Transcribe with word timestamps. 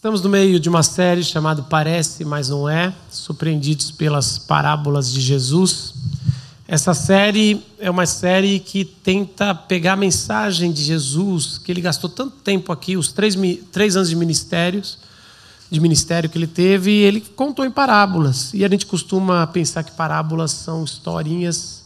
Estamos 0.00 0.22
no 0.22 0.30
meio 0.30 0.58
de 0.58 0.66
uma 0.66 0.82
série 0.82 1.22
chamada 1.22 1.60
Parece, 1.60 2.24
mas 2.24 2.48
não 2.48 2.66
é, 2.66 2.90
surpreendidos 3.10 3.90
pelas 3.90 4.38
parábolas 4.38 5.12
de 5.12 5.20
Jesus. 5.20 5.92
Essa 6.66 6.94
série 6.94 7.62
é 7.78 7.90
uma 7.90 8.06
série 8.06 8.60
que 8.60 8.82
tenta 8.82 9.54
pegar 9.54 9.92
a 9.92 9.96
mensagem 9.96 10.72
de 10.72 10.82
Jesus, 10.82 11.58
que 11.58 11.70
ele 11.70 11.82
gastou 11.82 12.08
tanto 12.08 12.36
tempo 12.36 12.72
aqui, 12.72 12.96
os 12.96 13.12
três, 13.12 13.36
três 13.70 13.94
anos 13.94 14.08
de 14.08 14.16
ministérios, 14.16 14.96
de 15.70 15.78
ministério 15.78 16.30
que 16.30 16.38
ele 16.38 16.46
teve, 16.46 16.90
e 16.90 17.02
ele 17.02 17.20
contou 17.20 17.66
em 17.66 17.70
parábolas. 17.70 18.54
E 18.54 18.64
a 18.64 18.68
gente 18.70 18.86
costuma 18.86 19.46
pensar 19.48 19.84
que 19.84 19.92
parábolas 19.92 20.50
são 20.52 20.82
historinhas, 20.82 21.84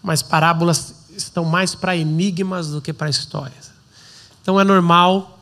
mas 0.00 0.22
parábolas 0.22 0.94
estão 1.16 1.44
mais 1.44 1.74
para 1.74 1.96
enigmas 1.96 2.68
do 2.68 2.80
que 2.80 2.92
para 2.92 3.10
histórias. 3.10 3.72
Então 4.40 4.60
é 4.60 4.62
normal 4.62 5.39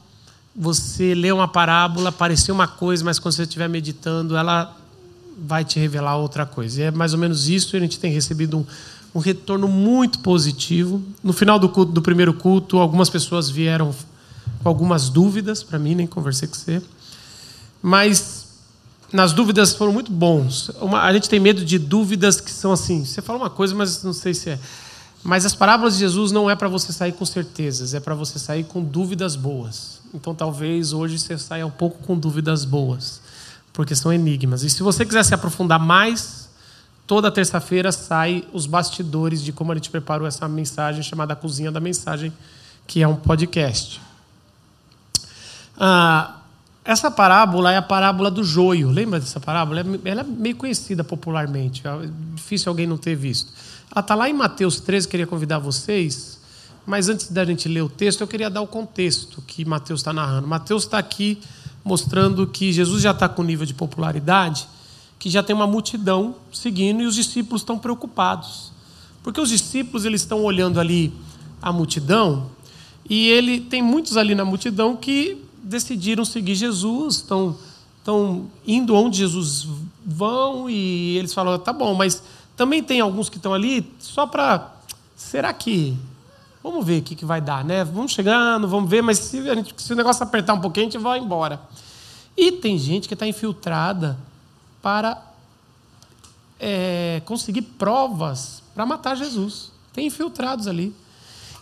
você 0.58 1.14
lê 1.14 1.30
uma 1.30 1.46
parábola, 1.46 2.10
parecer 2.10 2.50
uma 2.50 2.66
coisa, 2.66 3.04
mas 3.04 3.20
quando 3.20 3.34
você 3.34 3.42
estiver 3.42 3.68
meditando, 3.68 4.36
ela 4.36 4.76
vai 5.38 5.64
te 5.64 5.78
revelar 5.78 6.16
outra 6.16 6.44
coisa. 6.44 6.80
E 6.80 6.84
é 6.84 6.90
mais 6.90 7.12
ou 7.12 7.18
menos 7.18 7.48
isso, 7.48 7.76
a 7.76 7.80
gente 7.80 8.00
tem 8.00 8.12
recebido 8.12 8.58
um, 8.58 8.66
um 9.14 9.20
retorno 9.20 9.68
muito 9.68 10.18
positivo. 10.18 11.00
No 11.22 11.32
final 11.32 11.60
do, 11.60 11.68
culto, 11.68 11.92
do 11.92 12.02
primeiro 12.02 12.34
culto, 12.34 12.78
algumas 12.78 13.08
pessoas 13.08 13.48
vieram 13.48 13.94
com 14.60 14.68
algumas 14.68 15.08
dúvidas 15.08 15.62
para 15.62 15.78
mim, 15.78 15.94
nem 15.94 16.08
conversei 16.08 16.48
com 16.48 16.56
você. 16.56 16.82
Mas 17.80 18.48
nas 19.12 19.32
dúvidas 19.32 19.74
foram 19.74 19.92
muito 19.92 20.10
bons. 20.10 20.70
Uma, 20.80 21.02
a 21.02 21.12
gente 21.12 21.28
tem 21.28 21.38
medo 21.38 21.64
de 21.64 21.78
dúvidas 21.78 22.40
que 22.40 22.50
são 22.50 22.72
assim, 22.72 23.04
você 23.04 23.22
fala 23.22 23.38
uma 23.38 23.50
coisa, 23.50 23.76
mas 23.76 24.02
não 24.02 24.12
sei 24.12 24.34
se 24.34 24.50
é. 24.50 24.58
Mas 25.22 25.46
as 25.46 25.54
parábolas 25.54 25.94
de 25.94 26.00
Jesus 26.00 26.32
não 26.32 26.50
é 26.50 26.56
para 26.56 26.68
você 26.68 26.92
sair 26.92 27.12
com 27.12 27.24
certezas, 27.24 27.94
é 27.94 28.00
para 28.00 28.14
você 28.14 28.40
sair 28.40 28.64
com 28.64 28.82
dúvidas 28.82 29.36
boas. 29.36 29.97
Então 30.12 30.34
talvez 30.34 30.92
hoje 30.92 31.18
você 31.18 31.36
saia 31.38 31.66
um 31.66 31.70
pouco 31.70 32.02
com 32.06 32.18
dúvidas 32.18 32.64
boas, 32.64 33.20
porque 33.72 33.94
são 33.94 34.12
enigmas. 34.12 34.62
E 34.62 34.70
se 34.70 34.82
você 34.82 35.04
quiser 35.04 35.24
se 35.24 35.34
aprofundar 35.34 35.78
mais, 35.78 36.48
toda 37.06 37.30
terça-feira 37.30 37.92
sai 37.92 38.44
os 38.52 38.66
bastidores 38.66 39.42
de 39.42 39.52
como 39.52 39.72
a 39.72 39.74
gente 39.74 39.90
preparou 39.90 40.26
essa 40.26 40.48
mensagem 40.48 41.02
chamada 41.02 41.36
Cozinha 41.36 41.70
da 41.70 41.80
Mensagem, 41.80 42.32
que 42.86 43.02
é 43.02 43.08
um 43.08 43.16
podcast. 43.16 44.00
Ah, 45.76 46.36
essa 46.84 47.10
parábola 47.10 47.70
é 47.70 47.76
a 47.76 47.82
parábola 47.82 48.30
do 48.30 48.42
joio. 48.42 48.90
Lembra 48.90 49.20
dessa 49.20 49.38
parábola? 49.38 49.84
Ela 50.04 50.22
é 50.22 50.24
meio 50.24 50.56
conhecida 50.56 51.04
popularmente. 51.04 51.86
É 51.86 52.08
difícil 52.34 52.70
alguém 52.70 52.86
não 52.86 52.96
ter 52.96 53.14
visto. 53.14 53.52
Ela 53.90 54.00
está 54.00 54.14
lá 54.14 54.28
em 54.28 54.32
Mateus 54.32 54.80
13, 54.80 55.06
queria 55.06 55.26
convidar 55.26 55.58
vocês 55.58 56.37
mas 56.88 57.10
antes 57.10 57.30
da 57.30 57.44
gente 57.44 57.68
ler 57.68 57.82
o 57.82 57.88
texto, 57.90 58.22
eu 58.22 58.26
queria 58.26 58.48
dar 58.48 58.62
o 58.62 58.66
contexto 58.66 59.42
que 59.46 59.62
Mateus 59.62 60.00
está 60.00 60.10
narrando. 60.10 60.48
Mateus 60.48 60.84
está 60.84 60.96
aqui 60.96 61.38
mostrando 61.84 62.46
que 62.46 62.72
Jesus 62.72 63.02
já 63.02 63.10
está 63.10 63.28
com 63.28 63.42
nível 63.42 63.66
de 63.66 63.74
popularidade, 63.74 64.66
que 65.18 65.28
já 65.28 65.42
tem 65.42 65.54
uma 65.54 65.66
multidão 65.66 66.34
seguindo 66.50 67.02
e 67.02 67.04
os 67.04 67.14
discípulos 67.14 67.60
estão 67.60 67.78
preocupados. 67.78 68.72
Porque 69.22 69.38
os 69.38 69.50
discípulos 69.50 70.06
eles 70.06 70.22
estão 70.22 70.42
olhando 70.42 70.80
ali 70.80 71.12
a 71.60 71.70
multidão 71.70 72.46
e 73.06 73.28
ele 73.28 73.60
tem 73.60 73.82
muitos 73.82 74.16
ali 74.16 74.34
na 74.34 74.46
multidão 74.46 74.96
que 74.96 75.44
decidiram 75.62 76.24
seguir 76.24 76.54
Jesus, 76.54 77.16
estão, 77.16 77.54
estão 77.98 78.46
indo 78.66 78.94
onde 78.94 79.18
Jesus 79.18 79.68
vão 80.06 80.70
e 80.70 81.18
eles 81.18 81.34
falam, 81.34 81.58
tá 81.58 81.70
bom, 81.70 81.92
mas 81.92 82.22
também 82.56 82.82
tem 82.82 82.98
alguns 82.98 83.28
que 83.28 83.36
estão 83.36 83.52
ali 83.52 83.92
só 83.98 84.26
para. 84.26 84.74
Será 85.14 85.52
que 85.52 85.94
Vamos 86.70 86.84
ver 86.84 87.00
o 87.00 87.02
que, 87.02 87.14
que 87.16 87.24
vai 87.24 87.40
dar, 87.40 87.64
né? 87.64 87.82
Vamos 87.82 88.12
chegando, 88.12 88.68
vamos 88.68 88.90
ver, 88.90 89.00
mas 89.00 89.18
se, 89.18 89.42
gente, 89.42 89.74
se 89.78 89.90
o 89.90 89.96
negócio 89.96 90.22
apertar 90.22 90.52
um 90.52 90.60
pouquinho, 90.60 90.86
a 90.86 90.90
gente 90.90 91.02
vai 91.02 91.18
embora. 91.18 91.58
E 92.36 92.52
tem 92.52 92.76
gente 92.76 93.08
que 93.08 93.14
está 93.14 93.26
infiltrada 93.26 94.18
para 94.82 95.18
é, 96.60 97.22
conseguir 97.24 97.62
provas 97.62 98.62
para 98.74 98.84
matar 98.84 99.16
Jesus. 99.16 99.72
Tem 99.94 100.08
infiltrados 100.08 100.68
ali. 100.68 100.94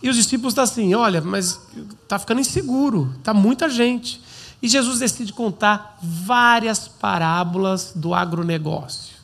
E 0.02 0.10
os 0.10 0.16
discípulos 0.16 0.54
estão 0.54 0.64
assim: 0.64 0.92
olha, 0.92 1.20
mas 1.20 1.60
está 2.02 2.18
ficando 2.18 2.40
inseguro, 2.40 3.14
está 3.16 3.32
muita 3.32 3.68
gente. 3.68 4.20
E 4.60 4.68
Jesus 4.68 4.98
decide 4.98 5.32
contar 5.32 6.00
várias 6.02 6.88
parábolas 6.88 7.92
do 7.94 8.12
agronegócio, 8.12 9.14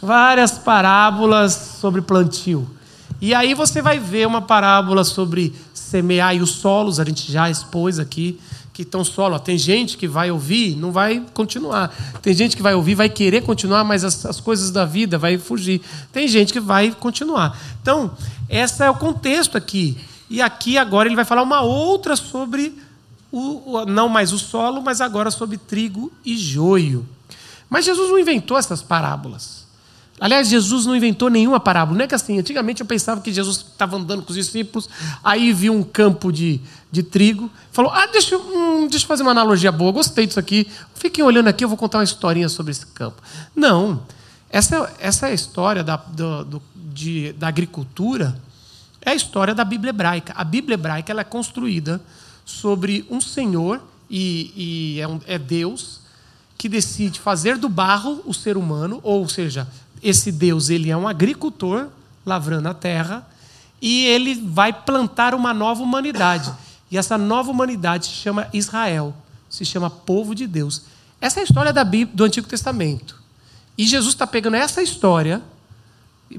várias 0.00 0.52
parábolas 0.52 1.52
sobre 1.80 2.00
plantio. 2.00 2.75
E 3.20 3.34
aí 3.34 3.54
você 3.54 3.80
vai 3.80 3.98
ver 3.98 4.26
uma 4.26 4.42
parábola 4.42 5.04
sobre 5.04 5.54
semear 5.72 6.34
e 6.34 6.40
os 6.40 6.50
solos, 6.50 7.00
a 7.00 7.04
gente 7.04 7.30
já 7.30 7.48
expôs 7.48 7.98
aqui, 7.98 8.38
que 8.72 8.82
estão 8.82 9.02
solo. 9.02 9.38
Tem 9.38 9.56
gente 9.56 9.96
que 9.96 10.06
vai 10.06 10.30
ouvir, 10.30 10.76
não 10.76 10.92
vai 10.92 11.24
continuar. 11.32 11.94
Tem 12.20 12.34
gente 12.34 12.54
que 12.54 12.62
vai 12.62 12.74
ouvir, 12.74 12.94
vai 12.94 13.08
querer 13.08 13.42
continuar, 13.42 13.84
mas 13.84 14.04
as, 14.04 14.26
as 14.26 14.38
coisas 14.38 14.70
da 14.70 14.84
vida 14.84 15.16
vai 15.16 15.38
fugir. 15.38 15.80
Tem 16.12 16.28
gente 16.28 16.52
que 16.52 16.60
vai 16.60 16.90
continuar. 16.90 17.58
Então, 17.80 18.10
esse 18.50 18.84
é 18.84 18.90
o 18.90 18.94
contexto 18.94 19.56
aqui. 19.56 19.96
E 20.28 20.42
aqui 20.42 20.76
agora 20.76 21.08
ele 21.08 21.16
vai 21.16 21.24
falar 21.24 21.42
uma 21.42 21.62
outra 21.62 22.16
sobre 22.16 22.76
o, 23.32 23.84
não 23.86 24.08
mais 24.08 24.32
o 24.32 24.38
solo, 24.38 24.82
mas 24.82 25.00
agora 25.00 25.30
sobre 25.30 25.56
trigo 25.56 26.12
e 26.24 26.36
joio. 26.36 27.06
Mas 27.68 27.84
Jesus 27.84 28.10
não 28.10 28.18
inventou 28.18 28.58
essas 28.58 28.82
parábolas. 28.82 29.65
Aliás, 30.18 30.48
Jesus 30.48 30.86
não 30.86 30.96
inventou 30.96 31.28
nenhuma 31.28 31.60
parábola. 31.60 31.98
Não 31.98 32.04
é 32.04 32.08
que 32.08 32.14
assim, 32.14 32.38
antigamente 32.38 32.80
eu 32.80 32.86
pensava 32.86 33.20
que 33.20 33.32
Jesus 33.32 33.58
estava 33.58 33.96
andando 33.96 34.22
com 34.22 34.30
os 34.30 34.36
discípulos, 34.36 34.88
aí 35.22 35.52
viu 35.52 35.74
um 35.74 35.82
campo 35.82 36.32
de, 36.32 36.60
de 36.90 37.02
trigo, 37.02 37.50
falou: 37.70 37.90
Ah, 37.92 38.06
deixa, 38.06 38.36
hum, 38.38 38.86
deixa 38.88 39.04
eu 39.04 39.08
fazer 39.08 39.22
uma 39.22 39.32
analogia 39.32 39.70
boa, 39.70 39.92
gostei 39.92 40.26
disso 40.26 40.40
aqui. 40.40 40.66
Fiquem 40.94 41.22
olhando 41.22 41.48
aqui, 41.48 41.64
eu 41.64 41.68
vou 41.68 41.76
contar 41.76 41.98
uma 41.98 42.04
historinha 42.04 42.48
sobre 42.48 42.72
esse 42.72 42.86
campo. 42.86 43.22
Não. 43.54 44.02
Essa, 44.48 44.94
essa 44.98 45.26
é 45.26 45.32
a 45.32 45.34
história 45.34 45.84
da, 45.84 45.96
do, 45.96 46.44
do, 46.44 46.62
de, 46.74 47.32
da 47.32 47.48
agricultura, 47.48 48.40
é 49.02 49.10
a 49.10 49.14
história 49.14 49.54
da 49.54 49.64
Bíblia 49.64 49.90
hebraica. 49.90 50.32
A 50.36 50.44
Bíblia 50.44 50.74
hebraica 50.74 51.12
ela 51.12 51.20
é 51.20 51.24
construída 51.24 52.00
sobre 52.44 53.04
um 53.10 53.20
Senhor, 53.20 53.82
e, 54.08 54.94
e 54.96 55.00
é, 55.00 55.06
um, 55.06 55.20
é 55.26 55.36
Deus, 55.36 56.00
que 56.56 56.68
decide 56.68 57.20
fazer 57.20 57.58
do 57.58 57.68
barro 57.68 58.22
o 58.24 58.32
ser 58.32 58.56
humano, 58.56 59.00
ou 59.02 59.28
seja, 59.28 59.68
esse 60.08 60.30
Deus 60.30 60.70
ele 60.70 60.90
é 60.90 60.96
um 60.96 61.08
agricultor 61.08 61.88
lavrando 62.24 62.68
a 62.68 62.74
terra 62.74 63.26
e 63.80 64.06
ele 64.06 64.34
vai 64.34 64.72
plantar 64.72 65.34
uma 65.34 65.52
nova 65.52 65.82
humanidade. 65.82 66.52
E 66.90 66.96
essa 66.96 67.18
nova 67.18 67.50
humanidade 67.50 68.06
se 68.06 68.12
chama 68.12 68.48
Israel, 68.52 69.14
se 69.50 69.64
chama 69.64 69.90
povo 69.90 70.34
de 70.34 70.46
Deus. 70.46 70.82
Essa 71.20 71.40
é 71.40 71.42
a 71.42 71.44
história 71.44 71.72
da 71.72 71.84
Bíblia, 71.84 72.16
do 72.16 72.24
Antigo 72.24 72.46
Testamento. 72.46 73.20
E 73.76 73.86
Jesus 73.86 74.14
está 74.14 74.26
pegando 74.26 74.56
essa 74.56 74.82
história, 74.82 75.42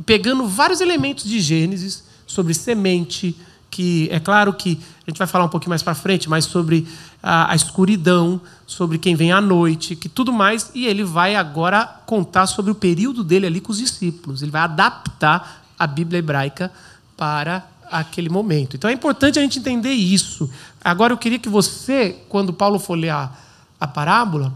pegando 0.06 0.48
vários 0.48 0.82
elementos 0.82 1.26
de 1.26 1.40
Gênesis 1.40 2.04
sobre 2.26 2.54
semente, 2.54 3.36
que 3.70 4.08
é 4.12 4.20
claro 4.20 4.54
que 4.54 4.80
a 5.06 5.10
gente 5.10 5.18
vai 5.18 5.28
falar 5.28 5.46
um 5.46 5.50
pouquinho 5.50 5.70
mais 5.70 5.84
para 5.84 5.94
frente, 5.94 6.30
mas 6.30 6.46
sobre 6.46 6.88
a, 7.22 7.52
a, 7.52 7.56
escuridão, 7.56 8.40
sobre 8.66 8.98
quem 8.98 9.16
vem 9.16 9.32
à 9.32 9.42
noite, 9.42 9.96
que 9.96 10.10
tudo 10.10 10.32
mais, 10.32 10.72
e 10.74 10.86
ele 10.86 11.04
vai 11.04 11.36
agora 11.36 11.86
contar 12.06 12.48
sobre 12.48 12.72
o 12.72 12.76
período 12.76 13.24
dele 13.24 13.48
ali 13.48 13.62
com 13.62 13.72
os 13.72 13.78
discípulos. 13.78 14.42
Ele 14.42 14.52
vai 14.52 14.62
adaptar 14.62 15.64
a 15.78 15.88
Bíblia 15.88 16.20
hebraica 16.20 16.72
para 17.16 17.66
aquele 17.90 18.30
momento. 18.30 18.76
Então 18.76 18.90
é 18.90 18.94
importante 18.94 19.40
a 19.40 19.42
gente 19.42 19.60
entender 19.60 19.92
isso. 19.92 20.50
Agora 20.84 21.14
eu 21.14 21.18
queria 21.18 21.40
que 21.40 21.50
você, 21.50 22.18
quando 22.30 22.54
Paulo 22.54 22.80
for 22.80 22.96
ler 22.96 23.10
a, 23.10 23.32
a 23.80 23.88
parábola, 23.88 24.54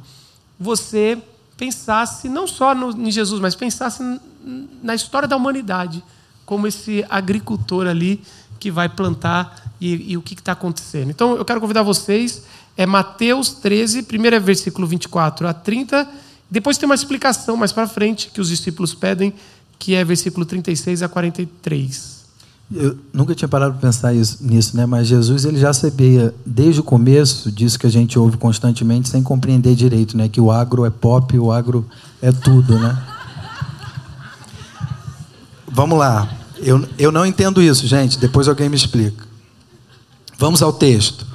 você 0.60 1.22
pensasse 1.58 2.28
não 2.28 2.48
só 2.48 2.76
no, 2.76 2.92
em 2.92 3.12
Jesus, 3.12 3.40
mas 3.40 3.56
pensasse 3.56 4.04
na 4.82 4.96
história 4.96 5.28
da 5.28 5.38
humanidade, 5.38 6.04
como 6.46 6.68
esse 6.68 7.06
agricultor 7.10 7.88
ali 7.88 8.22
que 8.62 8.70
vai 8.70 8.88
plantar 8.88 9.74
e, 9.82 10.14
e 10.14 10.18
o 10.18 10.22
que 10.22 10.36
está 10.36 10.52
acontecendo. 10.52 11.10
Então, 11.10 11.36
eu 11.36 11.44
quero 11.44 11.60
convidar 11.60 11.82
vocês, 11.82 12.44
é 12.78 12.86
Mateus 12.86 13.50
13, 13.50 14.04
primeiro 14.04 14.36
é 14.36 14.40
versículo 14.40 14.86
24 14.86 15.48
a 15.48 15.54
30, 15.54 16.08
depois 16.50 16.78
tem 16.78 16.86
uma 16.86 16.94
explicação 16.94 17.58
mais 17.58 17.72
para 17.72 17.88
frente 17.88 18.30
que 18.32 18.40
os 18.40 18.50
discípulos 18.50 18.94
pedem, 18.94 19.34
que 19.80 19.96
é 19.96 20.06
versículo 20.06 20.46
36 20.46 21.02
a 21.02 21.10
43. 21.10 22.22
Eu 22.74 22.98
nunca 23.12 23.34
tinha 23.34 23.48
parado 23.48 23.74
para 23.74 23.82
pensar 23.82 24.14
isso, 24.14 24.38
nisso, 24.42 24.78
né? 24.78 24.86
mas 24.86 25.08
Jesus 25.08 25.44
ele 25.44 25.60
já 25.60 25.74
sabia 25.74 26.34
desde 26.46 26.80
o 26.80 26.84
começo 26.84 27.52
disso 27.52 27.80
que 27.80 27.88
a 27.88 27.90
gente 27.90 28.18
ouve 28.18 28.38
constantemente 28.38 29.10
sem 29.10 29.24
compreender 29.24 29.74
direito, 29.74 30.16
né? 30.16 30.30
que 30.30 30.40
o 30.40 30.52
agro 30.52 30.86
é 30.86 30.90
pop, 30.92 31.38
o 31.38 31.52
agro 31.52 31.86
é 32.22 32.32
tudo. 32.32 32.78
Né? 32.78 32.96
Vamos 35.68 35.98
lá. 35.98 36.41
Eu, 36.62 36.88
eu 36.98 37.12
não 37.12 37.26
entendo 37.26 37.62
isso, 37.62 37.88
gente. 37.88 38.18
Depois 38.18 38.48
alguém 38.48 38.70
me 38.70 38.76
explica. 38.76 39.26
Vamos 40.38 40.62
ao 40.62 40.72
texto. 40.72 41.26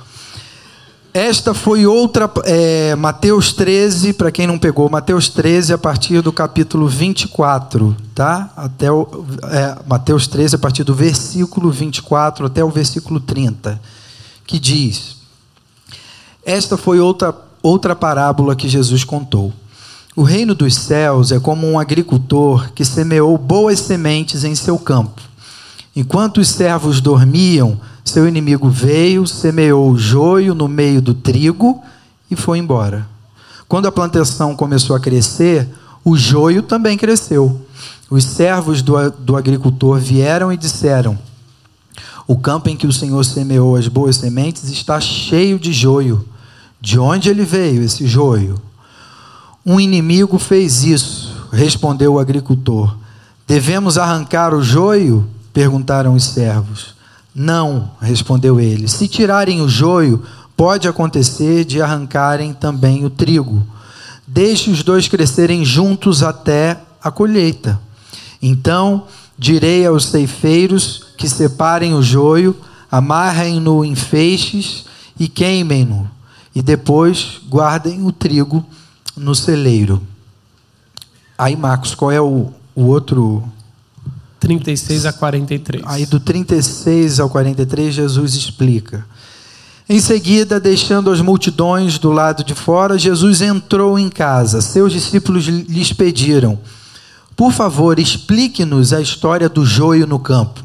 Esta 1.12 1.54
foi 1.54 1.86
outra. 1.86 2.30
É, 2.44 2.94
Mateus 2.94 3.52
13, 3.52 4.12
para 4.12 4.30
quem 4.30 4.46
não 4.46 4.58
pegou, 4.58 4.88
Mateus 4.90 5.28
13, 5.28 5.72
a 5.72 5.78
partir 5.78 6.20
do 6.20 6.32
capítulo 6.32 6.86
24, 6.86 7.96
tá? 8.14 8.50
Até 8.56 8.92
o, 8.92 9.24
é, 9.44 9.78
Mateus 9.86 10.26
13, 10.26 10.56
a 10.56 10.58
partir 10.58 10.84
do 10.84 10.94
versículo 10.94 11.70
24 11.70 12.46
até 12.46 12.62
o 12.62 12.70
versículo 12.70 13.18
30, 13.18 13.80
que 14.46 14.58
diz: 14.58 15.16
Esta 16.44 16.76
foi 16.76 17.00
outra 17.00 17.34
outra 17.62 17.96
parábola 17.96 18.54
que 18.54 18.68
Jesus 18.68 19.02
contou. 19.02 19.52
O 20.16 20.22
reino 20.22 20.54
dos 20.54 20.74
céus 20.74 21.30
é 21.30 21.38
como 21.38 21.70
um 21.70 21.78
agricultor 21.78 22.72
que 22.72 22.86
semeou 22.86 23.36
boas 23.36 23.80
sementes 23.80 24.44
em 24.44 24.54
seu 24.54 24.78
campo. 24.78 25.20
Enquanto 25.94 26.38
os 26.38 26.48
servos 26.48 27.02
dormiam, 27.02 27.78
seu 28.02 28.26
inimigo 28.26 28.70
veio, 28.70 29.26
semeou 29.26 29.90
o 29.90 29.98
joio 29.98 30.54
no 30.54 30.68
meio 30.68 31.02
do 31.02 31.12
trigo 31.12 31.82
e 32.30 32.34
foi 32.34 32.56
embora. 32.56 33.06
Quando 33.68 33.88
a 33.88 33.92
plantação 33.92 34.56
começou 34.56 34.96
a 34.96 35.00
crescer, 35.00 35.68
o 36.02 36.16
joio 36.16 36.62
também 36.62 36.96
cresceu. 36.96 37.60
Os 38.08 38.24
servos 38.24 38.80
do, 38.80 39.10
do 39.10 39.36
agricultor 39.36 39.98
vieram 39.98 40.50
e 40.50 40.56
disseram: 40.56 41.18
O 42.26 42.38
campo 42.38 42.70
em 42.70 42.76
que 42.76 42.86
o 42.86 42.92
Senhor 42.92 43.22
semeou 43.22 43.76
as 43.76 43.86
boas 43.86 44.16
sementes 44.16 44.70
está 44.70 44.98
cheio 44.98 45.58
de 45.58 45.74
joio. 45.74 46.26
De 46.80 46.98
onde 46.98 47.28
ele 47.28 47.44
veio 47.44 47.82
esse 47.82 48.06
joio? 48.06 48.58
Um 49.68 49.80
inimigo 49.80 50.38
fez 50.38 50.84
isso, 50.84 51.48
respondeu 51.50 52.14
o 52.14 52.18
agricultor. 52.20 52.96
Devemos 53.48 53.98
arrancar 53.98 54.54
o 54.54 54.62
joio? 54.62 55.26
perguntaram 55.52 56.14
os 56.14 56.22
servos. 56.22 56.94
Não, 57.34 57.90
respondeu 58.00 58.60
ele. 58.60 58.86
Se 58.86 59.08
tirarem 59.08 59.60
o 59.60 59.68
joio, 59.68 60.22
pode 60.56 60.86
acontecer 60.86 61.64
de 61.64 61.82
arrancarem 61.82 62.52
também 62.52 63.04
o 63.04 63.10
trigo. 63.10 63.66
Deixe 64.24 64.70
os 64.70 64.84
dois 64.84 65.08
crescerem 65.08 65.64
juntos 65.64 66.22
até 66.22 66.78
a 67.02 67.10
colheita. 67.10 67.80
Então 68.40 69.06
direi 69.36 69.84
aos 69.84 70.04
ceifeiros 70.04 71.06
que 71.18 71.28
separem 71.28 71.92
o 71.92 72.02
joio, 72.02 72.56
amarrem-no 72.88 73.84
em 73.84 73.96
feixes 73.96 74.84
e 75.18 75.26
queimem-no, 75.26 76.08
e 76.54 76.62
depois 76.62 77.40
guardem 77.48 78.06
o 78.06 78.12
trigo 78.12 78.64
no 79.16 79.34
celeiro. 79.34 80.02
Aí, 81.38 81.56
Marcos, 81.56 81.94
qual 81.94 82.12
é 82.12 82.20
o, 82.20 82.52
o 82.74 82.84
outro 82.84 83.42
36 84.46 85.06
a 85.06 85.12
43. 85.12 85.82
Aí 85.86 86.06
do 86.06 86.20
36 86.20 87.18
ao 87.20 87.28
43, 87.28 87.94
Jesus 87.94 88.34
explica. 88.34 89.04
Em 89.88 90.00
seguida, 90.00 90.58
deixando 90.58 91.10
as 91.10 91.20
multidões 91.20 91.98
do 91.98 92.10
lado 92.10 92.44
de 92.44 92.54
fora, 92.54 92.98
Jesus 92.98 93.40
entrou 93.40 93.98
em 93.98 94.08
casa. 94.08 94.60
Seus 94.60 94.92
discípulos 94.92 95.44
lhes 95.44 95.92
pediram: 95.92 96.58
Por 97.36 97.52
favor, 97.52 97.98
explique-nos 97.98 98.92
a 98.92 99.00
história 99.00 99.48
do 99.48 99.64
joio 99.64 100.06
no 100.06 100.18
campo. 100.18 100.64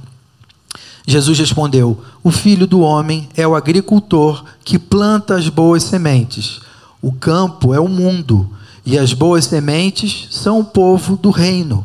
Jesus 1.05 1.37
respondeu: 1.39 1.99
O 2.23 2.31
filho 2.31 2.67
do 2.67 2.81
homem 2.81 3.29
é 3.35 3.47
o 3.47 3.55
agricultor 3.55 4.43
que 4.63 4.79
planta 4.79 5.35
as 5.35 5.49
boas 5.49 5.83
sementes. 5.83 6.61
O 7.01 7.11
campo 7.11 7.73
é 7.73 7.79
o 7.79 7.87
mundo, 7.87 8.47
e 8.85 8.97
as 8.97 9.11
boas 9.11 9.45
sementes 9.45 10.27
são 10.29 10.59
o 10.59 10.63
povo 10.63 11.17
do 11.17 11.31
reino. 11.31 11.83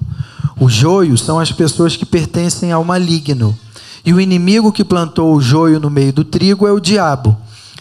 O 0.61 0.69
joio 0.69 1.17
são 1.17 1.39
as 1.39 1.51
pessoas 1.51 1.97
que 1.97 2.05
pertencem 2.05 2.71
ao 2.71 2.85
maligno. 2.85 3.57
E 4.05 4.13
o 4.13 4.21
inimigo 4.21 4.73
que 4.73 4.85
plantou 4.85 5.35
o 5.35 5.41
joio 5.41 5.81
no 5.81 5.89
meio 5.89 6.13
do 6.13 6.23
trigo 6.23 6.67
é 6.67 6.73
o 6.73 6.81
diabo. 6.81 7.37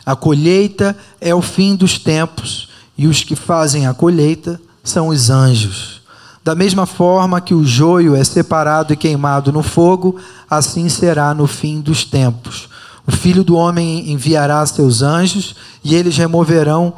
A 0.06 0.16
colheita 0.16 0.96
é 1.20 1.36
o 1.36 1.42
fim 1.42 1.76
dos 1.76 2.00
tempos, 2.00 2.70
e 2.98 3.06
os 3.06 3.22
que 3.22 3.36
fazem 3.36 3.86
a 3.86 3.94
colheita 3.94 4.60
são 4.82 5.10
os 5.10 5.30
anjos. 5.30 6.02
Da 6.42 6.56
mesma 6.56 6.86
forma 6.86 7.42
que 7.42 7.54
o 7.54 7.66
joio 7.66 8.16
é 8.16 8.24
separado 8.24 8.94
e 8.94 8.96
queimado 8.96 9.52
no 9.52 9.64
fogo, 9.64 10.18
assim 10.50 10.88
será 10.88 11.34
no 11.34 11.48
fim 11.48 11.82
dos 11.82 12.06
tempos. 12.06 12.70
O 13.06 13.12
filho 13.12 13.44
do 13.44 13.56
homem 13.56 14.12
enviará 14.12 14.66
seus 14.66 15.02
anjos, 15.02 15.56
e 15.84 15.96
eles 15.96 16.16
removerão 16.16 16.94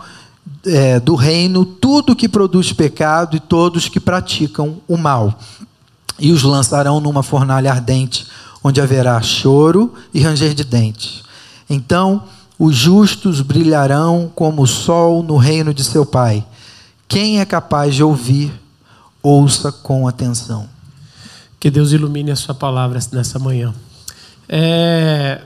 é, 0.65 0.99
do 0.99 1.15
reino 1.15 1.65
tudo 1.65 2.15
que 2.15 2.27
produz 2.27 2.73
pecado 2.73 3.35
e 3.35 3.39
todos 3.39 3.87
que 3.87 3.99
praticam 3.99 4.77
o 4.87 4.97
mal. 4.97 5.39
E 6.19 6.31
os 6.31 6.43
lançarão 6.43 6.99
numa 6.99 7.23
fornalha 7.23 7.71
ardente 7.71 8.27
onde 8.63 8.81
haverá 8.81 9.21
choro 9.21 9.93
e 10.13 10.21
ranger 10.21 10.53
de 10.53 10.63
dentes. 10.63 11.23
Então 11.69 12.23
os 12.59 12.75
justos 12.75 13.41
brilharão 13.41 14.31
como 14.33 14.63
o 14.63 14.67
sol 14.67 15.21
no 15.21 15.37
reino 15.37 15.73
de 15.73 15.83
seu 15.83 16.05
Pai. 16.05 16.45
Quem 17.07 17.39
é 17.39 17.45
capaz 17.45 17.95
de 17.95 18.03
ouvir, 18.03 18.51
ouça 19.21 19.71
com 19.71 20.07
atenção. 20.07 20.67
Que 21.59 21.69
Deus 21.69 21.91
ilumine 21.91 22.31
a 22.31 22.35
sua 22.35 22.55
palavra 22.55 22.99
nessa 23.11 23.39
manhã. 23.39 23.73
É, 24.49 25.41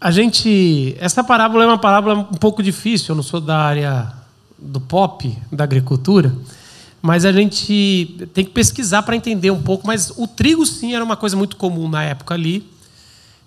a 0.00 0.10
gente, 0.10 0.96
essa 1.00 1.24
parábola 1.24 1.64
é 1.64 1.66
uma 1.66 1.78
parábola 1.78 2.14
um 2.14 2.36
pouco 2.36 2.62
difícil. 2.62 3.12
Eu 3.12 3.16
não 3.16 3.22
sou 3.22 3.40
da 3.40 3.58
área 3.58 4.12
do 4.58 4.80
pop, 4.80 5.36
da 5.52 5.64
agricultura 5.64 6.34
mas 7.00 7.24
a 7.24 7.32
gente 7.32 8.16
tem 8.34 8.44
que 8.44 8.50
pesquisar 8.50 9.02
para 9.02 9.14
entender 9.14 9.50
um 9.50 9.62
pouco. 9.62 9.86
Mas 9.86 10.12
o 10.16 10.26
trigo, 10.26 10.66
sim, 10.66 10.94
era 10.94 11.04
uma 11.04 11.16
coisa 11.16 11.36
muito 11.36 11.56
comum 11.56 11.88
na 11.88 12.02
época 12.02 12.34
ali, 12.34 12.68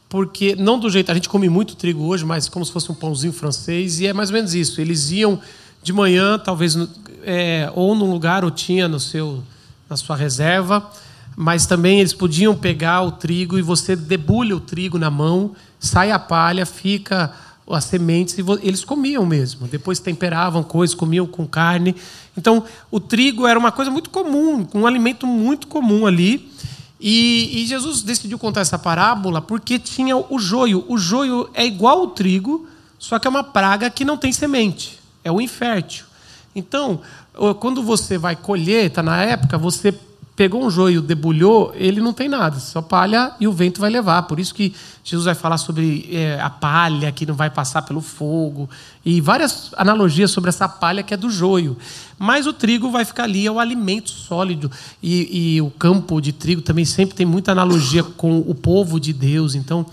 porque 0.10 0.56
não 0.56 0.80
do 0.80 0.90
jeito. 0.90 1.12
A 1.12 1.14
gente 1.14 1.28
come 1.28 1.50
muito 1.50 1.76
trigo 1.76 2.04
hoje, 2.04 2.26
mas 2.26 2.48
como 2.48 2.66
se 2.66 2.72
fosse 2.72 2.92
um 2.92 2.96
pãozinho 2.96 3.34
francês, 3.34 4.00
e 4.00 4.08
é 4.08 4.14
mais 4.14 4.30
ou 4.30 4.36
menos 4.36 4.54
isso. 4.56 4.80
Eles 4.80 5.12
iam 5.12 5.40
de 5.84 5.92
manhã, 5.92 6.40
talvez, 6.40 6.78
é, 7.24 7.72
ou 7.76 7.94
num 7.94 8.10
lugar, 8.10 8.46
ou 8.46 8.52
tinha 8.52 8.88
no 8.88 9.00
seu, 9.00 9.44
na 9.90 9.98
sua 9.98 10.16
reserva, 10.16 10.90
mas 11.36 11.66
também 11.66 12.00
eles 12.00 12.14
podiam 12.14 12.56
pegar 12.56 13.02
o 13.02 13.12
trigo 13.12 13.58
e 13.58 13.62
você 13.62 13.96
debulha 13.96 14.56
o 14.56 14.60
trigo 14.60 14.98
na 14.98 15.10
mão, 15.10 15.52
sai 15.80 16.12
a 16.12 16.20
palha, 16.20 16.66
fica 16.66 17.34
as 17.74 17.86
sementes 17.86 18.38
e 18.38 18.44
eles 18.62 18.84
comiam 18.84 19.26
mesmo. 19.26 19.68
Depois 19.68 20.00
temperavam 20.00 20.64
coisas, 20.64 20.96
comiam 20.96 21.26
com 21.26 21.48
carne. 21.48 21.96
Então, 22.38 22.64
o 22.90 23.00
trigo 23.00 23.48
era 23.48 23.58
uma 23.58 23.72
coisa 23.72 23.92
muito 23.92 24.10
comum, 24.10 24.68
um 24.74 24.86
alimento 24.86 25.26
muito 25.26 25.68
comum 25.68 26.06
ali. 26.06 26.52
E, 27.00 27.64
e, 27.64 27.66
Jesus 27.66 28.04
decidiu 28.04 28.38
contar 28.38 28.62
essa 28.62 28.78
parábola 28.78 29.42
porque 29.42 29.80
tinha 29.80 30.16
o 30.16 30.38
joio. 30.38 30.86
O 30.88 30.98
joio 30.98 31.50
é 31.54 31.66
igual 31.66 32.00
ao 32.00 32.08
trigo, 32.08 32.68
só 33.00 33.18
que 33.18 33.28
é 33.28 33.30
uma 33.30 33.44
praga 33.44 33.90
que 33.90 34.06
não 34.06 34.18
tem 34.18 34.32
semente. 34.32 35.00
É 35.24 35.32
o 35.32 35.42
infértil. 35.42 36.06
Então, 36.56 37.02
quando 37.60 37.82
você 37.82 38.18
vai 38.18 38.36
colher, 38.36 38.86
está 38.86 39.02
na 39.02 39.24
época, 39.24 39.58
você 39.58 39.98
pegou 40.36 40.66
um 40.66 40.70
joio, 40.70 41.02
debulhou, 41.02 41.74
ele 41.76 42.00
não 42.00 42.14
tem 42.14 42.30
nada, 42.30 42.60
só 42.60 42.82
palha 42.82 43.34
e 43.40 43.48
o 43.48 43.52
vento 43.52 43.82
vai 43.82 43.90
levar. 43.90 44.24
Por 44.24 44.40
isso 44.40 44.54
que 44.54 44.74
Jesus 45.04 45.26
vai 45.26 45.36
falar 45.36 45.58
sobre 45.58 46.10
é, 46.12 46.40
a 46.40 46.50
palha 46.50 47.12
que 47.12 47.26
não 47.26 47.36
vai 47.36 47.50
passar 47.50 47.82
pelo 47.82 48.02
fogo 48.02 48.70
e 49.06 49.20
várias 49.20 49.72
analogias 49.76 50.32
sobre 50.32 50.50
essa 50.50 50.68
palha 50.70 51.04
que 51.04 51.14
é 51.14 51.18
do 51.18 51.30
joio. 51.30 51.78
Mas 52.18 52.48
o 52.48 52.54
trigo 52.54 52.90
vai 52.90 53.04
ficar 53.04 53.24
ali, 53.24 53.46
é 53.46 53.52
o 53.52 53.60
alimento 53.60 54.10
sólido. 54.10 54.72
E, 55.02 55.56
e 55.56 55.62
o 55.62 55.70
campo 55.72 56.22
de 56.22 56.32
trigo 56.32 56.62
também 56.62 56.86
sempre 56.86 57.16
tem 57.16 57.26
muita 57.26 57.52
analogia 57.52 58.04
com 58.04 58.40
o 58.40 58.54
povo 58.54 59.00
de 59.00 59.12
Deus. 59.12 59.56
Então, 59.56 59.86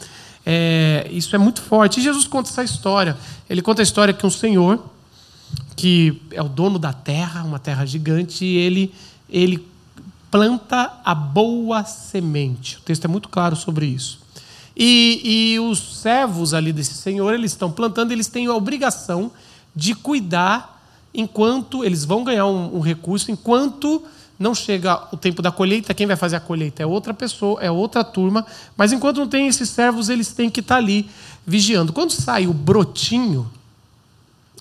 é, 0.44 1.06
isso 1.10 1.34
é 1.34 1.38
muito 1.38 1.60
forte. 1.60 2.00
E 2.00 2.02
Jesus 2.02 2.26
conta 2.26 2.50
essa 2.50 2.62
história. 2.62 3.16
Ele 3.48 3.62
conta 3.62 3.82
a 3.82 3.84
história 3.84 4.14
que 4.14 4.26
um 4.26 4.30
senhor, 4.30 4.82
que 5.74 6.22
é 6.30 6.42
o 6.42 6.48
dono 6.48 6.78
da 6.78 6.92
terra, 6.92 7.42
uma 7.44 7.58
terra 7.58 7.84
gigante, 7.86 8.44
e 8.44 8.56
ele, 8.56 8.94
ele 9.28 9.66
planta 10.30 10.92
a 11.04 11.14
boa 11.14 11.84
semente. 11.84 12.76
O 12.78 12.80
texto 12.80 13.04
é 13.04 13.08
muito 13.08 13.28
claro 13.28 13.56
sobre 13.56 13.86
isso. 13.86 14.20
E, 14.76 15.54
e 15.54 15.60
os 15.60 16.00
servos 16.00 16.54
ali 16.54 16.72
desse 16.72 16.94
senhor, 16.94 17.34
eles 17.34 17.50
estão 17.52 17.70
plantando, 17.70 18.12
eles 18.12 18.28
têm 18.28 18.46
a 18.46 18.54
obrigação 18.54 19.32
de 19.74 19.94
cuidar 19.94 20.78
enquanto 21.12 21.84
eles 21.84 22.04
vão 22.04 22.22
ganhar 22.22 22.46
um, 22.46 22.76
um, 22.76 22.80
recurso, 22.80 23.30
enquanto 23.30 24.04
não 24.38 24.54
chega 24.54 25.08
o 25.12 25.16
tempo 25.16 25.42
da 25.42 25.50
colheita, 25.50 25.92
quem 25.92 26.06
vai 26.06 26.14
fazer 26.14 26.36
a 26.36 26.40
colheita 26.40 26.80
é 26.80 26.86
outra 26.86 27.12
pessoa, 27.12 27.60
é 27.60 27.68
outra 27.68 28.04
turma, 28.04 28.46
mas 28.76 28.92
enquanto 28.92 29.16
não 29.18 29.26
tem 29.26 29.48
esses 29.48 29.68
servos, 29.68 30.08
eles 30.08 30.32
têm 30.32 30.48
que 30.48 30.60
estar 30.60 30.76
ali 30.76 31.10
vigiando. 31.44 31.92
Quando 31.92 32.12
sai 32.12 32.46
o 32.46 32.52
brotinho 32.52 33.50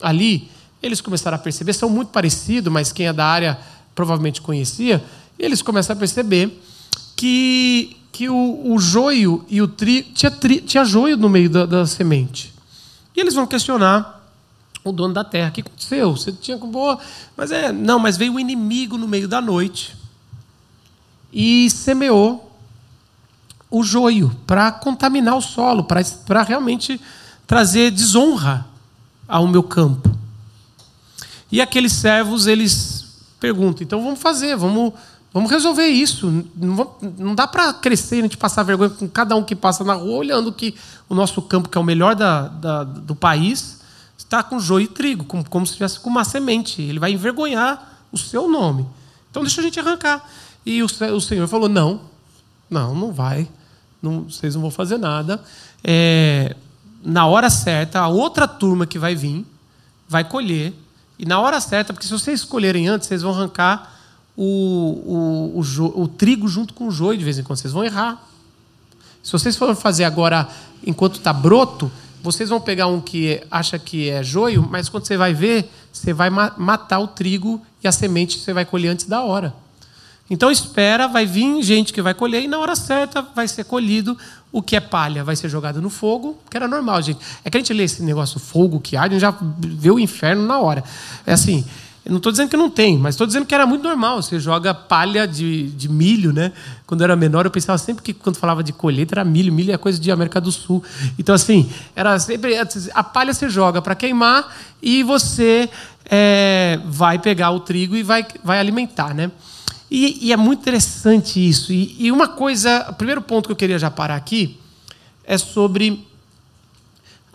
ali, 0.02 0.50
eles 0.82 1.00
começaram 1.00 1.36
a 1.36 1.40
perceber, 1.40 1.74
são 1.74 1.90
muito 1.90 2.10
parecidos, 2.10 2.74
mas 2.74 2.92
quem 2.92 3.06
é 3.06 3.14
da 3.14 3.26
área 3.26 3.60
provavelmente 3.94 4.42
conhecia, 4.42 5.04
e 5.38 5.46
eles 5.46 5.62
começam 5.62 5.96
a 5.96 6.00
perceber 6.00 6.62
que, 7.16 7.98
que 8.12 8.30
o, 8.30 8.74
o 8.74 8.80
joio 8.80 9.46
e 9.50 9.62
o 9.62 9.68
trigo. 9.68 10.12
Tinha, 10.14 10.32
tri, 10.32 10.62
tinha 10.62 10.84
joio 10.84 11.18
no 11.18 11.30
meio 11.30 11.50
da, 11.50 11.66
da, 11.66 11.86
semente. 11.86 12.54
E 13.16 13.20
eles 13.20 13.34
vão 13.34 13.46
questionar 13.46 14.24
o 14.84 14.92
dono 14.92 15.14
da 15.14 15.24
terra: 15.24 15.50
o 15.50 15.52
que 15.52 15.62
aconteceu? 15.62 16.16
Você 16.16 16.32
tinha 16.32 16.58
com 16.58 16.70
boa. 16.70 17.00
Mas 17.36 17.52
é. 17.52 17.72
Não, 17.72 18.00
mas 18.00 18.18
veio 18.18 18.34
o 18.34 18.36
um 18.36 18.40
inimigo 18.40 18.98
no 18.98 19.08
meio 19.08 19.28
da 19.28 19.42
noite 19.42 19.96
e 21.32 21.70
semeou 21.70 22.52
o 23.70 23.84
joio 23.84 24.36
para 24.48 24.72
contaminar 24.72 25.36
o 25.36 25.42
solo, 25.42 25.84
para 25.84 26.42
realmente 26.44 27.00
trazer 27.46 27.92
desonra 27.92 28.66
ao 29.28 29.48
meu 29.48 29.62
campo. 29.62 30.10
E 31.52 31.62
aqueles 31.62 31.94
servos, 31.94 32.48
eles 32.48 33.06
perguntam: 33.40 33.84
então 33.84 34.04
vamos 34.04 34.20
fazer, 34.20 34.56
vamos 34.56 34.94
Vamos 35.38 35.52
resolver 35.52 35.86
isso. 35.86 36.44
Não 36.56 37.36
dá 37.36 37.46
para 37.46 37.72
crescer, 37.72 38.16
a 38.16 38.22
gente 38.24 38.38
passar 38.38 38.64
vergonha 38.64 38.90
com 38.90 39.08
cada 39.08 39.36
um 39.36 39.44
que 39.44 39.56
passa 39.56 39.84
na 39.84 39.94
rua, 39.94 40.18
olhando 40.18 40.52
que 40.52 40.74
o 41.08 41.14
nosso 41.14 41.44
campo, 41.44 41.70
que 41.70 41.78
é 41.78 41.82
o 41.82 41.84
melhor 41.84 42.16
da, 42.16 42.48
da, 42.48 42.84
do 42.84 43.16
país, 43.16 43.82
está 44.18 44.42
com 44.42 44.60
joio 44.60 44.86
e 44.86 44.88
trigo, 44.88 45.26
como, 45.26 45.48
como 45.48 45.64
se 45.64 45.74
estivesse 45.74 46.00
com 46.00 46.10
uma 46.10 46.24
semente. 46.24 46.82
Ele 46.82 46.98
vai 46.98 47.12
envergonhar 47.12 48.00
o 48.12 48.18
seu 48.18 48.50
nome. 48.50 48.88
Então 49.30 49.44
deixa 49.44 49.62
a 49.62 49.64
gente 49.64 49.80
arrancar. 49.80 50.28
E 50.66 50.82
o, 50.82 50.88
o 50.88 51.22
Senhor 51.22 51.48
falou: 51.48 51.70
não, 51.70 52.02
não, 52.68 52.96
não 52.96 53.14
vai. 53.14 53.48
Não, 54.02 54.24
vocês 54.24 54.56
não 54.56 54.64
vão 54.64 54.72
fazer 54.72 54.98
nada. 54.98 55.40
É, 55.84 56.56
na 57.04 57.28
hora 57.28 57.52
certa, 57.52 58.00
a 58.00 58.08
outra 58.08 58.48
turma 58.48 58.88
que 58.88 58.98
vai 58.98 59.14
vir 59.14 59.46
vai 60.10 60.24
colher. 60.24 60.74
E 61.20 61.28
na 61.28 61.40
hora 61.40 61.62
certa, 61.62 61.94
porque 61.94 62.08
se 62.08 62.12
vocês 62.12 62.40
escolherem 62.40 62.88
antes, 62.88 63.08
vocês 63.08 63.22
vão 63.22 63.34
arrancar 63.34 63.97
o, 64.38 65.54
o, 65.56 65.60
o, 65.60 66.02
o 66.04 66.08
trigo 66.08 66.48
junto 66.48 66.74
com 66.74 66.88
o 66.88 66.92
joio 66.92 67.18
de 67.18 67.26
vez 67.26 67.40
em 67.40 67.44
quando. 67.44 67.58
Vocês 67.58 67.74
vão 67.74 67.84
errar. 67.84 68.24
Se 69.24 69.32
vocês 69.32 69.58
forem 69.58 69.76
fazer 69.76 70.04
agora 70.04 70.48
enquanto 70.86 71.16
está 71.16 71.34
broto, 71.34 71.92
vocês 72.22 72.50
vão 72.50 72.62
pegar 72.62 72.88
um 72.88 73.02
que 73.02 73.42
acha 73.50 73.80
que 73.80 74.10
é 74.10 74.24
joio, 74.24 74.68
mas 74.70 74.90
quando 74.90 75.06
você 75.06 75.18
vai 75.18 75.34
ver, 75.34 75.70
você 75.92 76.14
vai 76.14 76.30
matar 76.30 77.00
o 77.00 77.08
trigo 77.08 77.62
e 77.84 77.88
a 77.88 77.92
semente 77.92 78.40
você 78.40 78.54
vai 78.54 78.64
colher 78.66 78.90
antes 78.90 79.06
da 79.06 79.22
hora. 79.24 79.54
Então 80.30 80.52
espera, 80.52 81.08
vai 81.08 81.26
vir 81.26 81.62
gente 81.64 81.94
que 81.94 82.02
vai 82.02 82.14
colher 82.14 82.44
e 82.44 82.48
na 82.48 82.60
hora 82.60 82.76
certa 82.76 83.22
vai 83.22 83.48
ser 83.48 83.64
colhido 83.64 84.18
o 84.52 84.62
que 84.62 84.76
é 84.76 84.80
palha, 84.80 85.24
vai 85.24 85.36
ser 85.36 85.48
jogado 85.48 85.82
no 85.82 85.90
fogo, 85.90 86.38
que 86.50 86.58
era 86.58 86.68
normal, 86.68 87.02
gente. 87.02 87.20
É 87.46 87.50
que 87.50 87.58
a 87.58 87.60
gente 87.60 87.74
lê 87.74 87.84
esse 87.84 88.04
negócio 88.04 88.40
fogo 88.40 88.80
que 88.80 88.98
arde, 88.98 89.16
a 89.16 89.20
gente 89.20 89.22
já 89.22 89.38
vê 89.60 89.90
o 89.90 90.00
inferno 90.00 90.46
na 90.46 90.60
hora. 90.60 90.84
É 91.26 91.34
assim, 91.34 91.66
eu 92.08 92.12
não 92.12 92.18
estou 92.18 92.32
dizendo 92.32 92.50
que 92.50 92.56
não 92.56 92.70
tem, 92.70 92.98
mas 92.98 93.16
estou 93.16 93.28
dizendo 93.28 93.46
que 93.46 93.54
era 93.54 93.66
muito 93.66 93.84
normal. 93.84 94.22
Você 94.22 94.40
joga 94.40 94.74
palha 94.74 95.28
de, 95.28 95.68
de 95.72 95.90
milho, 95.90 96.32
né? 96.32 96.54
Quando 96.86 97.02
eu 97.02 97.04
era 97.04 97.18
menor, 97.18 97.46
eu 97.46 97.52
pensava 97.52 97.78
sempre 97.78 98.02
que 98.02 98.14
quando 98.14 98.38
falava 98.38 98.64
de 98.64 98.72
colheita 98.72 99.16
era 99.16 99.26
milho. 99.26 99.52
Milho 99.52 99.74
é 99.74 99.78
coisa 99.78 100.00
de 100.00 100.10
América 100.10 100.40
do 100.40 100.50
Sul. 100.50 100.82
Então, 101.20 101.36
assim, 101.36 101.70
era 101.94 102.18
sempre. 102.18 102.56
A 102.94 103.04
palha 103.04 103.34
você 103.34 103.50
joga 103.50 103.82
para 103.82 103.94
queimar 103.94 104.56
e 104.82 105.04
você 105.04 105.70
é, 106.06 106.80
vai 106.86 107.20
pegar 107.20 107.52
o 107.52 107.60
trigo 107.60 107.94
e 107.94 108.04
vai, 108.04 108.26
vai 108.42 108.58
alimentar, 108.58 109.14
né? 109.14 109.30
E, 109.92 110.28
e 110.28 110.32
é 110.32 110.38
muito 110.38 110.62
interessante 110.62 111.46
isso. 111.46 111.74
E, 111.74 111.94
e, 112.00 112.10
uma 112.10 112.30
coisa, 112.30 112.88
o 112.90 112.94
primeiro 112.94 113.22
ponto 113.22 113.48
que 113.48 113.52
eu 113.52 113.58
queria 113.58 113.78
já 113.78 113.92
parar 113.92 114.16
aqui 114.16 114.58
é 115.26 115.38
sobre 115.38 116.08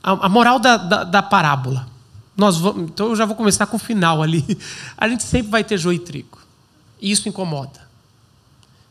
a, 0.03 0.31
moral 0.31 0.59
da, 0.59 0.79
da, 0.79 1.05
da, 1.05 1.23
parábola. 1.23 1.92
Nós 2.37 2.57
vamos, 2.57 2.85
então 2.85 3.09
eu 3.09 3.17
já 3.17 3.25
vou 3.25 3.37
começar 3.37 3.67
com 3.67 3.77
o 3.77 3.81
final 3.81 4.23
ali. 4.23 4.59
A 4.97 5.09
gente 5.09 5.23
sempre 5.23 5.51
vai 5.51 5.63
ter 5.63 5.79
joio 5.79 5.97
e 5.97 5.99
trigo. 5.99 6.39
E 7.01 7.11
isso 7.11 7.29
incomoda. 7.29 7.81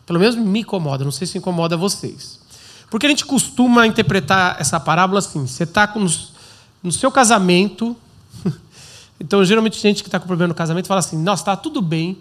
Pelo 0.05 0.19
menos 0.19 0.36
me 0.36 0.60
incomoda, 0.60 1.03
não 1.03 1.12
sei 1.12 1.25
se 1.25 1.38
incomoda 1.38 1.77
vocês. 1.77 2.39
Porque 2.89 3.05
a 3.05 3.10
gente 3.10 3.25
costuma 3.25 3.88
interpretar 3.88 4.57
essa 4.60 4.79
parábola 4.79 5.19
assim: 5.19 5.48
você 5.48 5.63
está 5.63 5.93
no 6.83 6.91
seu 6.91 7.12
casamento. 7.12 7.95
Então, 9.24 9.45
geralmente, 9.45 9.79
gente 9.79 10.01
que 10.01 10.07
está 10.07 10.19
com 10.19 10.25
problema 10.25 10.48
no 10.48 10.55
casamento 10.55 10.88
fala 10.88 10.98
assim: 10.98 11.15
nossa, 11.15 11.43
está 11.43 11.55
tudo 11.55 11.79
bem 11.79 12.17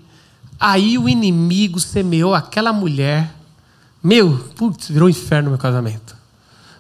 Aí 0.61 0.99
o 0.99 1.09
inimigo 1.09 1.81
semeou 1.81 2.35
aquela 2.35 2.71
mulher. 2.71 3.35
Meu, 4.03 4.37
putz, 4.55 4.89
virou 4.89 5.09
um 5.09 5.11
inferno 5.11 5.45
no 5.45 5.51
meu 5.53 5.59
casamento. 5.59 6.15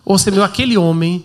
Ou 0.04 0.18
semeou 0.18 0.44
aquele 0.44 0.76
homem. 0.76 1.24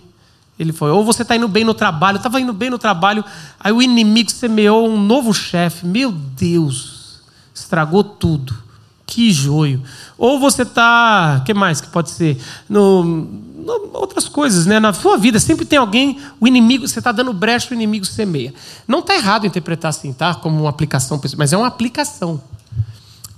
Ele 0.58 0.72
foi, 0.72 0.90
ou 0.90 1.04
você 1.04 1.22
está 1.22 1.36
indo 1.36 1.48
bem 1.48 1.64
no 1.64 1.74
trabalho, 1.74 2.16
estava 2.16 2.40
indo 2.40 2.52
bem 2.52 2.70
no 2.70 2.78
trabalho, 2.78 3.22
aí 3.60 3.72
o 3.72 3.82
inimigo 3.82 4.30
semeou 4.30 4.88
um 4.88 4.98
novo 4.98 5.34
chefe. 5.34 5.84
Meu 5.86 6.10
Deus, 6.10 7.20
estragou 7.54 8.02
tudo. 8.02 8.64
Que 9.06 9.30
joio. 9.30 9.82
Ou 10.18 10.40
você 10.40 10.62
está, 10.62 11.42
que 11.44 11.54
mais 11.54 11.80
que 11.80 11.88
pode 11.88 12.10
ser? 12.10 12.40
No, 12.68 13.04
no, 13.04 13.90
outras 13.92 14.28
coisas, 14.28 14.66
né? 14.66 14.80
Na 14.80 14.92
sua 14.92 15.16
vida 15.16 15.38
sempre 15.38 15.64
tem 15.64 15.78
alguém, 15.78 16.18
o 16.40 16.46
inimigo, 16.48 16.88
você 16.88 16.98
está 16.98 17.12
dando 17.12 17.32
brecha, 17.32 17.70
o 17.70 17.74
inimigo 17.74 18.04
semeia. 18.04 18.52
Não 18.88 18.98
está 19.00 19.14
errado 19.14 19.46
interpretar 19.46 19.90
assim, 19.90 20.12
tá? 20.12 20.34
Como 20.34 20.58
uma 20.58 20.70
aplicação, 20.70 21.20
mas 21.36 21.52
é 21.52 21.56
uma 21.56 21.68
aplicação. 21.68 22.40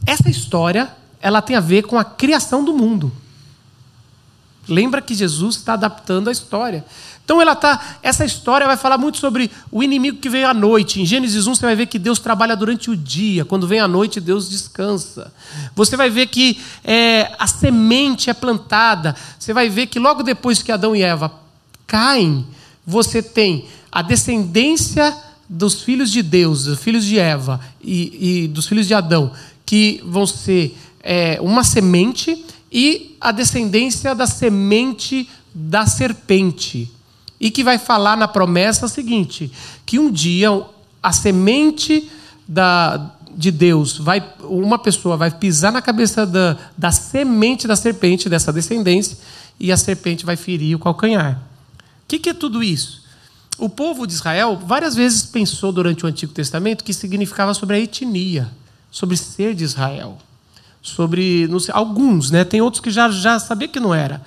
Essa 0.07 0.31
história, 0.31 0.91
ela 1.21 1.43
tem 1.43 1.55
a 1.55 1.61
ver 1.61 1.83
com 1.83 1.99
a 1.99 2.05
criação 2.05 2.65
do 2.65 2.73
mundo. 2.73 3.13
Lembra 4.69 5.01
que 5.01 5.15
Jesus 5.15 5.57
está 5.57 5.73
adaptando 5.73 6.29
a 6.29 6.33
história. 6.33 6.85
Então 7.25 7.43
ela 7.43 7.55
tá, 7.55 7.99
essa 8.03 8.25
história 8.25 8.67
vai 8.67 8.77
falar 8.77 8.97
muito 8.97 9.19
sobre 9.19 9.51
o 9.71 9.83
inimigo 9.83 10.19
que 10.19 10.31
veio 10.31 10.49
à 10.49 10.55
noite. 10.55 11.01
Em 11.01 11.05
Gênesis 11.05 11.47
1 11.47 11.55
você 11.55 11.67
vai 11.67 11.77
ver 11.77 11.87
que 11.87 11.99
Deus 11.99 12.19
trabalha 12.19 12.57
durante 12.57 12.91
o 12.91 12.97
dia. 12.97 13.45
Quando 13.45 13.67
vem 13.67 13.81
à 13.81 13.87
noite, 13.87 14.19
Deus 14.19 14.49
descansa. 14.49 15.33
Você 15.75 15.95
vai 15.95 16.09
ver 16.09 16.29
que 16.29 16.59
é, 16.83 17.31
a 17.39 17.47
semente 17.47 18.31
é 18.31 18.35
plantada. 18.35 19.15
Você 19.39 19.53
vai 19.53 19.69
ver 19.69 19.89
que 19.89 19.99
logo 19.99 20.23
depois 20.23 20.63
que 20.63 20.73
Adão 20.73 20.97
e 20.97 21.03
Eva 21.03 21.31
caem, 21.87 22.47
você 22.87 23.23
tem 23.23 23.67
a 23.93 24.01
descendência 24.01 25.15
dos 25.47 25.83
filhos 25.83 26.11
de 26.11 26.23
Deus, 26.23 26.65
dos 26.65 26.79
filhos 26.79 27.05
de 27.05 27.19
Eva 27.19 27.61
e, 27.83 28.45
e 28.45 28.49
dos 28.49 28.67
filhos 28.67 28.87
de 28.87 28.95
Adão, 28.95 29.33
que 29.67 30.03
vão 30.05 30.27
ser 30.27 30.77
é, 31.03 31.39
uma 31.43 31.63
semente 31.63 32.45
e 32.71 33.17
a 33.21 33.33
descendência 33.33 34.15
da 34.15 34.27
semente 34.27 35.29
da 35.55 35.87
serpente. 35.87 36.91
E 37.41 37.51
que 37.51 37.65
vai 37.65 37.79
falar 37.79 38.17
na 38.17 38.29
promessa 38.29 38.89
seguinte: 38.89 39.51
que 39.87 39.99
um 39.99 40.11
dia 40.11 40.49
a 41.03 41.13
semente 41.13 42.11
da, 42.47 43.13
de 43.37 43.51
Deus 43.51 43.99
vai, 43.99 44.25
uma 44.41 44.79
pessoa 44.79 45.17
vai 45.17 45.31
pisar 45.31 45.73
na 45.73 45.81
cabeça 45.81 46.27
da, 46.27 46.57
da 46.77 46.91
semente 46.91 47.67
da 47.67 47.77
serpente, 47.77 48.29
dessa 48.29 48.53
descendência, 48.53 49.17
e 49.59 49.71
a 49.71 49.77
serpente 49.77 50.27
vai 50.27 50.37
ferir 50.37 50.75
o 50.75 50.79
calcanhar. 50.79 51.41
O 51.77 52.09
que, 52.09 52.19
que 52.19 52.31
é 52.31 52.35
tudo 52.35 52.63
isso? 52.63 53.07
O 53.59 53.69
povo 53.69 54.07
de 54.07 54.15
Israel 54.15 54.57
várias 54.65 54.95
vezes 54.95 55.25
pensou 55.25 55.73
durante 55.73 56.05
o 56.05 56.09
Antigo 56.09 56.33
Testamento 56.33 56.85
que 56.85 56.95
significava 56.95 57.55
sobre 57.55 57.77
a 57.77 57.81
etnia, 57.81 58.49
sobre 58.91 59.17
ser 59.17 59.55
de 59.55 59.65
Israel 59.65 60.19
sobre 60.83 61.49
sei, 61.61 61.75
alguns, 61.75 62.31
né? 62.31 62.45
Tem 62.45 62.61
outros 62.61 62.81
que 62.81 62.91
já 62.91 63.11
já 63.11 63.39
sabia 63.39 63.69
que 63.69 63.81
não 63.81 63.95
era, 63.95 64.23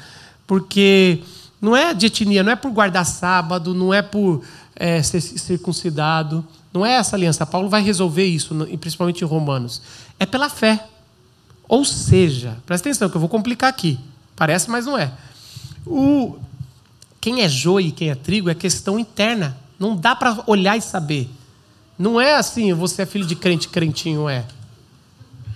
porque 0.45 1.19
não 1.61 1.75
é 1.75 1.93
de 1.93 2.07
etnia, 2.07 2.43
não 2.43 2.51
é 2.51 2.55
por 2.55 2.71
guardar 2.71 3.05
sábado, 3.05 3.73
não 3.73 3.93
é 3.93 4.01
por 4.01 4.43
é, 4.75 5.01
ser 5.03 5.21
circuncidado, 5.21 6.45
não 6.73 6.85
é 6.85 6.93
essa 6.93 7.15
aliança. 7.15 7.45
Paulo 7.45 7.69
vai 7.69 7.81
resolver 7.81 8.25
isso, 8.25 8.55
principalmente 8.79 9.21
em 9.23 9.27
Romanos. 9.27 9.81
É 10.19 10.25
pela 10.25 10.49
fé. 10.49 10.87
Ou 11.67 11.85
seja, 11.85 12.57
presta 12.65 12.89
atenção 12.89 13.09
que 13.09 13.15
eu 13.15 13.19
vou 13.19 13.29
complicar 13.29 13.69
aqui. 13.69 13.99
Parece, 14.35 14.69
mas 14.69 14.85
não 14.85 14.97
é. 14.97 15.11
O 15.85 16.37
quem 17.21 17.43
é 17.43 17.47
joio 17.47 17.87
e 17.87 17.91
quem 17.91 18.09
é 18.09 18.15
trigo 18.15 18.49
é 18.49 18.55
questão 18.55 18.97
interna. 18.97 19.55
Não 19.79 19.95
dá 19.95 20.15
para 20.15 20.43
olhar 20.47 20.75
e 20.75 20.81
saber. 20.81 21.29
Não 21.97 22.19
é 22.19 22.35
assim, 22.35 22.73
você 22.73 23.03
é 23.03 23.05
filho 23.05 23.27
de 23.27 23.35
crente, 23.35 23.67
crentinho 23.67 24.27
é. 24.27 24.43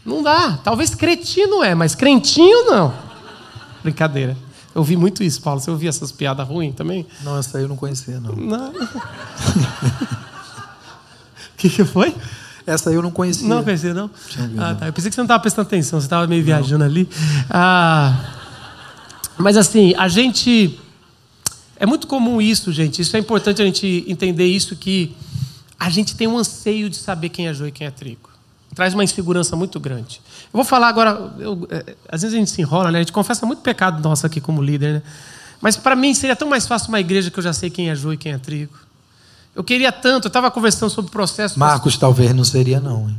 Não 0.05 0.21
dá. 0.21 0.59
Talvez 0.63 0.93
cretino 0.93 1.63
é, 1.63 1.73
mas 1.73 1.95
crentinho 1.95 2.65
não. 2.65 2.93
Brincadeira. 3.81 4.37
Eu 4.73 4.81
ouvi 4.81 4.95
muito 4.95 5.23
isso, 5.23 5.41
Paulo. 5.41 5.59
Você 5.59 5.71
ouvia 5.71 5.89
essas 5.89 6.11
piadas 6.11 6.47
ruins 6.47 6.75
também? 6.75 7.07
Não, 7.23 7.37
essa 7.37 7.57
aí 7.57 7.63
eu 7.63 7.67
não 7.67 7.75
conhecia, 7.75 8.19
não. 8.19 8.35
Não. 8.35 8.69
O 8.69 8.73
que, 11.57 11.69
que 11.69 11.85
foi? 11.85 12.13
Essa 12.67 12.89
aí 12.89 12.95
eu 12.95 13.01
não 13.01 13.09
conhecia. 13.09 13.47
Não 13.47 13.63
conhecia, 13.63 13.93
não? 13.93 14.09
Ah, 14.57 14.75
tá. 14.75 14.87
Eu 14.87 14.93
pensei 14.93 15.09
que 15.09 15.15
você 15.15 15.21
não 15.21 15.25
estava 15.25 15.39
prestando 15.39 15.67
atenção, 15.67 15.99
você 15.99 16.05
estava 16.05 16.27
meio 16.27 16.41
não. 16.41 16.45
viajando 16.45 16.83
ali. 16.83 17.09
Ah, 17.49 18.33
mas 19.37 19.57
assim, 19.57 19.95
a 19.95 20.07
gente. 20.07 20.79
É 21.77 21.85
muito 21.85 22.07
comum 22.07 22.41
isso, 22.41 22.71
gente. 22.71 23.01
Isso 23.01 23.15
é 23.15 23.19
importante 23.19 23.61
a 23.61 23.65
gente 23.65 24.05
entender 24.07 24.45
isso, 24.45 24.75
que 24.75 25.15
a 25.79 25.89
gente 25.89 26.15
tem 26.15 26.27
um 26.27 26.37
anseio 26.37 26.89
de 26.89 26.95
saber 26.95 27.29
quem 27.29 27.47
é 27.47 27.53
joio 27.53 27.69
e 27.69 27.71
quem 27.71 27.85
é 27.85 27.91
trigo 27.91 28.34
traz 28.75 28.93
uma 28.93 29.03
insegurança 29.03 29.55
muito 29.55 29.79
grande. 29.79 30.21
Eu 30.53 30.57
vou 30.57 30.65
falar 30.65 30.89
agora, 30.89 31.31
eu, 31.39 31.65
é, 31.71 31.95
às 32.09 32.21
vezes 32.21 32.35
a 32.35 32.39
gente 32.39 32.51
se 32.51 32.61
enrola, 32.61 32.91
né? 32.91 32.99
a 32.99 33.01
gente 33.01 33.13
confessa 33.13 33.45
muito 33.45 33.61
pecado 33.61 34.03
nosso 34.03 34.25
aqui 34.25 34.41
como 34.41 34.61
líder, 34.61 34.95
né? 34.95 35.01
mas 35.61 35.77
para 35.77 35.95
mim 35.95 36.13
seria 36.13 36.35
tão 36.35 36.49
mais 36.49 36.67
fácil 36.67 36.89
uma 36.89 36.99
igreja 36.99 37.31
que 37.31 37.39
eu 37.39 37.43
já 37.43 37.53
sei 37.53 37.69
quem 37.69 37.89
é 37.89 37.95
joio 37.95 38.13
e 38.13 38.17
quem 38.17 38.33
é 38.33 38.37
trigo. 38.37 38.73
Eu 39.55 39.63
queria 39.63 39.91
tanto, 39.91 40.25
eu 40.25 40.27
estava 40.27 40.51
conversando 40.51 40.89
sobre 40.89 41.07
o 41.07 41.11
processo. 41.11 41.57
Marcos, 41.57 41.93
mas... 41.93 41.99
talvez 41.99 42.33
não 42.33 42.43
seria, 42.43 42.79
não. 42.81 43.09
Hein? 43.09 43.17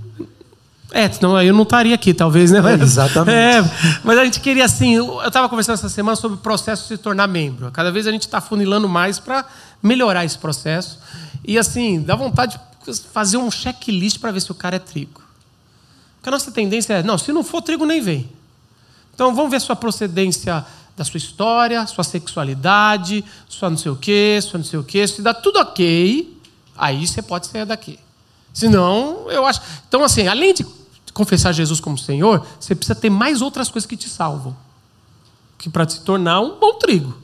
É, 0.92 1.10
senão 1.10 1.40
eu 1.42 1.52
não 1.52 1.62
estaria 1.62 1.94
aqui, 1.94 2.14
talvez, 2.14 2.50
né? 2.50 2.58
É, 2.58 2.82
exatamente. 2.82 3.34
É, 3.36 3.98
mas 4.04 4.18
a 4.18 4.24
gente 4.24 4.40
queria, 4.40 4.64
assim, 4.64 4.94
eu 4.94 5.26
estava 5.26 5.48
conversando 5.48 5.74
essa 5.74 5.88
semana 5.88 6.16
sobre 6.16 6.36
o 6.36 6.40
processo 6.40 6.82
de 6.82 6.88
se 6.88 6.98
tornar 6.98 7.26
membro. 7.26 7.70
Cada 7.70 7.90
vez 7.90 8.06
a 8.06 8.12
gente 8.12 8.22
está 8.22 8.40
funilando 8.40 8.88
mais 8.88 9.18
para 9.18 9.44
melhorar 9.82 10.24
esse 10.24 10.38
processo. 10.38 10.98
E, 11.44 11.58
assim, 11.58 12.00
dá 12.02 12.14
vontade 12.14 12.60
de 12.86 13.00
fazer 13.12 13.36
um 13.36 13.50
checklist 13.50 14.18
para 14.18 14.30
ver 14.30 14.40
se 14.40 14.52
o 14.52 14.54
cara 14.54 14.76
é 14.76 14.78
trigo. 14.78 15.25
Porque 16.26 16.30
a 16.30 16.32
nossa 16.32 16.50
tendência 16.50 16.92
é, 16.94 17.02
não, 17.04 17.16
se 17.16 17.32
não 17.32 17.44
for 17.44 17.62
trigo, 17.62 17.86
nem 17.86 18.00
vem. 18.00 18.28
Então 19.14 19.32
vamos 19.32 19.48
ver 19.48 19.60
sua 19.60 19.76
procedência 19.76 20.66
da 20.96 21.04
sua 21.04 21.18
história, 21.18 21.86
sua 21.86 22.02
sexualidade, 22.02 23.24
sua 23.48 23.70
não 23.70 23.76
sei 23.76 23.92
o 23.92 23.96
quê, 23.96 24.40
sua 24.42 24.58
não 24.58 24.64
sei 24.64 24.76
o 24.76 24.82
quê. 24.82 25.06
Se 25.06 25.22
dá 25.22 25.32
tudo 25.32 25.60
ok, 25.60 26.36
aí 26.76 27.06
você 27.06 27.22
pode 27.22 27.46
sair 27.46 27.64
daqui. 27.64 27.96
Senão, 28.52 29.30
eu 29.30 29.46
acho. 29.46 29.60
Então, 29.86 30.02
assim, 30.02 30.26
além 30.26 30.52
de 30.52 30.66
confessar 31.14 31.52
Jesus 31.52 31.78
como 31.78 31.96
Senhor, 31.96 32.44
você 32.58 32.74
precisa 32.74 32.98
ter 32.98 33.08
mais 33.08 33.40
outras 33.40 33.68
coisas 33.68 33.86
que 33.86 33.96
te 33.96 34.08
salvam. 34.08 34.56
Que 35.56 35.70
para 35.70 35.88
se 35.88 36.00
tornar 36.00 36.40
um 36.40 36.58
bom 36.58 36.74
trigo. 36.74 37.16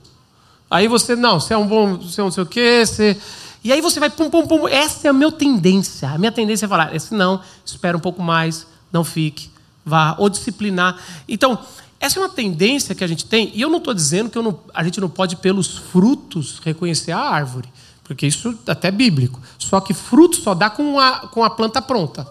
Aí 0.70 0.86
você, 0.86 1.16
não, 1.16 1.40
você 1.40 1.54
é 1.54 1.58
um 1.58 1.66
bom, 1.66 1.96
você 1.96 2.20
é 2.20 2.22
um 2.22 2.26
não 2.26 2.32
sei 2.32 2.44
o 2.44 2.46
quê, 2.46 2.86
você. 2.86 3.20
E 3.64 3.72
aí 3.72 3.80
você 3.80 3.98
vai 3.98 4.10
pum, 4.10 4.30
pum, 4.30 4.46
pum. 4.46 4.68
Essa 4.68 5.08
é 5.08 5.10
a 5.10 5.12
minha 5.12 5.32
tendência. 5.32 6.08
A 6.08 6.18
minha 6.18 6.30
tendência 6.30 6.66
é 6.66 6.68
falar, 6.68 6.94
esse 6.94 7.12
não, 7.12 7.40
espera 7.66 7.96
um 7.96 8.00
pouco 8.00 8.22
mais, 8.22 8.70
não 8.92 9.04
fique, 9.04 9.50
vá, 9.84 10.14
ou 10.18 10.28
disciplinar. 10.28 10.98
Então, 11.28 11.58
essa 11.98 12.18
é 12.18 12.22
uma 12.22 12.28
tendência 12.28 12.94
que 12.94 13.04
a 13.04 13.06
gente 13.06 13.24
tem, 13.24 13.50
e 13.54 13.60
eu 13.60 13.70
não 13.70 13.78
estou 13.78 13.94
dizendo 13.94 14.28
que 14.28 14.38
não, 14.38 14.58
a 14.74 14.82
gente 14.82 15.00
não 15.00 15.08
pode, 15.08 15.36
pelos 15.36 15.78
frutos, 15.78 16.60
reconhecer 16.64 17.12
a 17.12 17.20
árvore, 17.20 17.68
porque 18.02 18.26
isso 18.26 18.58
até 18.66 18.88
é 18.88 18.90
bíblico. 18.90 19.40
Só 19.58 19.80
que 19.80 19.94
fruto 19.94 20.36
só 20.36 20.54
dá 20.54 20.68
com 20.68 20.98
a, 20.98 21.28
com 21.28 21.44
a 21.44 21.50
planta 21.50 21.80
pronta, 21.80 22.26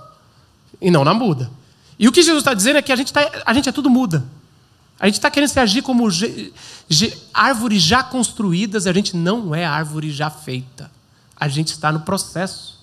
e 0.81 0.91
não 0.91 1.03
na 1.03 1.13
muda. 1.13 1.49
E 1.97 2.07
o 2.07 2.11
que 2.11 2.21
Jesus 2.21 2.41
está 2.41 2.53
dizendo 2.53 2.77
é 2.77 2.81
que 2.81 2.91
a 2.91 2.95
gente, 2.95 3.13
tá, 3.13 3.29
a 3.45 3.53
gente 3.53 3.69
é 3.69 3.71
tudo 3.71 3.89
muda. 3.89 4.25
A 4.99 5.05
gente 5.07 5.15
está 5.15 5.31
querendo 5.31 5.49
se 5.49 5.59
agir 5.59 5.81
como 5.81 6.07
árvores 7.33 7.81
já 7.81 8.03
construídas, 8.03 8.85
a 8.85 8.93
gente 8.93 9.15
não 9.15 9.55
é 9.55 9.65
árvore 9.65 10.11
já 10.11 10.29
feita. 10.29 10.91
A 11.35 11.47
gente 11.47 11.69
está 11.69 11.91
no 11.91 12.01
processo. 12.01 12.79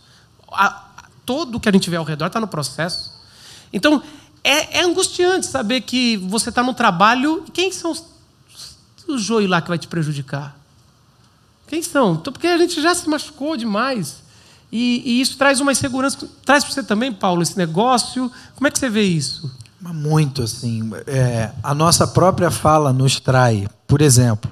A, 0.50 0.84
todo 1.24 1.56
o 1.56 1.60
que 1.60 1.68
a 1.68 1.72
gente 1.72 1.88
vê 1.88 1.96
ao 1.96 2.04
redor 2.04 2.26
está 2.26 2.40
no 2.40 2.48
processo. 2.48 3.17
Então, 3.72 4.02
é, 4.42 4.78
é, 4.78 4.84
angustiante 4.84 5.46
saber 5.46 5.82
que 5.82 6.16
você 6.16 6.48
está 6.48 6.62
no 6.62 6.74
trabalho. 6.74 7.44
Quem 7.52 7.70
são 7.72 7.90
os, 7.90 8.04
os 9.06 9.22
joio 9.22 9.48
lá 9.48 9.60
que 9.60 9.68
vai 9.68 9.78
te 9.78 9.88
prejudicar? 9.88 10.56
Quem 11.66 11.82
são? 11.82 12.14
Então, 12.14 12.32
porque 12.32 12.46
a 12.46 12.58
gente 12.58 12.80
já 12.80 12.94
se 12.94 13.08
machucou 13.08 13.56
demais. 13.56 14.22
E, 14.72 15.02
e 15.04 15.20
isso 15.20 15.36
traz 15.36 15.60
uma 15.60 15.72
insegurança. 15.72 16.28
Traz 16.44 16.64
para 16.64 16.72
você 16.72 16.82
também, 16.82 17.12
Paulo, 17.12 17.42
esse 17.42 17.56
negócio. 17.56 18.30
Como 18.54 18.66
é 18.66 18.70
que 18.70 18.78
você 18.78 18.88
vê 18.88 19.02
isso? 19.02 19.50
Muito, 19.80 20.42
assim. 20.42 20.90
É, 21.06 21.52
a 21.62 21.74
nossa 21.74 22.06
própria 22.06 22.50
fala 22.50 22.92
nos 22.92 23.20
trai. 23.20 23.66
Por 23.86 24.00
exemplo, 24.00 24.50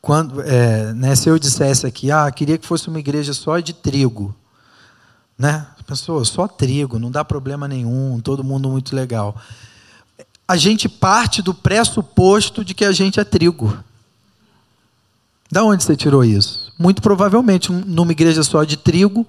quando, 0.00 0.42
é, 0.42 0.92
né, 0.94 1.14
se 1.14 1.28
eu 1.28 1.38
dissesse 1.38 1.86
aqui, 1.86 2.10
ah, 2.10 2.30
queria 2.30 2.58
que 2.58 2.66
fosse 2.66 2.88
uma 2.88 2.98
igreja 2.98 3.32
só 3.32 3.58
de 3.58 3.72
trigo. 3.72 4.34
Né? 5.38 5.66
Pessoa, 5.88 6.22
só 6.22 6.46
trigo, 6.46 6.98
não 6.98 7.10
dá 7.10 7.24
problema 7.24 7.66
nenhum, 7.66 8.20
todo 8.20 8.44
mundo 8.44 8.68
muito 8.68 8.94
legal. 8.94 9.34
A 10.46 10.54
gente 10.54 10.86
parte 10.86 11.40
do 11.40 11.54
pressuposto 11.54 12.62
de 12.62 12.74
que 12.74 12.84
a 12.84 12.92
gente 12.92 13.18
é 13.18 13.24
trigo. 13.24 13.74
Da 15.50 15.64
onde 15.64 15.82
você 15.82 15.96
tirou 15.96 16.22
isso? 16.22 16.70
Muito 16.78 17.00
provavelmente, 17.00 17.72
numa 17.72 18.12
igreja 18.12 18.42
só 18.42 18.64
de 18.64 18.76
trigo, 18.76 19.26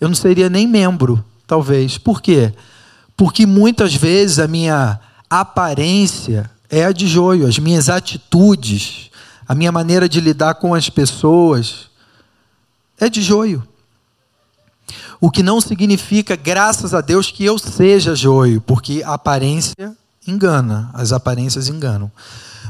eu 0.00 0.08
não 0.08 0.14
seria 0.14 0.48
nem 0.48 0.66
membro, 0.66 1.22
talvez. 1.46 1.98
Por 1.98 2.22
quê? 2.22 2.54
Porque 3.14 3.44
muitas 3.44 3.94
vezes 3.94 4.38
a 4.38 4.48
minha 4.48 4.98
aparência 5.28 6.50
é 6.70 6.86
a 6.86 6.92
de 6.92 7.06
joio, 7.06 7.46
as 7.46 7.58
minhas 7.58 7.90
atitudes, 7.90 9.10
a 9.46 9.54
minha 9.54 9.70
maneira 9.70 10.08
de 10.08 10.18
lidar 10.18 10.54
com 10.54 10.72
as 10.72 10.88
pessoas 10.88 11.90
é 12.98 13.10
de 13.10 13.20
joio. 13.20 13.62
O 15.20 15.30
que 15.30 15.42
não 15.42 15.60
significa, 15.60 16.36
graças 16.36 16.94
a 16.94 17.00
Deus, 17.00 17.30
que 17.30 17.44
eu 17.44 17.58
seja 17.58 18.14
joio, 18.14 18.60
porque 18.60 19.02
a 19.04 19.14
aparência 19.14 19.96
engana, 20.26 20.90
as 20.92 21.12
aparências 21.12 21.68
enganam. 21.68 22.10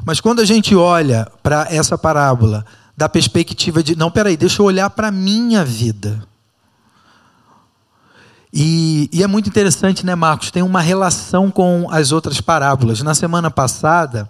Mas 0.05 0.21
quando 0.21 0.41
a 0.41 0.45
gente 0.45 0.75
olha 0.75 1.31
para 1.43 1.67
essa 1.71 1.99
parábola 1.99 2.65
da 2.97 3.09
perspectiva 3.09 3.83
de, 3.83 3.97
não, 3.97 4.11
peraí, 4.11 4.37
deixa 4.37 4.63
eu 4.63 4.67
olhar 4.67 4.91
para 4.91 5.09
a 5.09 5.13
minha 5.13 5.65
vida. 5.65 6.23
E, 8.53 9.09
e, 9.13 9.23
é 9.23 9.27
muito 9.27 9.49
interessante, 9.49 10.05
né, 10.05 10.15
Marcos? 10.15 10.51
Tem 10.51 10.63
uma 10.63 10.81
relação 10.81 11.51
com 11.51 11.87
as 11.91 12.11
outras 12.11 12.41
parábolas. 12.41 13.01
Na 13.01 13.15
semana 13.15 13.51
passada, 13.51 14.29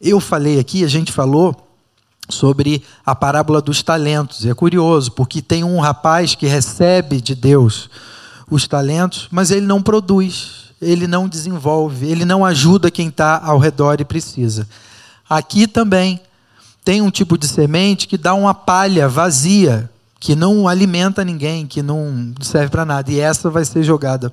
eu 0.00 0.20
falei 0.20 0.58
aqui, 0.58 0.84
a 0.84 0.88
gente 0.88 1.10
falou 1.10 1.71
sobre 2.32 2.82
a 3.04 3.14
parábola 3.14 3.60
dos 3.60 3.82
talentos. 3.82 4.44
É 4.46 4.54
curioso, 4.54 5.12
porque 5.12 5.40
tem 5.40 5.62
um 5.62 5.80
rapaz 5.80 6.34
que 6.34 6.46
recebe 6.46 7.20
de 7.20 7.34
Deus 7.34 7.88
os 8.50 8.66
talentos, 8.66 9.28
mas 9.30 9.50
ele 9.50 9.66
não 9.66 9.82
produz, 9.82 10.72
ele 10.80 11.06
não 11.06 11.28
desenvolve, 11.28 12.06
ele 12.06 12.24
não 12.24 12.44
ajuda 12.44 12.90
quem 12.90 13.08
está 13.08 13.40
ao 13.42 13.58
redor 13.58 14.00
e 14.00 14.04
precisa. 14.04 14.68
Aqui 15.28 15.66
também 15.66 16.20
tem 16.84 17.00
um 17.00 17.10
tipo 17.10 17.38
de 17.38 17.46
semente 17.46 18.08
que 18.08 18.18
dá 18.18 18.34
uma 18.34 18.52
palha 18.52 19.08
vazia, 19.08 19.88
que 20.18 20.34
não 20.34 20.68
alimenta 20.68 21.24
ninguém, 21.24 21.66
que 21.66 21.82
não 21.82 22.32
serve 22.40 22.70
para 22.70 22.84
nada, 22.84 23.10
e 23.10 23.18
essa 23.18 23.50
vai 23.50 23.64
ser 23.64 23.82
jogada 23.82 24.32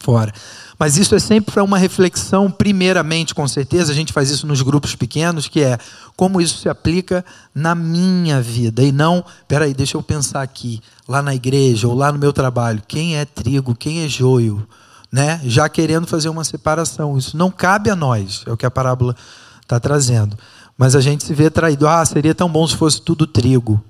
fora. 0.00 0.32
Mas 0.78 0.96
isso 0.96 1.14
é 1.14 1.18
sempre 1.18 1.52
para 1.52 1.64
uma 1.64 1.78
reflexão, 1.78 2.50
primeiramente, 2.50 3.34
com 3.34 3.46
certeza, 3.48 3.90
a 3.90 3.94
gente 3.94 4.12
faz 4.12 4.30
isso 4.30 4.46
nos 4.46 4.62
grupos 4.62 4.94
pequenos, 4.94 5.48
que 5.48 5.60
é 5.60 5.78
como 6.18 6.40
isso 6.40 6.58
se 6.58 6.68
aplica 6.68 7.24
na 7.54 7.76
minha 7.76 8.42
vida. 8.42 8.82
E 8.82 8.90
não, 8.90 9.24
peraí, 9.46 9.72
deixa 9.72 9.96
eu 9.96 10.02
pensar 10.02 10.42
aqui, 10.42 10.82
lá 11.06 11.22
na 11.22 11.32
igreja 11.32 11.86
ou 11.86 11.94
lá 11.94 12.10
no 12.10 12.18
meu 12.18 12.32
trabalho, 12.32 12.82
quem 12.88 13.16
é 13.16 13.24
trigo, 13.24 13.72
quem 13.72 14.02
é 14.04 14.08
joio, 14.08 14.66
né? 15.12 15.40
já 15.44 15.68
querendo 15.68 16.08
fazer 16.08 16.28
uma 16.28 16.42
separação. 16.42 17.16
Isso 17.16 17.36
não 17.36 17.52
cabe 17.52 17.88
a 17.88 17.94
nós, 17.94 18.42
é 18.48 18.50
o 18.50 18.56
que 18.56 18.66
a 18.66 18.70
parábola 18.70 19.14
está 19.62 19.78
trazendo. 19.78 20.36
Mas 20.76 20.96
a 20.96 21.00
gente 21.00 21.22
se 21.22 21.32
vê 21.32 21.48
traído. 21.48 21.86
Ah, 21.86 22.04
seria 22.04 22.34
tão 22.34 22.50
bom 22.50 22.66
se 22.66 22.74
fosse 22.74 23.00
tudo 23.00 23.24
trigo. 23.24 23.80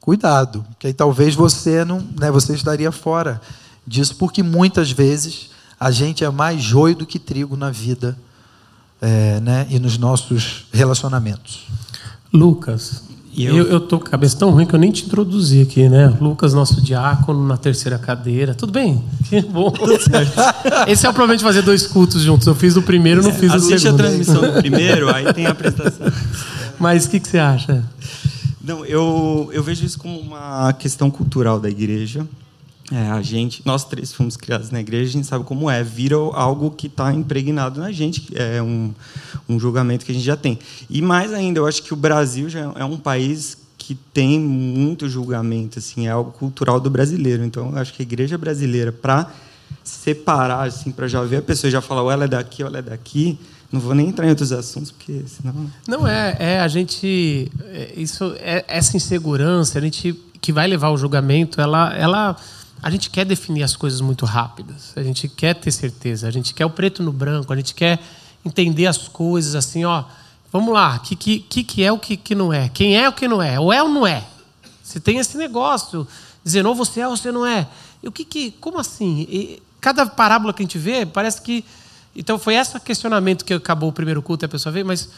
Cuidado, 0.00 0.66
que 0.80 0.88
aí 0.88 0.92
talvez 0.92 1.36
você 1.36 1.84
não, 1.84 2.04
né, 2.18 2.32
você 2.32 2.52
estaria 2.52 2.90
fora 2.90 3.40
disso, 3.86 4.16
porque 4.16 4.42
muitas 4.42 4.90
vezes 4.90 5.50
a 5.78 5.92
gente 5.92 6.24
é 6.24 6.30
mais 6.30 6.60
joio 6.60 6.96
do 6.96 7.06
que 7.06 7.20
trigo 7.20 7.56
na 7.56 7.70
vida 7.70 8.18
é, 9.00 9.40
né, 9.40 9.66
e 9.70 9.78
nos 9.78 9.98
nossos 9.98 10.66
relacionamentos. 10.72 11.66
Lucas, 12.32 13.02
eu... 13.36 13.54
eu, 13.54 13.66
eu 13.66 13.80
tô 13.80 13.98
com 13.98 14.06
a 14.06 14.10
cabeça 14.10 14.36
tão 14.38 14.50
ruim 14.50 14.64
que 14.64 14.74
eu 14.74 14.78
nem 14.78 14.90
te 14.90 15.04
introduzi 15.04 15.60
aqui, 15.60 15.88
né? 15.88 16.16
Lucas, 16.20 16.54
nosso 16.54 16.80
diácono, 16.80 17.46
na 17.46 17.56
terceira 17.56 17.98
cadeira. 17.98 18.54
Tudo 18.54 18.72
bem? 18.72 19.04
Que 19.28 19.42
bom. 19.42 19.72
Esse 20.86 21.06
é 21.06 21.10
o 21.10 21.12
problema 21.12 21.36
de 21.36 21.44
fazer 21.44 21.60
dois 21.62 21.86
cultos 21.86 22.22
juntos. 22.22 22.46
Eu 22.46 22.54
fiz 22.54 22.76
o 22.76 22.82
primeiro, 22.82 23.22
não 23.22 23.32
fiz 23.32 23.52
é, 23.52 23.56
o 23.56 23.60
segundo. 23.60 23.74
Assiste 23.74 23.88
a 23.88 23.92
transmissão 23.92 24.40
do 24.40 24.52
primeiro, 24.54 25.14
aí 25.14 25.32
tem 25.34 25.46
a 25.46 25.50
apresentação. 25.50 26.06
Mas 26.78 27.04
o 27.04 27.10
que, 27.10 27.20
que 27.20 27.28
você 27.28 27.38
acha? 27.38 27.84
Não, 28.62 28.84
eu, 28.84 29.50
eu 29.52 29.62
vejo 29.62 29.84
isso 29.84 29.98
como 29.98 30.18
uma 30.18 30.72
questão 30.72 31.10
cultural 31.10 31.60
da 31.60 31.68
igreja. 31.68 32.26
É, 32.92 33.10
a 33.10 33.20
gente, 33.20 33.62
nós 33.64 33.84
três 33.84 34.12
fomos 34.12 34.36
criados 34.36 34.70
na 34.70 34.80
igreja, 34.80 35.10
a 35.10 35.12
gente 35.12 35.26
sabe 35.26 35.44
como 35.44 35.68
é, 35.68 35.82
vira 35.82 36.16
algo 36.16 36.70
que 36.70 36.86
está 36.86 37.12
impregnado 37.12 37.80
na 37.80 37.90
gente, 37.90 38.28
é 38.34 38.62
um, 38.62 38.94
um 39.48 39.58
julgamento 39.58 40.04
que 40.04 40.12
a 40.12 40.14
gente 40.14 40.24
já 40.24 40.36
tem. 40.36 40.58
E 40.88 41.02
mais 41.02 41.32
ainda, 41.32 41.58
eu 41.58 41.66
acho 41.66 41.82
que 41.82 41.92
o 41.92 41.96
Brasil 41.96 42.48
já 42.48 42.72
é 42.76 42.84
um 42.84 42.96
país 42.96 43.58
que 43.76 43.94
tem 43.94 44.38
muito 44.38 45.08
julgamento, 45.08 45.78
assim, 45.78 46.06
é 46.06 46.10
algo 46.10 46.32
cultural 46.32 46.80
do 46.80 46.90
brasileiro. 46.90 47.44
Então, 47.44 47.70
eu 47.70 47.78
acho 47.78 47.92
que 47.92 48.02
a 48.02 48.04
igreja 48.04 48.38
brasileira, 48.38 48.92
para 48.92 49.30
separar, 49.82 50.66
assim, 50.66 50.90
para 50.90 51.08
já 51.08 51.22
ver 51.22 51.36
a 51.36 51.42
pessoa 51.42 51.70
já 51.70 51.80
falar, 51.80 52.02
ou 52.02 52.10
ela 52.10 52.24
é 52.24 52.28
daqui, 52.28 52.62
ou 52.62 52.68
ela 52.68 52.78
é 52.78 52.82
daqui, 52.82 53.38
não 53.70 53.80
vou 53.80 53.94
nem 53.94 54.08
entrar 54.08 54.26
em 54.26 54.30
outros 54.30 54.52
assuntos, 54.52 54.90
porque 54.90 55.22
senão. 55.26 55.70
Não 55.88 56.06
é, 56.06 56.36
é 56.38 56.60
a 56.60 56.68
gente. 56.68 57.50
É, 57.64 57.92
isso, 57.96 58.34
é, 58.38 58.64
essa 58.68 58.96
insegurança, 58.96 59.78
a 59.78 59.82
gente 59.82 60.14
que 60.40 60.52
vai 60.52 60.66
levar 60.66 60.88
ao 60.88 60.96
julgamento, 60.96 61.60
ela. 61.60 61.94
ela 61.96 62.36
a 62.82 62.90
gente 62.90 63.10
quer 63.10 63.24
definir 63.24 63.62
as 63.62 63.74
coisas 63.74 64.00
muito 64.00 64.24
rápidas, 64.24 64.92
a 64.96 65.02
gente 65.02 65.28
quer 65.28 65.54
ter 65.54 65.70
certeza, 65.70 66.28
a 66.28 66.30
gente 66.30 66.54
quer 66.54 66.66
o 66.66 66.70
preto 66.70 67.02
no 67.02 67.12
branco, 67.12 67.52
a 67.52 67.56
gente 67.56 67.74
quer 67.74 68.00
entender 68.44 68.86
as 68.86 69.08
coisas 69.08 69.54
assim, 69.54 69.84
ó. 69.84 70.04
Vamos 70.52 70.72
lá, 70.72 70.96
o 70.96 71.00
que, 71.00 71.40
que, 71.40 71.64
que 71.64 71.82
é 71.82 71.90
o 71.90 71.98
que, 71.98 72.16
que 72.16 72.34
não 72.34 72.52
é? 72.52 72.68
Quem 72.68 72.96
é 72.96 73.08
o 73.08 73.12
que 73.12 73.26
não 73.26 73.42
é? 73.42 73.58
Ou 73.58 73.72
é 73.72 73.82
ou 73.82 73.88
não 73.88 74.06
é? 74.06 74.24
Você 74.82 75.00
tem 75.00 75.18
esse 75.18 75.36
negócio, 75.36 76.06
dizendo 76.44 76.68
ou 76.68 76.74
você 76.74 77.00
é 77.00 77.08
ou 77.08 77.16
você 77.16 77.32
não 77.32 77.44
é. 77.44 77.66
E 78.02 78.08
o 78.08 78.12
que, 78.12 78.24
que 78.24 78.52
como 78.52 78.78
assim? 78.78 79.26
E 79.28 79.62
cada 79.80 80.06
parábola 80.06 80.52
que 80.52 80.62
a 80.62 80.64
gente 80.64 80.78
vê, 80.78 81.04
parece 81.04 81.42
que. 81.42 81.64
Então 82.14 82.38
foi 82.38 82.54
esse 82.54 82.78
questionamento 82.80 83.44
que 83.44 83.52
acabou 83.52 83.88
o 83.88 83.92
primeiro 83.92 84.22
culto 84.22 84.44
a 84.44 84.48
pessoa 84.48 84.72
veio, 84.72 84.86
mas 84.86 85.08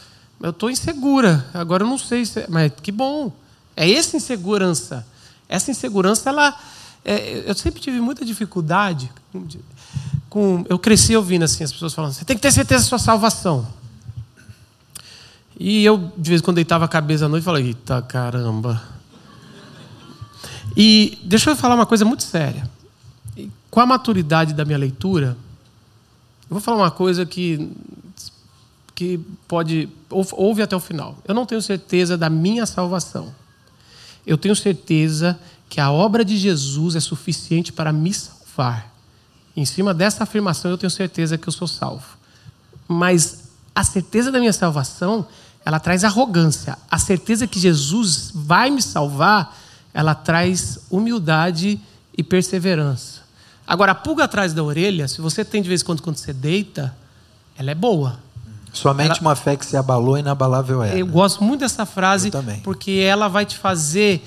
eu 0.41 0.49
estou 0.49 0.69
insegura, 0.69 1.47
agora 1.53 1.83
eu 1.83 1.87
não 1.87 1.97
sei 1.97 2.25
se. 2.25 2.39
É, 2.39 2.45
mas 2.49 2.71
que 2.81 2.91
bom. 2.91 3.31
É 3.75 3.89
essa 3.91 4.17
insegurança. 4.17 5.05
Essa 5.47 5.71
insegurança, 5.71 6.29
ela 6.29 6.59
é, 7.03 7.43
eu 7.49 7.55
sempre 7.55 7.81
tive 7.81 7.99
muita 7.99 8.25
dificuldade 8.25 9.11
com. 10.29 10.65
Eu 10.69 10.77
cresci 10.77 11.15
ouvindo 11.15 11.43
assim 11.43 11.63
as 11.63 11.71
pessoas 11.71 11.93
falando: 11.93 12.13
você 12.13 12.25
tem 12.25 12.35
que 12.35 12.41
ter 12.41 12.51
certeza 12.51 12.83
da 12.83 12.89
sua 12.89 12.99
salvação. 12.99 13.67
E 15.59 15.83
eu, 15.83 16.11
de 16.17 16.29
vez 16.29 16.41
em 16.41 16.43
quando, 16.43 16.55
deitava 16.55 16.85
a 16.85 16.87
cabeça 16.87 17.25
à 17.25 17.29
noite 17.29 17.43
e 17.43 17.45
falava: 17.45 17.65
eita 17.65 18.01
caramba. 18.01 18.81
E 20.75 21.17
deixa 21.23 21.49
eu 21.49 21.55
falar 21.55 21.75
uma 21.75 21.85
coisa 21.85 22.05
muito 22.05 22.23
séria. 22.23 22.69
Com 23.71 23.79
a 23.79 23.85
maturidade 23.85 24.53
da 24.53 24.65
minha 24.65 24.77
leitura, 24.77 25.37
eu 26.43 26.55
vou 26.55 26.59
falar 26.59 26.77
uma 26.77 26.91
coisa 26.91 27.25
que, 27.25 27.71
que 28.95 29.19
pode. 29.47 29.89
Ouve 30.09 30.61
até 30.61 30.75
o 30.75 30.79
final. 30.79 31.17
Eu 31.27 31.35
não 31.35 31.45
tenho 31.45 31.61
certeza 31.61 32.17
da 32.17 32.29
minha 32.29 32.65
salvação. 32.65 33.33
Eu 34.25 34.37
tenho 34.37 34.55
certeza 34.55 35.39
que 35.69 35.79
a 35.79 35.91
obra 35.91 36.25
de 36.25 36.35
Jesus 36.37 36.95
é 36.95 36.99
suficiente 36.99 37.71
para 37.71 37.93
me 37.93 38.13
salvar. 38.13 38.91
Em 39.55 39.65
cima 39.65 39.93
dessa 39.93 40.23
afirmação, 40.23 40.71
eu 40.71 40.77
tenho 40.77 40.89
certeza 40.89 41.37
que 41.37 41.47
eu 41.47 41.53
sou 41.53 41.67
salvo. 41.67 42.17
Mas 42.87 43.43
a 43.75 43.83
certeza 43.83 44.31
da 44.31 44.39
minha 44.39 44.51
salvação, 44.53 45.25
ela 45.63 45.79
traz 45.79 46.03
arrogância. 46.03 46.77
A 46.89 46.97
certeza 46.97 47.45
que 47.45 47.59
Jesus 47.59 48.31
vai 48.33 48.69
me 48.71 48.81
salvar, 48.81 49.55
ela 49.93 50.15
traz 50.15 50.79
humildade 50.89 51.79
e 52.17 52.23
perseverança. 52.23 53.19
Agora, 53.67 53.91
a 53.91 53.95
pulga 53.95 54.23
atrás 54.23 54.53
da 54.53 54.63
orelha, 54.63 55.07
se 55.07 55.21
você 55.21 55.45
tem 55.45 55.61
de 55.61 55.69
vez 55.69 55.81
em 55.81 55.85
quando 55.85 56.01
quando 56.01 56.17
você 56.17 56.33
deita, 56.33 56.95
ela 57.55 57.69
é 57.69 57.75
boa. 57.75 58.17
Somente 58.73 59.11
Ela- 59.11 59.21
uma 59.21 59.35
fé 59.35 59.55
que 59.55 59.65
se 59.65 59.77
abalou, 59.77 60.17
inabalável 60.17 60.81
é. 60.83 60.99
Eu 60.99 61.05
gosto 61.05 61.43
muito 61.43 61.59
dessa 61.61 61.85
frase 61.85 62.29
porque 62.63 62.91
ela 62.91 63.27
vai 63.27 63.45
te 63.45 63.57
fazer 63.57 64.23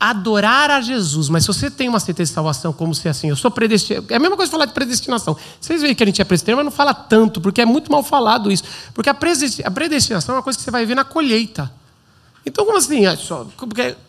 adorar 0.00 0.70
a 0.70 0.80
Jesus. 0.80 1.28
Mas 1.28 1.44
se 1.44 1.48
você 1.48 1.70
tem 1.70 1.86
uma 1.86 2.00
certeza 2.00 2.30
de 2.30 2.34
salvação, 2.34 2.72
como 2.72 2.94
se 2.94 3.06
assim, 3.06 3.28
eu 3.28 3.36
sou 3.36 3.50
predestinado. 3.50 4.06
É 4.08 4.16
a 4.16 4.18
mesma 4.18 4.34
coisa 4.34 4.50
falar 4.50 4.64
de 4.64 4.72
predestinação. 4.72 5.36
Vocês 5.60 5.82
veem 5.82 5.94
que 5.94 6.02
a 6.02 6.06
gente 6.06 6.22
é 6.22 6.24
predestinado, 6.24 6.56
mas 6.56 6.64
não 6.64 6.72
fala 6.72 6.94
tanto, 6.94 7.38
porque 7.38 7.60
é 7.60 7.66
muito 7.66 7.92
mal 7.92 8.02
falado 8.02 8.50
isso. 8.50 8.64
Porque 8.94 9.10
a 9.10 9.14
predesti- 9.14 9.62
a 9.62 9.70
predestinação 9.70 10.34
é 10.34 10.38
uma 10.38 10.42
coisa 10.42 10.58
que 10.58 10.64
você 10.64 10.70
vai 10.70 10.86
ver 10.86 10.94
na 10.94 11.04
colheita. 11.04 11.70
Então, 12.46 12.64
como 12.64 12.78
assim? 12.78 13.06
É 13.06 13.14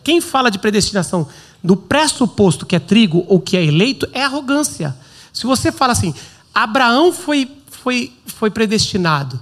Quem 0.02 0.22
fala 0.22 0.50
de 0.50 0.58
predestinação 0.58 1.28
do 1.62 1.76
pressuposto 1.76 2.64
que 2.64 2.74
é 2.74 2.80
trigo 2.80 3.24
ou 3.28 3.38
que 3.38 3.56
é 3.56 3.62
eleito 3.62 4.08
é 4.14 4.24
arrogância. 4.24 4.96
Se 5.30 5.44
você 5.44 5.70
fala 5.70 5.92
assim, 5.92 6.14
Abraão 6.54 7.12
foi, 7.12 7.50
foi, 7.70 8.12
foi 8.26 8.50
predestinado. 8.50 9.38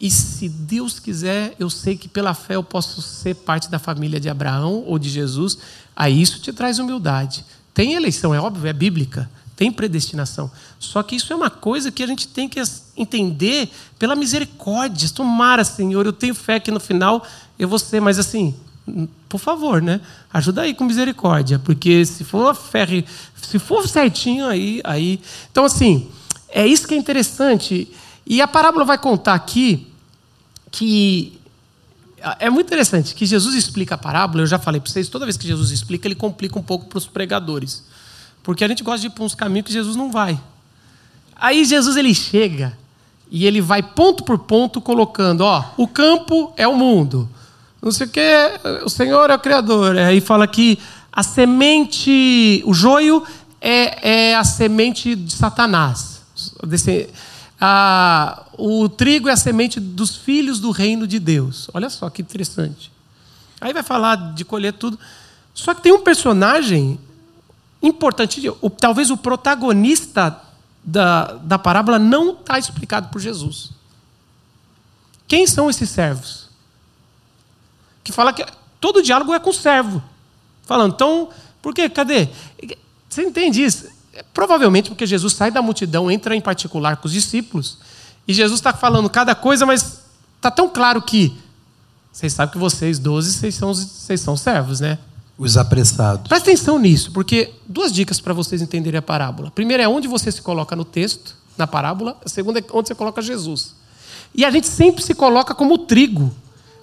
E 0.00 0.10
se 0.10 0.48
Deus 0.48 1.00
quiser, 1.00 1.56
eu 1.58 1.68
sei 1.68 1.96
que 1.96 2.08
pela 2.08 2.32
fé 2.32 2.54
eu 2.54 2.62
posso 2.62 3.02
ser 3.02 3.34
parte 3.34 3.68
da 3.68 3.78
família 3.78 4.20
de 4.20 4.28
Abraão 4.28 4.84
ou 4.86 4.98
de 4.98 5.08
Jesus. 5.08 5.58
Aí 5.96 6.20
isso 6.20 6.40
te 6.40 6.52
traz 6.52 6.78
humildade. 6.78 7.44
Tem 7.74 7.94
eleição, 7.94 8.34
é 8.34 8.40
óbvio, 8.40 8.68
é 8.68 8.72
bíblica. 8.72 9.28
Tem 9.56 9.72
predestinação. 9.72 10.48
Só 10.78 11.02
que 11.02 11.16
isso 11.16 11.32
é 11.32 11.36
uma 11.36 11.50
coisa 11.50 11.90
que 11.90 12.02
a 12.04 12.06
gente 12.06 12.28
tem 12.28 12.48
que 12.48 12.62
entender 12.96 13.68
pela 13.98 14.14
misericórdia. 14.14 15.08
Tomara, 15.08 15.64
Senhor, 15.64 16.06
eu 16.06 16.12
tenho 16.12 16.34
fé 16.34 16.60
que 16.60 16.70
no 16.70 16.78
final 16.78 17.26
eu 17.58 17.68
vou 17.68 17.78
ser, 17.78 18.00
mas 18.00 18.20
assim, 18.20 18.54
por 19.28 19.38
favor, 19.38 19.82
né? 19.82 20.00
Ajuda 20.32 20.62
aí 20.62 20.74
com 20.74 20.84
misericórdia, 20.84 21.58
porque 21.58 22.06
se 22.06 22.22
for 22.22 22.54
fé, 22.54 22.86
se 23.42 23.58
for 23.58 23.88
certinho 23.88 24.46
aí, 24.46 24.80
aí. 24.84 25.20
Então 25.50 25.64
assim, 25.64 26.08
é 26.48 26.64
isso 26.64 26.86
que 26.86 26.94
é 26.94 26.96
interessante. 26.96 27.88
E 28.30 28.42
a 28.42 28.46
parábola 28.46 28.84
vai 28.84 28.98
contar 28.98 29.32
aqui 29.32 29.86
que 30.70 31.40
é 32.38 32.50
muito 32.50 32.66
interessante 32.66 33.14
que 33.14 33.24
Jesus 33.24 33.54
explica 33.54 33.94
a 33.94 33.98
parábola. 33.98 34.42
Eu 34.42 34.46
já 34.46 34.58
falei 34.58 34.80
para 34.82 34.90
vocês, 34.90 35.08
toda 35.08 35.24
vez 35.24 35.38
que 35.38 35.46
Jesus 35.46 35.70
explica, 35.70 36.06
ele 36.06 36.14
complica 36.14 36.58
um 36.58 36.62
pouco 36.62 36.84
para 36.86 36.98
os 36.98 37.06
pregadores, 37.06 37.84
porque 38.42 38.62
a 38.62 38.68
gente 38.68 38.82
gosta 38.82 39.00
de 39.00 39.06
ir 39.06 39.10
para 39.10 39.24
uns 39.24 39.34
caminhos 39.34 39.66
que 39.66 39.72
Jesus 39.72 39.96
não 39.96 40.12
vai. 40.12 40.38
Aí 41.34 41.64
Jesus 41.64 41.96
ele 41.96 42.14
chega 42.14 42.76
e 43.30 43.46
ele 43.46 43.62
vai 43.62 43.82
ponto 43.82 44.22
por 44.24 44.38
ponto 44.40 44.78
colocando, 44.80 45.40
ó, 45.40 45.64
o 45.78 45.88
campo 45.88 46.52
é 46.56 46.68
o 46.68 46.76
mundo, 46.76 47.26
não 47.80 47.90
sei 47.92 48.06
o 48.08 48.10
que, 48.10 48.20
o 48.84 48.90
Senhor 48.90 49.30
é 49.30 49.34
o 49.34 49.38
Criador. 49.38 49.96
Aí 49.96 50.20
fala 50.20 50.46
que 50.46 50.78
a 51.10 51.22
semente, 51.22 52.62
o 52.66 52.74
joio 52.74 53.24
é, 53.60 54.30
é 54.30 54.36
a 54.36 54.44
semente 54.44 55.14
de 55.16 55.32
Satanás. 55.32 56.20
Desse- 56.66 57.08
o 58.56 58.88
trigo 58.88 59.28
é 59.28 59.32
a 59.32 59.36
semente 59.36 59.80
dos 59.80 60.16
filhos 60.16 60.60
do 60.60 60.70
reino 60.70 61.06
de 61.06 61.18
Deus. 61.18 61.68
Olha 61.74 61.90
só 61.90 62.08
que 62.08 62.22
interessante. 62.22 62.92
Aí 63.60 63.72
vai 63.72 63.82
falar 63.82 64.34
de 64.34 64.44
colher 64.44 64.72
tudo. 64.74 64.98
Só 65.52 65.74
que 65.74 65.82
tem 65.82 65.92
um 65.92 66.02
personagem 66.02 66.98
importante, 67.82 68.48
o- 68.60 68.70
talvez 68.70 69.10
o 69.10 69.16
protagonista 69.16 70.40
da, 70.84 71.32
da 71.34 71.58
parábola 71.58 71.98
não 71.98 72.32
está 72.32 72.58
explicado 72.58 73.08
por 73.08 73.20
Jesus. 73.20 73.70
Quem 75.26 75.46
são 75.46 75.68
esses 75.68 75.90
servos? 75.90 76.48
Que 78.04 78.12
fala 78.12 78.32
que 78.32 78.44
todo 78.80 79.02
diálogo 79.02 79.34
é 79.34 79.38
com 79.40 79.50
o 79.50 79.54
servo. 79.54 80.02
Falando, 80.62 80.94
então, 80.94 81.28
por 81.60 81.74
quê? 81.74 81.88
Cadê? 81.88 82.28
Você 83.08 83.22
entende 83.22 83.62
isso? 83.62 83.88
É 84.18 84.24
Provavelmente 84.34 84.88
porque 84.88 85.06
Jesus 85.06 85.32
sai 85.32 85.50
da 85.50 85.62
multidão, 85.62 86.10
entra 86.10 86.34
em 86.34 86.40
particular 86.40 86.96
com 86.96 87.06
os 87.06 87.12
discípulos, 87.12 87.78
e 88.26 88.34
Jesus 88.34 88.58
está 88.58 88.72
falando 88.72 89.08
cada 89.08 89.34
coisa, 89.34 89.64
mas 89.64 90.00
está 90.36 90.50
tão 90.50 90.68
claro 90.68 91.00
que 91.00 91.36
vocês 92.12 92.32
sabem 92.32 92.52
que 92.52 92.58
vocês, 92.58 92.98
12, 92.98 93.32
vocês 93.32 93.54
são, 93.54 93.72
vocês 93.72 94.20
são 94.20 94.36
servos, 94.36 94.80
né? 94.80 94.98
Os 95.38 95.56
apressados. 95.56 96.26
Presta 96.26 96.50
atenção 96.50 96.76
nisso, 96.76 97.12
porque 97.12 97.54
duas 97.64 97.92
dicas 97.92 98.20
para 98.20 98.34
vocês 98.34 98.60
entenderem 98.60 98.98
a 98.98 99.02
parábola. 99.02 99.48
A 99.48 99.50
primeira 99.52 99.84
é 99.84 99.88
onde 99.88 100.08
você 100.08 100.32
se 100.32 100.42
coloca 100.42 100.74
no 100.74 100.84
texto, 100.84 101.36
na 101.56 101.64
parábola. 101.64 102.16
A 102.24 102.28
segunda 102.28 102.58
é 102.58 102.64
onde 102.72 102.88
você 102.88 102.94
coloca 102.96 103.22
Jesus. 103.22 103.76
E 104.34 104.44
a 104.44 104.50
gente 104.50 104.66
sempre 104.66 105.00
se 105.00 105.14
coloca 105.14 105.54
como 105.54 105.78
trigo. 105.78 106.34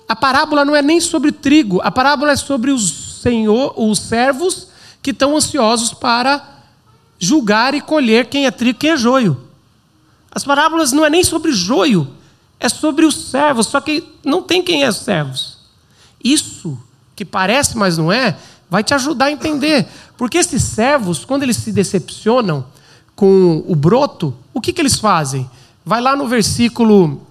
A 0.08 0.16
parábola 0.16 0.64
não 0.64 0.74
é 0.74 0.82
nem 0.82 1.02
sobre 1.02 1.34
trigo, 1.34 1.82
a 1.82 1.92
parábola 1.92 2.32
é 2.32 2.38
sobre 2.38 2.72
os 2.72 3.20
senhor, 3.22 3.74
os 3.76 4.00
servos 4.00 4.70
que 5.02 5.12
estão 5.12 5.36
ansiosos 5.36 5.94
para 5.94 6.55
julgar 7.26 7.74
e 7.74 7.82
colher 7.82 8.28
quem 8.28 8.46
é 8.46 8.52
trigo 8.52 8.78
e 8.78 8.80
quem 8.80 8.92
é 8.92 8.98
joio. 8.98 9.38
As 10.32 10.44
parábolas 10.44 10.92
não 10.92 11.06
é 11.06 11.10
nem 11.10 11.24
sobre 11.24 11.52
joio, 11.52 12.08
é 12.60 12.70
sobre 12.70 13.06
os 13.06 13.30
servos, 13.30 13.68
só 13.68 13.82
que 13.82 14.04
não 14.24 14.44
tem 14.44 14.62
quem 14.62 14.84
é 14.84 14.90
os 14.90 14.98
servos. 14.98 15.58
Isso, 16.24 16.78
que 17.16 17.26
parece, 17.26 17.78
mas 17.78 17.98
não 17.98 18.12
é, 18.12 18.38
vai 18.70 18.84
te 18.84 18.94
ajudar 18.94 19.26
a 19.26 19.32
entender. 19.32 19.88
Porque 20.18 20.38
esses 20.38 20.64
servos, 20.64 21.24
quando 21.24 21.44
eles 21.44 21.58
se 21.58 21.72
decepcionam 21.72 22.66
com 23.16 23.64
o 23.68 23.76
broto, 23.76 24.36
o 24.54 24.60
que, 24.60 24.74
que 24.74 24.82
eles 24.82 25.00
fazem? 25.00 25.50
Vai 25.86 26.02
lá 26.02 26.16
no 26.16 26.28
versículo. 26.28 27.26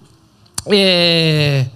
é, 0.67 1.67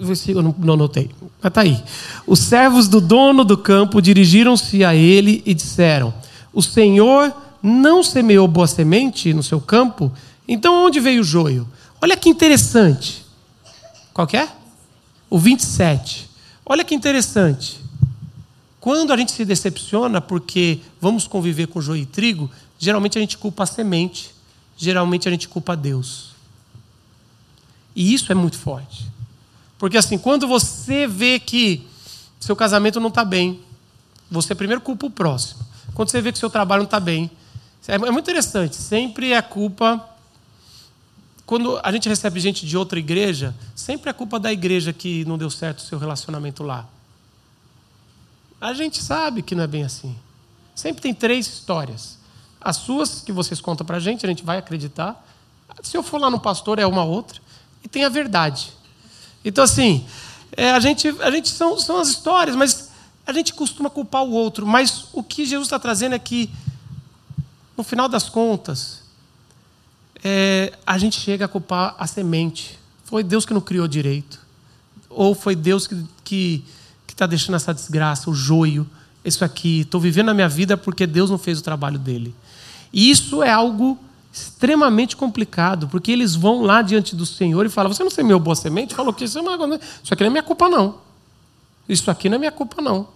versículo, 0.00 0.54
não, 0.58 0.74
anotei, 0.74 1.10
mas 1.42 1.50
está 1.50 1.62
aí. 1.62 1.82
Os 2.26 2.40
servos 2.40 2.88
do 2.88 3.00
dono 3.00 3.44
do 3.44 3.56
campo 3.56 4.00
dirigiram-se 4.00 4.84
a 4.84 4.94
ele 4.94 5.42
e 5.46 5.54
disseram: 5.54 6.12
O 6.52 6.62
Senhor 6.62 7.34
não 7.62 8.02
semeou 8.02 8.46
boa 8.46 8.66
semente 8.66 9.32
no 9.32 9.42
seu 9.42 9.60
campo? 9.60 10.12
Então 10.46 10.86
onde 10.86 11.00
veio 11.00 11.20
o 11.20 11.24
joio? 11.24 11.68
Olha 12.00 12.16
que 12.16 12.28
interessante. 12.28 13.24
Qual 14.12 14.26
que 14.26 14.36
é? 14.36 14.48
O 15.28 15.38
27. 15.38 16.28
Olha 16.64 16.84
que 16.84 16.94
interessante. 16.94 17.80
Quando 18.80 19.12
a 19.12 19.16
gente 19.16 19.32
se 19.32 19.44
decepciona 19.44 20.20
porque 20.20 20.80
vamos 21.00 21.26
conviver 21.26 21.66
com 21.66 21.80
joio 21.80 22.02
e 22.02 22.06
trigo, 22.06 22.50
geralmente 22.78 23.18
a 23.18 23.20
gente 23.20 23.36
culpa 23.36 23.64
a 23.64 23.66
semente, 23.66 24.30
geralmente 24.76 25.26
a 25.26 25.30
gente 25.30 25.48
culpa 25.48 25.76
Deus. 25.76 26.30
E 27.96 28.14
isso 28.14 28.30
é 28.30 28.34
muito 28.34 28.58
forte. 28.58 29.06
Porque 29.78 29.96
assim, 29.96 30.16
quando 30.18 30.48
você 30.48 31.06
vê 31.06 31.38
que 31.38 31.86
seu 32.40 32.56
casamento 32.56 33.00
não 33.00 33.08
está 33.08 33.24
bem, 33.24 33.60
você 34.30 34.54
primeiro 34.54 34.80
culpa 34.80 35.06
o 35.06 35.10
próximo. 35.10 35.60
Quando 35.94 36.10
você 36.10 36.20
vê 36.20 36.32
que 36.32 36.38
seu 36.38 36.50
trabalho 36.50 36.80
não 36.80 36.86
está 36.86 37.00
bem, 37.00 37.30
é 37.88 37.94
é 37.94 37.98
muito 37.98 38.20
interessante. 38.20 38.76
Sempre 38.76 39.32
é 39.32 39.40
culpa. 39.42 40.08
Quando 41.44 41.78
a 41.82 41.92
gente 41.92 42.08
recebe 42.08 42.40
gente 42.40 42.66
de 42.66 42.76
outra 42.76 42.98
igreja, 42.98 43.54
sempre 43.74 44.10
é 44.10 44.12
culpa 44.12 44.38
da 44.40 44.52
igreja 44.52 44.92
que 44.92 45.24
não 45.24 45.38
deu 45.38 45.48
certo 45.48 45.78
o 45.78 45.82
seu 45.82 45.98
relacionamento 45.98 46.62
lá. 46.62 46.88
A 48.60 48.72
gente 48.72 49.02
sabe 49.02 49.42
que 49.42 49.54
não 49.54 49.62
é 49.62 49.66
bem 49.66 49.84
assim. 49.84 50.16
Sempre 50.74 51.02
tem 51.02 51.14
três 51.14 51.46
histórias. 51.46 52.18
As 52.60 52.76
suas, 52.76 53.20
que 53.20 53.30
vocês 53.30 53.60
contam 53.60 53.86
para 53.86 53.98
a 53.98 54.00
gente, 54.00 54.26
a 54.26 54.28
gente 54.28 54.42
vai 54.42 54.58
acreditar. 54.58 55.24
Se 55.82 55.96
eu 55.96 56.02
for 56.02 56.20
lá 56.20 56.28
no 56.28 56.40
pastor, 56.40 56.78
é 56.78 56.86
uma 56.86 57.04
outra. 57.04 57.40
E 57.84 57.88
tem 57.88 58.04
a 58.04 58.08
verdade. 58.08 58.72
Então, 59.46 59.64
assim, 59.64 60.04
é, 60.56 60.72
a 60.72 60.80
gente, 60.80 61.08
a 61.20 61.30
gente 61.30 61.48
são, 61.48 61.78
são 61.78 61.98
as 61.98 62.08
histórias, 62.08 62.54
mas 62.56 62.90
a 63.26 63.32
gente 63.32 63.54
costuma 63.54 63.88
culpar 63.88 64.24
o 64.24 64.32
outro. 64.32 64.66
Mas 64.66 65.06
o 65.12 65.22
que 65.22 65.46
Jesus 65.46 65.68
está 65.68 65.78
trazendo 65.78 66.14
é 66.14 66.18
que, 66.18 66.50
no 67.76 67.84
final 67.84 68.08
das 68.08 68.28
contas, 68.28 69.02
é, 70.22 70.72
a 70.84 70.98
gente 70.98 71.18
chega 71.18 71.44
a 71.44 71.48
culpar 71.48 71.94
a 71.98 72.06
semente. 72.06 72.78
Foi 73.04 73.22
Deus 73.22 73.46
que 73.46 73.54
não 73.54 73.60
criou 73.60 73.86
direito. 73.86 74.40
Ou 75.08 75.34
foi 75.34 75.54
Deus 75.54 75.88
que 76.24 76.64
que 77.06 77.12
está 77.12 77.26
deixando 77.26 77.54
essa 77.54 77.72
desgraça, 77.72 78.28
o 78.28 78.34
joio, 78.34 78.86
isso 79.24 79.44
aqui. 79.44 79.80
Estou 79.80 80.00
vivendo 80.00 80.28
a 80.30 80.34
minha 80.34 80.48
vida 80.48 80.76
porque 80.76 81.06
Deus 81.06 81.30
não 81.30 81.38
fez 81.38 81.60
o 81.60 81.62
trabalho 81.62 81.98
dele. 81.98 82.34
E 82.92 83.10
isso 83.10 83.42
é 83.42 83.50
algo 83.50 83.98
extremamente 84.36 85.16
complicado, 85.16 85.88
porque 85.88 86.12
eles 86.12 86.34
vão 86.34 86.62
lá 86.62 86.82
diante 86.82 87.16
do 87.16 87.24
Senhor 87.24 87.64
e 87.64 87.70
falam: 87.70 87.92
Você 87.92 88.04
não 88.04 88.10
semeou 88.10 88.38
boa 88.38 88.54
semente? 88.54 88.94
Falou 88.94 89.12
que 89.12 89.24
isso, 89.24 89.38
é 89.38 89.42
uma... 89.42 89.80
isso 90.02 90.12
aqui 90.12 90.22
não 90.22 90.28
é 90.28 90.30
minha 90.30 90.42
culpa, 90.42 90.68
não. 90.68 90.98
Isso 91.88 92.10
aqui 92.10 92.28
não 92.28 92.36
é 92.36 92.38
minha 92.38 92.52
culpa, 92.52 92.82
não. 92.82 93.08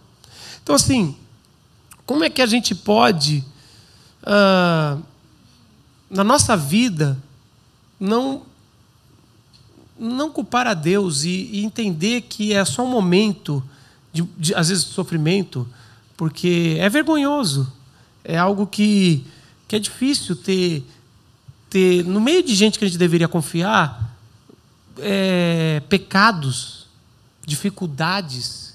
Então, 0.63 0.75
assim, 0.75 1.15
como 2.07 2.25
é 2.25 2.31
que 2.31 2.41
a 2.41 2.47
gente 2.47 2.75
pode, 2.75 3.45
ah, 4.23 4.97
na 6.09 6.25
nossa 6.25 6.57
vida, 6.57 7.19
não 7.99 8.43
não 9.99 10.31
culpar 10.31 10.67
a 10.67 10.73
Deus 10.73 11.25
e, 11.25 11.51
e 11.53 11.63
entender 11.63 12.23
que 12.23 12.55
é 12.55 12.65
só 12.65 12.83
um 12.83 12.89
momento, 12.89 13.63
de, 14.11 14.23
de, 14.39 14.55
às 14.55 14.71
vezes, 14.71 14.87
de 14.87 14.93
sofrimento, 14.93 15.69
porque 16.17 16.79
é 16.79 16.89
vergonhoso. 16.89 17.71
É 18.25 18.39
algo 18.39 18.67
que, 18.67 19.23
que 19.69 19.77
é 19.77 19.79
difícil 19.79 20.35
ter, 20.35 20.83
ter, 21.71 22.05
no 22.05 22.21
meio 22.21 22.43
de 22.43 22.55
gente 22.55 22.79
que 22.79 22.85
a 22.85 22.89
gente 22.89 22.99
deveria 22.99 23.29
confiar, 23.29 24.17
é, 24.99 25.81
pecados, 25.89 26.87
dificuldades, 27.47 28.75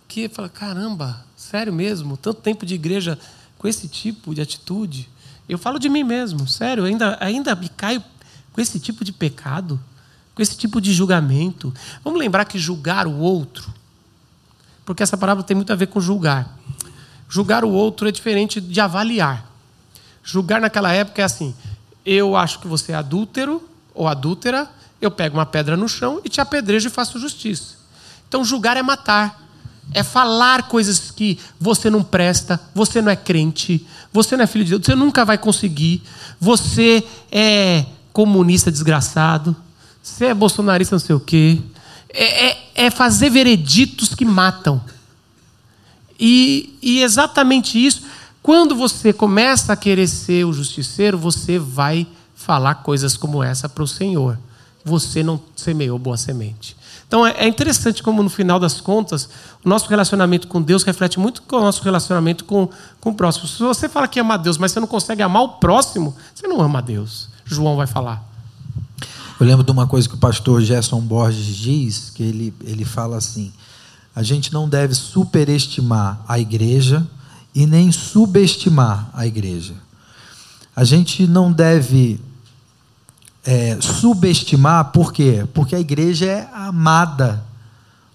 Porque 0.00 0.28
fala, 0.28 0.48
caramba, 0.48 1.24
sério 1.36 1.72
mesmo? 1.72 2.16
Tanto 2.16 2.40
tempo 2.40 2.66
de 2.66 2.74
igreja 2.74 3.18
com 3.56 3.68
esse 3.68 3.88
tipo 3.88 4.34
de 4.34 4.40
atitude. 4.40 5.08
Eu 5.48 5.58
falo 5.58 5.78
de 5.78 5.88
mim 5.88 6.02
mesmo, 6.02 6.46
sério, 6.46 6.84
ainda, 6.84 7.16
ainda 7.20 7.54
me 7.54 7.68
caio 7.68 8.02
com 8.52 8.60
esse 8.60 8.78
tipo 8.78 9.04
de 9.04 9.12
pecado, 9.12 9.80
com 10.34 10.42
esse 10.42 10.56
tipo 10.56 10.80
de 10.80 10.92
julgamento. 10.92 11.72
Vamos 12.04 12.18
lembrar 12.18 12.44
que 12.44 12.58
julgar 12.58 13.06
o 13.06 13.16
outro, 13.18 13.72
porque 14.84 15.02
essa 15.02 15.16
palavra 15.16 15.42
tem 15.42 15.54
muito 15.54 15.72
a 15.72 15.76
ver 15.76 15.86
com 15.88 16.00
julgar. 16.00 16.56
Julgar 17.28 17.64
o 17.64 17.70
outro 17.70 18.08
é 18.08 18.12
diferente 18.12 18.60
de 18.60 18.80
avaliar. 18.80 19.50
Julgar 20.22 20.60
naquela 20.60 20.92
época 20.92 21.22
é 21.22 21.24
assim: 21.24 21.54
eu 22.04 22.36
acho 22.36 22.58
que 22.60 22.66
você 22.66 22.92
é 22.92 22.94
adúltero 22.94 23.62
ou 23.94 24.06
adúltera, 24.06 24.68
eu 25.00 25.10
pego 25.10 25.38
uma 25.38 25.46
pedra 25.46 25.76
no 25.76 25.88
chão 25.88 26.20
e 26.24 26.28
te 26.28 26.40
apedrejo 26.40 26.88
e 26.88 26.90
faço 26.90 27.18
justiça. 27.18 27.76
Então, 28.28 28.44
julgar 28.44 28.76
é 28.76 28.82
matar, 28.82 29.48
é 29.94 30.02
falar 30.02 30.68
coisas 30.68 31.10
que 31.10 31.38
você 31.58 31.88
não 31.88 32.02
presta, 32.02 32.60
você 32.74 33.00
não 33.00 33.10
é 33.10 33.16
crente, 33.16 33.86
você 34.12 34.36
não 34.36 34.44
é 34.44 34.46
filho 34.46 34.64
de 34.64 34.70
Deus, 34.70 34.84
você 34.84 34.94
nunca 34.94 35.24
vai 35.24 35.38
conseguir, 35.38 36.02
você 36.38 37.02
é 37.32 37.86
comunista 38.12 38.70
desgraçado, 38.70 39.56
você 40.02 40.26
é 40.26 40.34
bolsonarista 40.34 40.94
não 40.94 41.00
sei 41.00 41.14
o 41.14 41.20
quê. 41.20 41.60
É, 42.10 42.48
é, 42.48 42.58
é 42.74 42.90
fazer 42.90 43.30
vereditos 43.30 44.14
que 44.14 44.24
matam. 44.24 44.82
E, 46.18 46.76
e 46.82 47.02
exatamente 47.02 47.84
isso, 47.84 48.02
quando 48.42 48.74
você 48.74 49.12
começa 49.12 49.72
a 49.72 49.76
querer 49.76 50.06
ser 50.06 50.44
o 50.44 50.52
justiceiro, 50.52 51.18
você 51.18 51.58
vai 51.58 52.06
falar 52.34 52.76
coisas 52.76 53.16
como 53.16 53.42
essa 53.42 53.68
para 53.68 53.82
o 53.82 53.88
Senhor. 53.88 54.38
Você 54.84 55.22
não 55.22 55.40
semeou 55.56 55.98
boa 55.98 56.16
semente. 56.16 56.76
Então 57.06 57.26
é, 57.26 57.32
é 57.38 57.48
interessante 57.48 58.02
como, 58.02 58.22
no 58.22 58.30
final 58.30 58.60
das 58.60 58.80
contas, 58.80 59.28
o 59.64 59.68
nosso 59.68 59.88
relacionamento 59.88 60.46
com 60.46 60.62
Deus 60.62 60.82
reflete 60.82 61.18
muito 61.18 61.42
com 61.42 61.56
o 61.56 61.60
nosso 61.60 61.82
relacionamento 61.82 62.44
com, 62.44 62.68
com 63.00 63.10
o 63.10 63.14
próximo. 63.14 63.48
Se 63.48 63.62
você 63.62 63.88
fala 63.88 64.06
que 64.06 64.20
ama 64.20 64.34
a 64.34 64.36
Deus, 64.36 64.56
mas 64.56 64.72
você 64.72 64.80
não 64.80 64.86
consegue 64.86 65.22
amar 65.22 65.42
o 65.42 65.48
próximo, 65.54 66.14
você 66.34 66.46
não 66.46 66.60
ama 66.60 66.78
a 66.78 66.82
Deus. 66.82 67.28
João 67.44 67.76
vai 67.76 67.86
falar. 67.86 68.22
Eu 69.40 69.46
lembro 69.46 69.64
de 69.64 69.70
uma 69.70 69.86
coisa 69.86 70.08
que 70.08 70.14
o 70.14 70.18
pastor 70.18 70.60
Gerson 70.62 71.00
Borges 71.00 71.56
diz, 71.56 72.10
que 72.10 72.22
ele, 72.22 72.54
ele 72.64 72.84
fala 72.84 73.16
assim: 73.16 73.52
a 74.14 74.22
gente 74.22 74.52
não 74.52 74.68
deve 74.68 74.94
superestimar 74.94 76.20
a 76.28 76.38
igreja 76.38 77.06
e 77.58 77.66
nem 77.66 77.90
subestimar 77.90 79.10
a 79.12 79.26
igreja. 79.26 79.74
A 80.76 80.84
gente 80.84 81.26
não 81.26 81.50
deve 81.50 82.20
é, 83.44 83.76
subestimar, 83.80 84.92
por 84.92 85.12
quê? 85.12 85.44
Porque 85.52 85.74
a 85.74 85.80
igreja 85.80 86.24
é 86.24 86.48
amada 86.54 87.42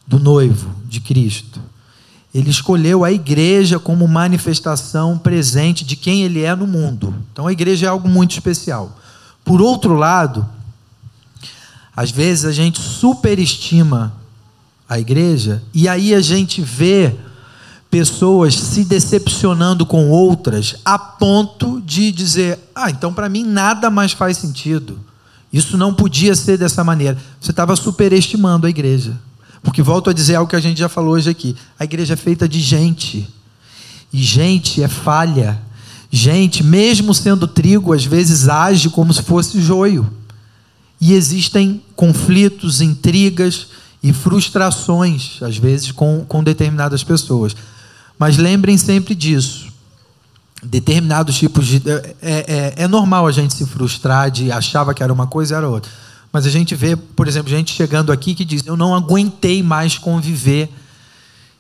do 0.08 0.18
noivo 0.18 0.74
de 0.86 1.02
Cristo. 1.02 1.60
Ele 2.34 2.50
escolheu 2.50 3.04
a 3.04 3.12
igreja 3.12 3.78
como 3.78 4.08
manifestação 4.08 5.18
presente 5.18 5.84
de 5.84 5.98
quem 5.98 6.24
ele 6.24 6.42
é 6.42 6.56
no 6.56 6.66
mundo. 6.66 7.14
Então 7.34 7.46
a 7.46 7.52
igreja 7.52 7.88
é 7.88 7.90
algo 7.90 8.08
muito 8.08 8.32
especial. 8.32 8.98
Por 9.44 9.62
outro 9.62 9.94
lado, 9.94 10.48
às 11.94 12.12
vezes 12.12 12.46
a 12.46 12.54
gente 12.54 12.80
superestima 12.80 14.14
a 14.88 14.98
igreja 15.02 15.62
e 15.74 15.90
aí 15.90 16.16
a 16.16 16.22
gente 16.22 16.62
vê 16.62 17.14
pessoas 17.94 18.56
se 18.56 18.84
decepcionando 18.84 19.86
com 19.86 20.10
outras 20.10 20.78
a 20.84 20.98
ponto 20.98 21.80
de 21.80 22.12
dizer: 22.12 22.58
"Ah, 22.74 22.90
então 22.90 23.14
para 23.14 23.30
mim 23.30 23.44
nada 23.44 23.92
mais 23.92 24.14
faz 24.14 24.38
sentido". 24.38 25.00
Isso 25.54 25.78
não 25.78 25.94
podia 25.94 26.34
ser 26.34 26.58
dessa 26.58 26.84
maneira. 26.84 27.16
Você 27.40 27.52
estava 27.52 27.76
superestimando 27.76 28.66
a 28.66 28.70
igreja. 28.72 29.16
Porque 29.62 29.84
volto 29.84 30.10
a 30.10 30.14
dizer 30.14 30.34
algo 30.34 30.50
que 30.50 30.56
a 30.56 30.60
gente 30.60 30.80
já 30.80 30.90
falou 30.90 31.14
hoje 31.14 31.30
aqui. 31.30 31.56
A 31.80 31.84
igreja 31.84 32.16
é 32.16 32.18
feita 32.18 32.50
de 32.50 32.60
gente. 32.60 33.30
E 34.12 34.18
gente 34.24 34.82
é 34.82 34.88
falha. 34.88 35.62
Gente, 36.10 36.64
mesmo 36.64 37.14
sendo 37.14 37.48
trigo, 37.48 37.94
às 37.94 38.04
vezes 38.04 38.50
age 38.50 38.90
como 38.90 39.14
se 39.14 39.22
fosse 39.22 39.62
joio. 39.62 40.12
E 41.00 41.14
existem 41.14 41.80
conflitos, 41.96 42.82
intrigas 42.82 43.68
e 44.02 44.12
frustrações, 44.12 45.38
às 45.44 45.58
vezes, 45.58 45.92
com, 45.92 46.26
com 46.28 46.44
determinadas 46.44 47.04
pessoas. 47.04 47.56
Mas 48.24 48.38
lembrem 48.38 48.78
sempre 48.78 49.14
disso 49.14 49.68
determinados 50.64 51.38
tipos 51.38 51.68
de. 51.68 51.82
É, 51.86 52.16
é, 52.22 52.74
é, 52.84 52.88
normal 52.88 53.28
a 53.28 53.34
gente 53.34 53.54
se 53.54 53.66
frustrar 53.66 54.32
de 54.32 54.50
achava 54.50 54.94
que 54.94 55.04
era 55.04 55.12
uma 55.12 55.28
coisa 55.28 55.54
e 55.54 55.58
era 55.58 55.68
outra. 55.68 55.92
Mas 56.32 56.46
a 56.46 56.50
gente 56.50 56.74
vê, 56.74 56.96
por 56.96 57.28
exemplo, 57.28 57.50
gente 57.50 57.74
chegando 57.74 58.14
aqui 58.14 58.34
que 58.34 58.46
diz: 58.46 58.66
Eu 58.66 58.78
não 58.78 58.96
aguentei 58.96 59.62
mais 59.62 59.98
conviver. 59.98 60.72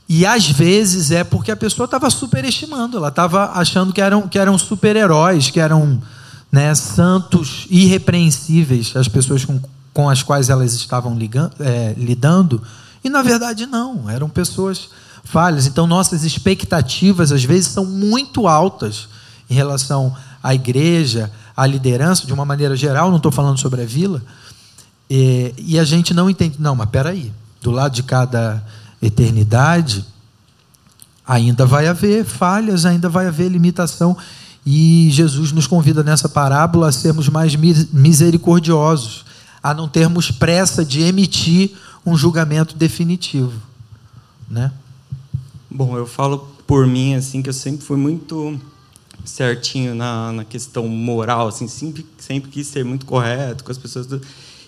E 0.08 0.26
às 0.26 0.50
vezes 0.50 1.12
é 1.12 1.26
porque 1.26 1.52
a 1.52 1.58
pessoa 1.58 1.84
estava 1.84 2.10
superestimando, 2.10 2.96
ela 2.96 3.10
estava 3.10 3.52
achando 3.60 3.92
que 3.92 4.00
eram, 4.00 4.26
que 4.30 4.40
eram 4.40 4.58
super-heróis, 4.58 5.50
que 5.50 5.60
eram 5.60 6.02
né, 6.50 6.74
santos 6.76 7.68
irrepreensíveis, 7.70 8.96
as 8.96 9.10
pessoas 9.10 9.44
com, 9.44 9.60
com 9.94 10.10
as 10.10 10.24
quais 10.24 10.50
elas 10.50 10.72
estavam 10.72 11.14
ligando, 11.18 11.56
é, 11.60 11.94
lidando. 11.98 12.62
E 13.04 13.10
na 13.10 13.22
verdade 13.22 13.66
não, 13.66 14.10
eram 14.10 14.30
pessoas 14.30 14.88
falhas. 15.24 15.66
Então, 15.66 15.88
nossas 15.88 16.24
expectativas, 16.24 17.32
às 17.32 17.44
vezes, 17.44 17.68
são 17.68 17.86
muito 17.86 18.48
altas 18.48 19.08
em 19.50 19.54
relação 19.54 20.16
à 20.42 20.54
igreja, 20.54 21.32
à 21.56 21.66
liderança, 21.66 22.26
de 22.26 22.34
uma 22.34 22.46
maneira 22.46 22.76
geral, 22.76 23.10
não 23.10 23.18
estou 23.18 23.32
falando 23.32 23.60
sobre 23.60 23.82
a 23.82 23.86
vila. 23.86 24.22
E, 25.10 25.54
e 25.58 25.80
a 25.80 25.84
gente 25.84 26.14
não 26.14 26.30
entende, 26.30 26.58
não, 26.60 26.76
mas 26.76 26.90
peraí, 26.90 27.32
do 27.62 27.72
lado 27.72 27.94
de 27.94 28.04
cada 28.04 28.64
eternidade, 29.02 30.06
ainda 31.26 31.66
vai 31.66 31.88
haver 31.88 32.26
falhas, 32.26 32.86
ainda 32.86 33.10
vai 33.10 33.28
haver 33.28 33.50
limitação. 33.50 34.18
E 34.66 35.10
Jesus 35.12 35.52
nos 35.52 35.68
convida 35.68 36.04
nessa 36.04 36.30
parábola 36.30 36.88
a 36.88 36.92
sermos 36.92 37.28
mais 37.30 37.56
misericordiosos, 37.56 39.26
a 39.62 39.74
não 39.74 39.88
termos 39.88 40.32
pressa 40.32 40.86
de 40.86 41.02
emitir 41.02 41.72
um 42.06 42.16
julgamento 42.18 42.76
definitivo. 42.76 43.54
Né? 44.50 44.72
Bom, 45.76 45.98
eu 45.98 46.06
falo 46.06 46.48
por 46.68 46.86
mim, 46.86 47.16
assim, 47.16 47.42
que 47.42 47.50
eu 47.50 47.54
sempre 47.54 47.84
fui 47.84 47.98
muito 47.98 48.62
certinho 49.26 49.96
na, 49.96 50.32
na 50.32 50.46
questão 50.46 50.88
moral, 50.88 51.48
assim, 51.48 51.68
sempre, 51.68 52.06
sempre 52.20 52.52
quis 52.52 52.68
ser 52.68 52.86
muito 52.86 53.08
correto 53.08 53.64
com 53.64 53.72
as 53.72 53.78
pessoas. 53.80 54.06
Do... 54.06 54.22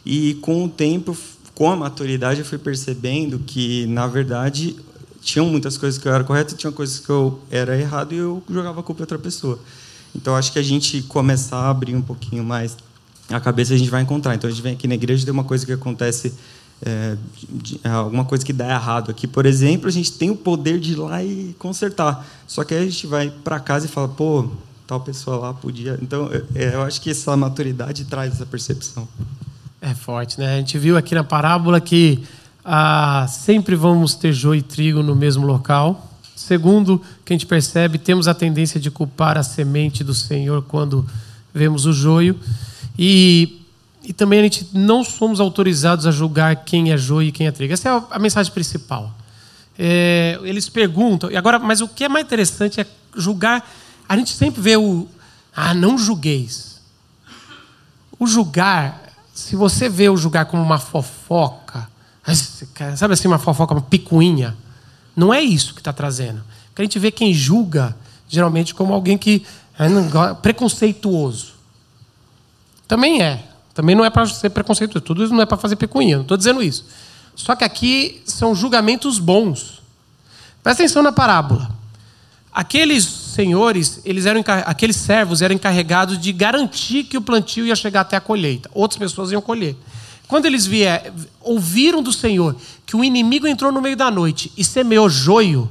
E 0.04 0.34
com 0.42 0.66
o 0.66 0.68
tempo, 0.68 1.16
com 1.54 1.70
a 1.70 1.76
maturidade, 1.76 2.40
eu 2.40 2.46
fui 2.46 2.58
percebendo 2.58 3.38
que, 3.38 3.86
na 3.86 4.08
verdade, 4.08 4.76
tinham 5.22 5.46
muitas 5.46 5.78
coisas 5.78 6.02
que 6.02 6.08
eu 6.08 6.12
era 6.12 6.24
correto, 6.24 6.56
tinha 6.56 6.72
coisas 6.72 6.98
que 6.98 7.10
eu 7.12 7.40
era 7.52 7.80
errado 7.80 8.12
e 8.12 8.18
eu 8.18 8.42
jogava 8.50 8.80
a 8.80 8.84
culpa 8.84 9.02
em 9.02 9.04
outra 9.04 9.20
pessoa. 9.20 9.60
Então, 10.16 10.36
acho 10.36 10.52
que 10.52 10.58
a 10.58 10.64
gente 10.64 11.04
começar 11.04 11.58
a 11.58 11.70
abrir 11.70 11.96
um 11.96 12.02
pouquinho 12.02 12.44
mais 12.44 12.76
a 13.30 13.40
cabeça, 13.40 13.76
a 13.76 13.78
gente 13.78 13.92
vai 13.92 14.02
encontrar. 14.02 14.34
Então, 14.34 14.48
a 14.48 14.52
gente 14.52 14.64
vem 14.64 14.74
aqui 14.74 14.88
na 14.88 14.96
igreja, 14.96 15.24
tem 15.24 15.32
uma 15.32 15.44
coisa 15.44 15.68
que 15.68 15.72
acontece 15.72 16.34
é, 16.84 17.16
de, 17.52 17.80
é, 17.84 17.90
alguma 17.90 18.26
coisa 18.26 18.46
que 18.46 18.54
dá 18.54 18.70
errado 18.70 19.10
aqui, 19.10 19.28
por 19.28 19.46
exemplo, 19.46 19.88
a 19.88 19.92
gente 19.92 20.12
tem 20.14 20.30
o 20.30 20.36
poder 20.36 20.80
de 20.80 20.94
ir 20.94 20.96
lá 20.96 21.24
e 21.24 21.56
consertar. 21.58 22.26
Só 22.48 22.64
que 22.64 22.74
aí 22.74 22.82
a 22.82 22.86
gente 22.86 23.08
vai 23.08 23.30
para 23.30 23.60
casa 23.60 23.86
e 23.86 23.90
fala, 23.90 24.08
pô, 24.08 24.50
tal 24.86 25.00
pessoa 25.02 25.38
lá 25.38 25.54
podia. 25.54 25.98
Então, 26.02 26.30
é, 26.54 26.76
eu 26.76 26.82
acho 26.84 27.02
que 27.02 27.10
essa 27.10 27.36
maturidade 27.36 28.06
traz 28.06 28.34
essa 28.34 28.46
percepção. 28.46 29.08
É 29.82 29.94
forte, 29.94 30.40
né? 30.40 30.56
A 30.56 30.58
gente 30.58 30.78
viu 30.78 30.98
aqui 30.98 31.14
na 31.14 31.24
parábola 31.24 31.80
que 31.80 32.24
ah, 32.64 33.28
sempre 33.30 33.76
vamos 33.76 34.16
ter 34.16 34.34
joio 34.34 34.60
e 34.60 34.62
trigo 34.64 35.04
no 35.04 35.16
mesmo 35.16 35.46
local. 35.46 36.12
Segundo, 36.36 37.02
que 37.24 37.32
a 37.32 37.36
gente 37.36 37.46
percebe, 37.46 37.98
temos 37.98 38.28
a 38.28 38.34
tendência 38.34 38.80
de 38.80 38.92
culpar 38.92 39.38
a 39.38 39.44
semente 39.44 40.04
do 40.04 40.14
Senhor 40.14 40.64
quando 40.64 41.06
vemos 41.54 41.86
o 41.86 41.94
joio. 41.94 42.38
E 42.98 43.65
e 44.06 44.14
também 44.14 44.40
a 44.40 44.44
gente 44.44 44.68
não 44.72 45.04
somos 45.04 45.40
autorizados 45.40 46.06
a 46.06 46.12
julgar 46.12 46.56
quem 46.58 46.92
é 46.92 46.98
joio 46.98 47.30
e 47.30 47.32
quem 47.32 47.48
é 47.48 47.52
trigo. 47.52 47.74
Essa 47.74 47.90
é 47.90 48.04
a 48.12 48.20
mensagem 48.20 48.54
principal. 48.54 49.12
É, 49.78 50.40
eles 50.44 50.70
perguntam, 50.70 51.32
e 51.32 51.36
agora, 51.36 51.58
mas 51.58 51.82
o 51.82 51.88
que 51.88 52.04
é 52.04 52.10
mais 52.10 52.24
interessante 52.24 52.80
é 52.80 52.86
julgar. 53.16 53.68
A 54.08 54.16
gente 54.16 54.34
sempre 54.34 54.62
vê 54.62 54.78
o. 54.78 55.08
Ah, 55.56 55.74
não 55.74 55.98
julgueis. 55.98 56.80
O 58.20 58.28
julgar, 58.28 59.02
se 59.34 59.56
você 59.56 59.90
vê 59.90 60.08
o 60.08 60.16
julgar 60.16 60.46
como 60.46 60.62
uma 60.62 60.80
fofoca, 60.80 61.90
sabe 62.96 63.16
assim, 63.16 63.28
uma 63.28 63.40
fofoca, 63.40 63.74
uma 63.74 63.82
picuinha, 63.82 64.56
não 65.16 65.34
é 65.34 65.42
isso 65.42 65.74
que 65.74 65.82
está 65.82 65.92
trazendo. 65.92 66.44
Porque 66.68 66.84
a 66.84 66.86
gente 66.86 67.00
vê 67.00 67.10
quem 67.10 67.34
julga, 67.34 67.96
geralmente, 68.30 68.76
como 68.76 68.94
alguém 68.94 69.18
que 69.18 69.44
é 69.80 70.34
preconceituoso. 70.36 71.54
Também 72.88 73.22
é. 73.24 73.55
Também 73.76 73.94
não 73.94 74.06
é 74.06 74.10
para 74.10 74.26
ser 74.26 74.50
preconceituoso. 74.50 75.06
Tudo 75.06 75.24
isso 75.24 75.34
não 75.34 75.42
é 75.42 75.46
para 75.46 75.58
fazer 75.58 75.76
picuinha. 75.76 76.16
Não 76.16 76.24
estou 76.24 76.38
dizendo 76.38 76.64
isso. 76.64 76.86
Só 77.36 77.56
que 77.56 77.66
aqui 77.66 78.22
são 78.26 78.56
julgamentos 78.56 79.20
bons. 79.20 79.84
Presta 80.64 80.82
atenção 80.82 81.04
na 81.04 81.12
parábola. 81.12 81.70
Aqueles 82.54 83.04
senhores, 83.04 84.00
eles 84.06 84.26
eram 84.26 84.42
aqueles 84.66 84.96
servos 84.96 85.42
eram 85.42 85.54
encarregados 85.54 86.18
de 86.18 86.32
garantir 86.32 87.04
que 87.04 87.18
o 87.18 87.22
plantio 87.22 87.66
ia 87.66 87.76
chegar 87.76 88.02
até 88.02 88.16
a 88.16 88.22
colheita. 88.22 88.70
Outras 88.74 88.98
pessoas 88.98 89.34
iam 89.34 89.42
colher. 89.42 89.76
Quando 90.26 90.46
eles 90.46 90.66
vier, 90.66 91.12
ouviram 91.42 92.02
do 92.02 92.14
Senhor 92.14 92.56
que 92.86 92.96
o 92.96 93.04
inimigo 93.04 93.46
entrou 93.46 93.74
no 93.74 93.82
meio 93.82 93.98
da 93.98 94.10
noite 94.10 94.52
e 94.56 94.64
semeou 94.64 95.10
joio 95.10 95.70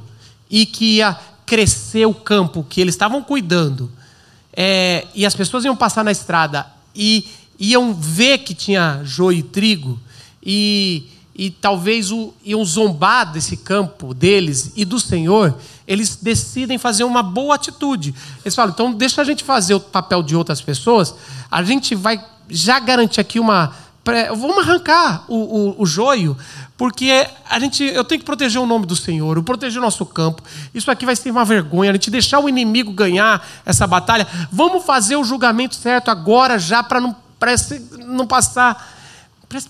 e 0.49 0.65
que 0.65 0.97
ia 0.97 1.17
crescer 1.43 2.05
o 2.05 2.13
campo 2.13 2.65
que 2.69 2.79
eles 2.79 2.93
estavam 2.93 3.21
cuidando, 3.21 3.91
é, 4.53 5.05
e 5.13 5.25
as 5.25 5.35
pessoas 5.35 5.65
iam 5.65 5.75
passar 5.75 6.03
na 6.03 6.11
estrada 6.11 6.65
e 6.95 7.27
iam 7.59 7.93
ver 7.93 8.39
que 8.39 8.53
tinha 8.53 9.01
joio 9.03 9.39
e 9.39 9.43
trigo, 9.43 9.99
e, 10.43 11.07
e 11.33 11.49
talvez 11.49 12.11
o, 12.11 12.33
iam 12.43 12.63
zombar 12.63 13.31
desse 13.31 13.57
campo 13.57 14.13
deles 14.13 14.71
e 14.75 14.85
do 14.85 14.99
Senhor, 14.99 15.57
eles 15.87 16.15
decidem 16.15 16.77
fazer 16.77 17.03
uma 17.03 17.23
boa 17.23 17.55
atitude. 17.55 18.13
Eles 18.43 18.55
falam, 18.55 18.71
então 18.73 18.93
deixa 18.93 19.21
a 19.21 19.25
gente 19.25 19.43
fazer 19.43 19.73
o 19.73 19.79
papel 19.79 20.21
de 20.21 20.35
outras 20.35 20.61
pessoas, 20.61 21.15
a 21.49 21.63
gente 21.63 21.95
vai 21.95 22.23
já 22.49 22.79
garantir 22.79 23.19
aqui 23.19 23.39
uma. 23.39 23.73
Vamos 24.37 24.59
arrancar 24.59 25.25
o, 25.27 25.35
o, 25.35 25.81
o 25.81 25.85
joio, 25.85 26.37
porque 26.77 27.27
a 27.49 27.59
gente, 27.59 27.83
eu 27.83 28.03
tenho 28.03 28.19
que 28.19 28.25
proteger 28.25 28.61
o 28.61 28.65
nome 28.67 28.85
do 28.85 28.95
Senhor, 28.95 29.41
proteger 29.41 29.79
o 29.79 29.81
nosso 29.81 30.05
campo. 30.05 30.43
Isso 30.75 30.91
aqui 30.91 31.07
vai 31.07 31.15
ser 31.15 31.31
uma 31.31 31.43
vergonha, 31.43 31.89
a 31.89 31.93
gente 31.93 32.11
deixar 32.11 32.39
o 32.39 32.47
inimigo 32.47 32.91
ganhar 32.91 33.43
essa 33.65 33.87
batalha. 33.87 34.27
Vamos 34.51 34.85
fazer 34.85 35.15
o 35.15 35.23
julgamento 35.23 35.73
certo 35.73 36.11
agora, 36.11 36.59
já, 36.59 36.83
para 36.83 37.01
não, 37.01 37.15
não 38.05 38.27
passar. 38.27 38.95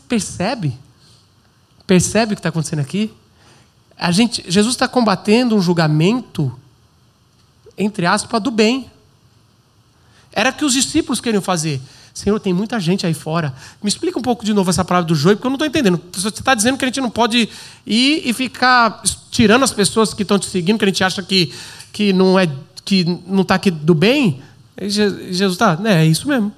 Percebe? 0.07 0.77
Percebe 1.85 2.33
o 2.33 2.35
que 2.35 2.39
está 2.39 2.49
acontecendo 2.49 2.79
aqui? 2.79 3.13
A 3.97 4.11
gente, 4.11 4.43
Jesus 4.47 4.73
está 4.73 4.87
combatendo 4.87 5.55
um 5.55 5.61
julgamento, 5.61 6.57
entre 7.77 8.05
aspas, 8.05 8.41
do 8.41 8.51
bem. 8.51 8.89
Era 10.31 10.49
o 10.49 10.53
que 10.53 10.65
os 10.65 10.73
discípulos 10.73 11.21
queriam 11.21 11.41
fazer. 11.41 11.81
Senhor, 12.13 12.39
tem 12.39 12.53
muita 12.53 12.79
gente 12.79 13.05
aí 13.05 13.13
fora. 13.13 13.53
Me 13.83 13.89
explica 13.89 14.17
um 14.17 14.21
pouco 14.21 14.43
de 14.43 14.53
novo 14.53 14.69
essa 14.69 14.85
palavra 14.85 15.07
do 15.07 15.15
joio, 15.15 15.35
porque 15.35 15.47
eu 15.47 15.49
não 15.49 15.55
estou 15.55 15.67
entendendo. 15.67 16.01
Você 16.13 16.29
está 16.29 16.55
dizendo 16.55 16.77
que 16.77 16.85
a 16.85 16.87
gente 16.87 17.01
não 17.01 17.09
pode 17.09 17.49
ir 17.85 18.21
e 18.25 18.33
ficar 18.33 19.01
tirando 19.29 19.63
as 19.63 19.73
pessoas 19.73 20.13
que 20.13 20.21
estão 20.21 20.39
te 20.39 20.47
seguindo, 20.47 20.77
que 20.79 20.85
a 20.85 20.87
gente 20.87 21.03
acha 21.03 21.21
que, 21.21 21.53
que 21.91 22.13
não 22.13 22.39
é 22.39 22.49
que 22.85 23.03
não 23.27 23.41
está 23.41 23.55
aqui 23.55 23.69
do 23.69 23.93
bem. 23.93 24.41
Jesus 24.81 25.53
está, 25.53 25.77
é, 25.83 26.03
é 26.03 26.05
isso 26.05 26.27
mesmo. 26.27 26.53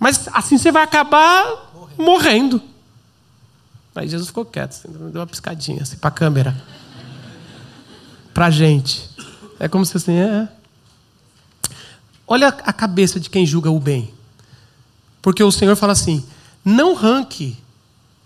Mas 0.00 0.26
assim 0.32 0.56
você 0.56 0.72
vai 0.72 0.82
acabar 0.82 1.70
morrendo. 1.98 2.60
Aí 3.94 4.08
Jesus 4.08 4.28
ficou 4.28 4.46
quieto, 4.46 4.70
assim, 4.70 4.88
deu 4.88 5.20
uma 5.20 5.26
piscadinha 5.26 5.82
assim, 5.82 5.98
para 5.98 6.08
a 6.08 6.12
câmera. 6.12 6.56
Para 8.32 8.46
a 8.46 8.50
gente. 8.50 9.10
É 9.58 9.68
como 9.68 9.84
se 9.84 9.94
assim, 9.94 10.14
é. 10.14 10.48
Olha 12.26 12.48
a 12.48 12.72
cabeça 12.72 13.20
de 13.20 13.28
quem 13.28 13.44
julga 13.44 13.70
o 13.70 13.78
bem. 13.78 14.14
Porque 15.20 15.42
o 15.42 15.52
Senhor 15.52 15.76
fala 15.76 15.92
assim: 15.92 16.24
não 16.64 16.94
ranque 16.94 17.58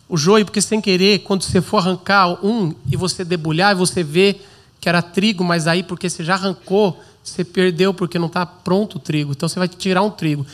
o 0.08 0.16
joio, 0.16 0.44
porque 0.44 0.60
sem 0.60 0.80
querer, 0.80 1.20
quando 1.20 1.42
você 1.42 1.60
for 1.60 1.78
arrancar 1.78 2.44
um 2.44 2.72
e 2.88 2.96
você 2.96 3.24
debulhar 3.24 3.72
e 3.72 3.74
você 3.74 4.04
vê 4.04 4.40
que 4.80 4.88
era 4.88 5.02
trigo, 5.02 5.42
mas 5.42 5.66
aí 5.66 5.82
porque 5.82 6.08
você 6.08 6.22
já 6.22 6.34
arrancou, 6.34 7.02
você 7.22 7.42
perdeu 7.42 7.94
porque 7.94 8.18
não 8.18 8.26
está 8.26 8.44
pronto 8.44 8.96
o 8.96 9.00
trigo. 9.00 9.32
Então 9.32 9.48
você 9.48 9.58
vai 9.58 9.66
tirar 9.66 10.02
um 10.02 10.10
trigo. 10.10 10.46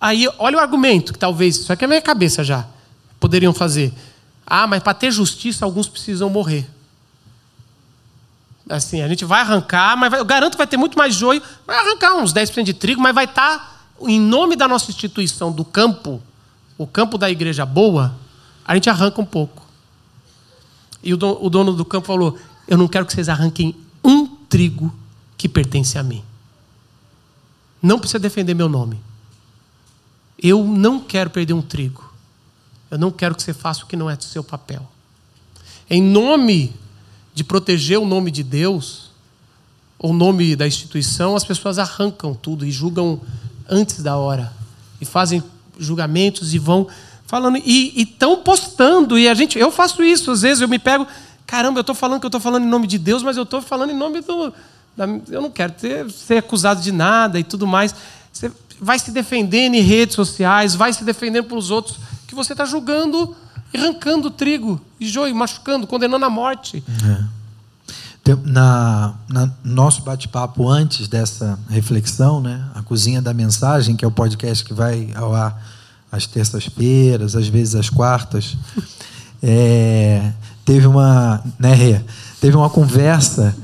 Aí, 0.00 0.28
olha 0.38 0.58
o 0.58 0.60
argumento 0.60 1.12
que 1.12 1.18
talvez, 1.18 1.56
isso 1.56 1.72
aqui 1.72 1.84
é 1.84 1.88
minha 1.88 2.02
cabeça 2.02 2.44
já, 2.44 2.66
poderiam 3.18 3.52
fazer. 3.52 3.92
Ah, 4.46 4.66
mas 4.66 4.82
para 4.82 4.94
ter 4.94 5.10
justiça, 5.10 5.64
alguns 5.64 5.88
precisam 5.88 6.30
morrer. 6.30 6.68
Assim, 8.68 9.00
a 9.00 9.08
gente 9.08 9.24
vai 9.24 9.40
arrancar, 9.40 9.96
mas 9.96 10.10
vai, 10.10 10.20
eu 10.20 10.24
garanto 10.24 10.52
que 10.52 10.58
vai 10.58 10.66
ter 10.66 10.76
muito 10.76 10.98
mais 10.98 11.14
joio. 11.14 11.42
Vai 11.66 11.76
arrancar 11.78 12.16
uns 12.16 12.32
10% 12.32 12.62
de 12.62 12.74
trigo, 12.74 13.00
mas 13.00 13.14
vai 13.14 13.24
estar 13.24 13.58
tá 13.58 13.76
em 14.02 14.20
nome 14.20 14.56
da 14.56 14.68
nossa 14.68 14.90
instituição 14.90 15.52
do 15.52 15.64
campo, 15.64 16.20
o 16.76 16.86
campo 16.86 17.16
da 17.16 17.30
igreja 17.30 17.64
boa, 17.64 18.14
a 18.64 18.74
gente 18.74 18.90
arranca 18.90 19.20
um 19.20 19.24
pouco. 19.24 19.64
E 21.02 21.14
o 21.14 21.16
dono 21.16 21.72
do 21.72 21.84
campo 21.84 22.06
falou: 22.06 22.36
Eu 22.66 22.76
não 22.76 22.88
quero 22.88 23.06
que 23.06 23.12
vocês 23.12 23.28
arranquem 23.28 23.76
um 24.04 24.26
trigo 24.26 24.92
que 25.36 25.48
pertence 25.48 25.96
a 25.96 26.02
mim. 26.02 26.24
Não 27.80 27.98
precisa 27.98 28.18
defender 28.18 28.54
meu 28.54 28.68
nome. 28.68 28.98
Eu 30.42 30.64
não 30.64 31.00
quero 31.00 31.30
perder 31.30 31.52
um 31.52 31.62
trigo. 31.62 32.12
Eu 32.90 32.98
não 32.98 33.10
quero 33.10 33.34
que 33.34 33.42
você 33.42 33.52
faça 33.52 33.84
o 33.84 33.86
que 33.86 33.96
não 33.96 34.08
é 34.10 34.16
do 34.16 34.24
seu 34.24 34.44
papel. 34.44 34.86
Em 35.88 36.02
nome 36.02 36.74
de 37.34 37.44
proteger 37.44 37.98
o 37.98 38.06
nome 38.06 38.30
de 38.30 38.42
Deus, 38.42 39.10
o 39.98 40.12
nome 40.12 40.54
da 40.56 40.66
instituição, 40.66 41.36
as 41.36 41.44
pessoas 41.44 41.78
arrancam 41.78 42.34
tudo 42.34 42.64
e 42.64 42.70
julgam 42.70 43.20
antes 43.68 44.02
da 44.02 44.16
hora. 44.16 44.52
E 45.00 45.04
fazem 45.04 45.42
julgamentos 45.78 46.54
e 46.54 46.58
vão 46.58 46.86
falando. 47.26 47.58
E 47.58 48.00
estão 48.00 48.42
postando. 48.42 49.18
E 49.18 49.28
a 49.28 49.34
gente, 49.34 49.58
eu 49.58 49.70
faço 49.70 50.02
isso, 50.02 50.30
às 50.30 50.42
vezes 50.42 50.60
eu 50.60 50.68
me 50.68 50.78
pego. 50.78 51.06
Caramba, 51.46 51.78
eu 51.78 51.82
estou 51.82 51.94
falando 51.94 52.20
que 52.20 52.26
eu 52.26 52.28
estou 52.28 52.40
falando 52.40 52.64
em 52.64 52.68
nome 52.68 52.86
de 52.86 52.98
Deus, 52.98 53.22
mas 53.22 53.36
eu 53.36 53.44
estou 53.44 53.62
falando 53.62 53.90
em 53.90 53.96
nome 53.96 54.20
do. 54.20 54.52
Da, 54.96 55.06
eu 55.28 55.42
não 55.42 55.50
quero 55.50 55.72
ter, 55.72 56.10
ser 56.10 56.38
acusado 56.38 56.80
de 56.80 56.90
nada 56.90 57.38
e 57.38 57.44
tudo 57.44 57.66
mais. 57.66 57.94
Você 58.32 58.50
vai 58.80 58.98
se 58.98 59.10
defendendo 59.10 59.74
em 59.74 59.80
redes 59.80 60.14
sociais, 60.14 60.74
vai 60.74 60.92
se 60.92 61.04
defendendo 61.04 61.44
pelos 61.44 61.70
outros, 61.70 61.98
que 62.26 62.34
você 62.34 62.52
está 62.52 62.64
julgando 62.64 63.34
e 63.72 63.78
arrancando 63.78 64.30
trigo 64.30 64.80
e 65.00 65.08
joio, 65.08 65.34
machucando, 65.34 65.86
condenando 65.86 66.24
à 66.24 66.30
morte. 66.30 66.82
É 67.04 67.36
na, 68.34 69.14
na 69.28 69.50
nosso 69.62 70.02
bate-papo 70.02 70.68
antes 70.68 71.06
dessa 71.06 71.58
reflexão, 71.68 72.40
né, 72.40 72.64
a 72.74 72.82
cozinha 72.82 73.22
da 73.22 73.32
mensagem, 73.32 73.94
que 73.94 74.04
é 74.04 74.08
o 74.08 74.10
podcast 74.10 74.64
que 74.64 74.74
vai 74.74 75.10
ao 75.14 75.34
ar 75.34 75.62
às 76.10 76.26
terças-feiras, 76.26 77.36
às 77.36 77.46
vezes 77.46 77.74
às 77.74 77.90
quartas, 77.90 78.56
é, 79.42 80.32
teve 80.64 80.86
uma, 80.86 81.42
né, 81.58 82.02
teve 82.40 82.56
uma 82.56 82.70
conversa 82.70 83.54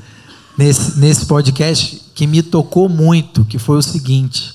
nesse, 0.57 0.99
nesse 0.99 1.25
podcast 1.25 2.01
que 2.15 2.27
me 2.27 2.41
tocou 2.41 2.87
muito, 2.87 3.43
que 3.43 3.57
foi 3.57 3.77
o 3.77 3.81
seguinte: 3.81 4.53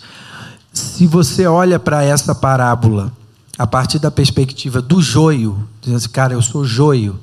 se 0.79 1.07
você 1.07 1.47
olha 1.47 1.79
para 1.79 2.03
essa 2.03 2.35
parábola 2.35 3.13
a 3.59 3.67
partir 3.67 3.99
da 3.99 4.11
perspectiva 4.11 4.81
do 4.81 5.03
joio, 5.03 5.69
dizendo 5.81 5.97
assim, 5.97 6.09
cara, 6.09 6.35
eu 6.35 6.43
sou 6.43 6.65
joio, 6.65 7.19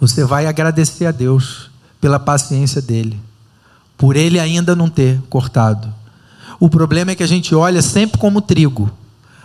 você 0.00 0.24
vai 0.24 0.46
agradecer 0.46 1.06
a 1.06 1.10
Deus 1.10 1.70
pela 2.00 2.18
paciência 2.18 2.80
dele, 2.80 3.20
por 3.96 4.16
ele 4.16 4.40
ainda 4.40 4.74
não 4.74 4.88
ter 4.88 5.20
cortado. 5.28 5.92
O 6.58 6.68
problema 6.68 7.10
é 7.10 7.14
que 7.14 7.22
a 7.22 7.28
gente 7.28 7.54
olha 7.54 7.82
sempre 7.82 8.18
como 8.18 8.40
trigo. 8.40 8.90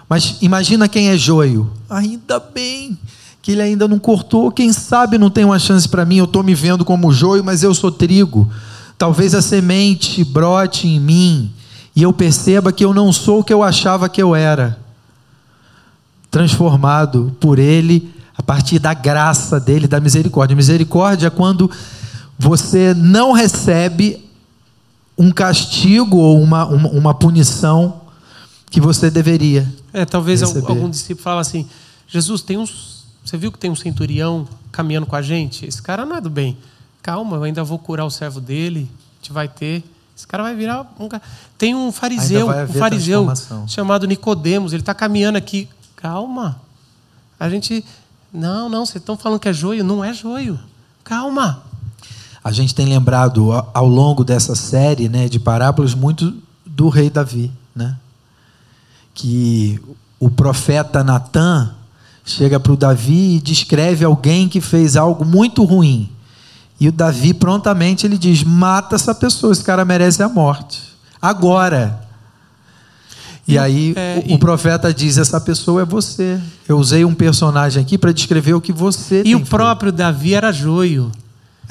Mas 0.07 0.37
imagina 0.41 0.87
quem 0.87 1.09
é 1.09 1.17
joio. 1.17 1.71
Ainda 1.89 2.39
bem 2.39 2.97
que 3.41 3.51
ele 3.51 3.61
ainda 3.61 3.87
não 3.87 3.99
cortou. 3.99 4.51
Quem 4.51 4.71
sabe 4.71 5.17
não 5.17 5.29
tem 5.29 5.45
uma 5.45 5.59
chance 5.59 5.87
para 5.87 6.05
mim. 6.05 6.17
Eu 6.17 6.25
estou 6.25 6.43
me 6.43 6.55
vendo 6.55 6.83
como 6.83 7.11
joio, 7.11 7.43
mas 7.43 7.61
eu 7.61 7.73
sou 7.73 7.91
trigo. 7.91 8.51
Talvez 8.97 9.35
a 9.35 9.41
semente 9.41 10.23
brote 10.23 10.87
em 10.87 10.99
mim 10.99 11.51
e 11.95 12.01
eu 12.01 12.11
perceba 12.11 12.71
que 12.71 12.83
eu 12.83 12.93
não 12.93 13.11
sou 13.11 13.39
o 13.39 13.43
que 13.43 13.53
eu 13.53 13.61
achava 13.61 14.09
que 14.09 14.21
eu 14.21 14.35
era. 14.35 14.79
Transformado 16.31 17.35
por 17.39 17.59
ele 17.59 18.11
a 18.35 18.41
partir 18.41 18.79
da 18.79 18.93
graça 18.93 19.59
dele, 19.59 19.87
da 19.87 19.99
misericórdia. 19.99 20.55
Misericórdia 20.55 21.27
é 21.27 21.29
quando 21.29 21.69
você 22.37 22.93
não 22.93 23.31
recebe 23.31 24.27
um 25.17 25.31
castigo 25.31 26.17
ou 26.17 26.41
uma, 26.41 26.65
uma, 26.65 26.89
uma 26.89 27.13
punição 27.13 28.01
que 28.69 28.81
você 28.81 29.11
deveria. 29.11 29.71
É, 29.93 30.03
talvez 30.03 30.41
receber. 30.41 30.67
algum 30.67 30.89
discípulo 30.89 31.23
fala 31.23 31.41
assim: 31.41 31.67
Jesus, 32.07 32.41
tem 32.41 32.57
uns. 32.57 33.03
Você 33.23 33.37
viu 33.37 33.51
que 33.51 33.59
tem 33.59 33.69
um 33.69 33.75
centurião 33.75 34.47
caminhando 34.71 35.05
com 35.05 35.15
a 35.15 35.21
gente? 35.21 35.65
Esse 35.65 35.81
cara 35.81 36.05
não 36.05 36.17
é 36.17 36.21
do 36.21 36.29
bem. 36.29 36.57
Calma, 37.01 37.37
eu 37.37 37.43
ainda 37.43 37.63
vou 37.63 37.77
curar 37.77 38.05
o 38.05 38.09
servo 38.09 38.41
dele. 38.41 38.89
A 38.89 39.15
gente 39.17 39.31
vai 39.31 39.47
ter. 39.47 39.83
Esse 40.15 40.27
cara 40.27 40.43
vai 40.43 40.55
virar 40.55 40.81
um 40.99 41.09
Tem 41.57 41.73
um 41.73 41.91
fariseu, 41.91 42.47
um 42.49 42.67
fariseu 42.67 43.27
chamado 43.67 44.05
Nicodemos. 44.05 44.73
Ele 44.73 44.81
está 44.81 44.93
caminhando 44.93 45.37
aqui. 45.37 45.67
Calma. 45.95 46.61
A 47.39 47.49
gente. 47.49 47.83
Não, 48.31 48.69
não, 48.69 48.85
vocês 48.85 49.01
estão 49.01 49.17
falando 49.17 49.39
que 49.39 49.49
é 49.49 49.53
joio. 49.53 49.83
Não 49.83 50.03
é 50.03 50.13
joio. 50.13 50.59
Calma. 51.03 51.63
A 52.43 52.51
gente 52.51 52.75
tem 52.75 52.85
lembrado 52.85 53.51
ao 53.73 53.87
longo 53.87 54.23
dessa 54.23 54.53
série 54.53 55.07
né, 55.07 55.29
de 55.29 55.39
parábolas 55.39 55.93
muito 55.93 56.35
do 56.65 56.89
rei 56.89 57.09
Davi, 57.09 57.51
né? 57.73 57.97
que 59.13 59.79
o 60.19 60.29
profeta 60.29 61.03
Natan 61.03 61.73
chega 62.25 62.59
para 62.59 62.71
o 62.71 62.77
Davi 62.77 63.35
e 63.35 63.39
descreve 63.39 64.03
alguém 64.03 64.49
que 64.49 64.59
fez 64.59 64.95
algo 64.95 65.23
muito 65.25 65.63
ruim. 65.63 66.09
E 66.83 66.89
o 66.89 66.91
Davi 66.91 67.33
prontamente 67.33 68.05
ele 68.05 68.17
diz: 68.17 68.43
mata 68.43 68.95
essa 68.95 69.15
pessoa, 69.15 69.53
esse 69.53 69.63
cara 69.63 69.85
merece 69.85 70.21
a 70.21 70.27
morte. 70.27 70.81
Agora. 71.21 71.97
E, 73.47 73.57
aí 73.57 73.93
é, 73.95 74.21
o, 74.27 74.33
o, 74.33 74.37
profeta 74.37 74.93
diz: 74.93 75.17
essa 75.17 75.39
pessoa 75.39 75.83
é 75.83 75.85
você. 75.85 76.37
Eu 76.67 76.77
usei 76.77 77.05
um 77.05 77.13
personagem 77.15 77.81
aqui 77.81 77.97
para 77.97 78.11
descrever 78.11 78.53
o 78.53 78.59
que 78.59 78.73
você. 78.73 79.21
E 79.23 79.33
o 79.33 79.37
feito. 79.37 79.49
próprio 79.49 79.93
Davi 79.93 80.33
era 80.33 80.51
joio. 80.51 81.09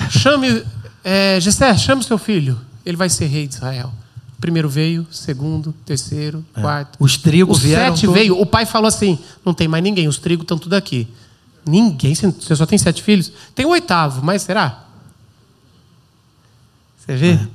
Chame, 0.08 0.64
é, 1.04 1.38
Gessé, 1.38 1.76
chame 1.76 2.02
seu 2.02 2.16
filho. 2.16 2.58
Ele 2.82 2.96
vai 2.96 3.10
ser 3.10 3.26
rei 3.26 3.46
de 3.46 3.56
Israel. 3.56 3.92
primeiro 4.40 4.66
veio, 4.66 5.06
segundo, 5.10 5.74
terceiro, 5.84 6.42
É. 6.56 6.62
quarto. 6.62 6.96
Os 6.98 7.18
trigos 7.18 7.58
Os 7.58 7.62
vieram 7.62 7.94
sete 7.94 8.10
veio. 8.10 8.40
O 8.40 8.46
pai 8.46 8.64
falou 8.64 8.88
assim: 8.88 9.18
não 9.44 9.52
tem 9.52 9.68
mais 9.68 9.84
ninguém, 9.84 10.08
os 10.08 10.16
trigos 10.16 10.44
estão 10.44 10.56
tudo 10.56 10.72
aqui. 10.72 11.06
Ninguém? 11.66 12.14
Você 12.14 12.28
você 12.28 12.56
só 12.56 12.64
tem 12.64 12.78
sete 12.78 13.02
filhos? 13.02 13.30
Tem 13.54 13.66
o 13.66 13.68
oitavo, 13.68 14.24
mas 14.24 14.40
será? 14.40 14.88
Vê? 17.16 17.32
É. 17.32 17.48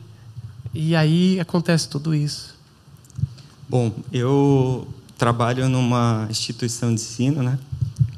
E 0.73 0.95
aí 0.95 1.39
acontece 1.39 1.87
tudo 1.89 2.13
isso. 2.13 2.55
Bom, 3.69 3.91
eu 4.13 4.87
trabalho 5.17 5.67
numa 5.67 6.27
instituição 6.29 6.89
de 6.93 7.01
ensino, 7.01 7.41
né? 7.43 7.57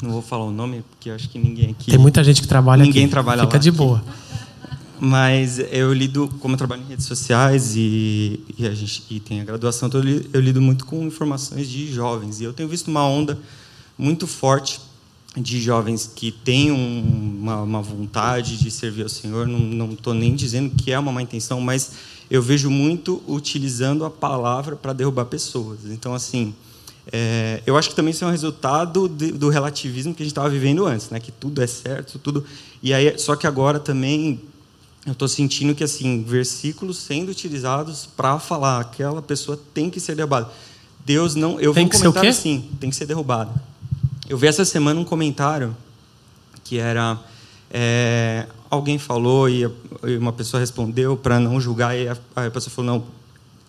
Não 0.01 0.11
vou 0.11 0.21
falar 0.21 0.45
o 0.45 0.51
nome, 0.51 0.83
porque 0.89 1.09
acho 1.09 1.29
que 1.29 1.39
ninguém 1.39 1.71
aqui. 1.71 1.91
Tem 1.91 1.99
muita 1.99 2.23
gente 2.23 2.41
que 2.41 2.47
trabalha 2.47 2.83
Ninguém 2.83 3.03
aqui. 3.03 3.11
trabalha 3.11 3.41
Fica 3.43 3.53
lá 3.57 3.59
de 3.59 3.71
boa. 3.71 4.03
Mas 4.99 5.59
eu 5.71 5.93
lido, 5.93 6.27
como 6.41 6.55
eu 6.55 6.57
trabalho 6.57 6.81
em 6.81 6.85
redes 6.87 7.05
sociais 7.05 7.73
e, 7.75 8.43
e 8.57 8.67
a 8.67 8.73
gente 8.75 9.03
e 9.09 9.19
tem 9.19 9.39
a 9.39 9.45
graduação, 9.45 9.89
eu 9.93 10.01
li- 10.01 10.29
eu 10.33 10.41
lido 10.41 10.61
muito 10.61 10.85
com 10.85 11.05
informações 11.05 11.69
de 11.69 11.91
jovens. 11.91 12.41
E 12.41 12.43
eu 12.43 12.51
tenho 12.51 12.67
visto 12.67 12.89
uma 12.89 13.05
onda 13.05 13.39
muito 13.97 14.27
forte 14.27 14.81
de 15.41 15.61
jovens 15.61 16.09
que 16.13 16.31
têm 16.31 16.71
um- 16.71 17.37
uma, 17.41 17.61
uma 17.61 17.81
vontade 17.81 18.57
de 18.57 18.69
servir 18.69 19.03
ao 19.03 19.09
Senhor. 19.09 19.47
Não 19.47 19.91
estou 19.93 20.13
nem 20.13 20.35
dizendo 20.35 20.71
que 20.75 20.91
é 20.91 20.99
uma 20.99 21.11
má 21.11 21.21
intenção, 21.21 21.59
mas 21.61 21.91
eu 22.29 22.41
vejo 22.41 22.69
muito 22.69 23.21
utilizando 23.27 24.05
a 24.05 24.09
palavra 24.09 24.75
para 24.75 24.93
derrubar 24.93 25.25
pessoas. 25.25 25.79
Então, 25.85 26.13
assim, 26.13 26.53
é, 27.11 27.61
eu 27.65 27.75
acho 27.77 27.89
que 27.89 27.95
também 27.95 28.11
isso 28.11 28.23
é 28.23 28.27
um 28.27 28.31
resultado 28.31 29.07
de- 29.07 29.31
do 29.31 29.49
relativismo 29.49 30.13
que 30.13 30.21
a 30.21 30.25
gente 30.25 30.31
estava 30.31 30.49
vivendo 30.49 30.85
antes, 30.85 31.09
né? 31.09 31.19
Que 31.19 31.31
tudo 31.31 31.61
é 31.61 31.67
certo, 31.67 32.19
tudo. 32.19 32.43
E 32.83 32.93
aí, 32.93 33.17
só 33.17 33.35
que 33.35 33.47
agora 33.47 33.79
também 33.79 34.39
eu 35.05 35.13
estou 35.13 35.27
sentindo 35.27 35.73
que 35.73 35.83
assim 35.83 36.23
versículos 36.23 36.97
sendo 36.97 37.29
utilizados 37.31 38.05
para 38.05 38.37
falar 38.37 38.79
aquela 38.81 39.21
pessoa 39.21 39.59
tem 39.73 39.89
que 39.89 39.99
ser 39.99 40.15
derrubada. 40.15 40.49
Deus 41.05 41.33
não. 41.33 41.59
Eu 41.59 41.73
Tem 41.73 41.85
um 41.85 41.89
que 41.89 41.97
quê? 42.21 42.27
assim, 42.27 42.65
tem 42.79 42.89
que 42.91 42.95
ser 42.95 43.05
derrubada. 43.07 43.68
Eu 44.29 44.37
vi 44.37 44.45
essa 44.45 44.63
semana 44.63 44.99
um 44.99 45.03
comentário 45.03 45.75
que 46.63 46.77
era 46.77 47.19
é, 47.71 48.47
alguém 48.69 48.99
falou 48.99 49.49
e 49.49 49.65
uma 50.17 50.31
pessoa 50.31 50.59
respondeu 50.59 51.17
para 51.17 51.39
não 51.39 51.59
julgar 51.59 51.97
e 51.97 52.07
a, 52.07 52.15
pessoa 52.51 52.71
falou 52.73 52.99
não. 52.99 53.03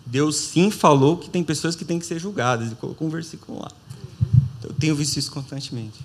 Deus 0.05 0.35
sim 0.35 0.69
falou 0.69 1.17
que 1.17 1.29
tem 1.29 1.43
pessoas 1.43 1.75
que 1.75 1.83
têm 1.83 1.97
que 1.97 2.05
ser 2.05 2.19
julgadas 2.19 2.71
e 2.71 2.75
colocou 2.75 3.07
um 3.07 3.11
versículo 3.11 3.59
lá. 3.59 3.71
Eu 4.63 4.73
tenho 4.73 4.95
visto 4.95 5.17
isso 5.17 5.31
constantemente. 5.31 5.99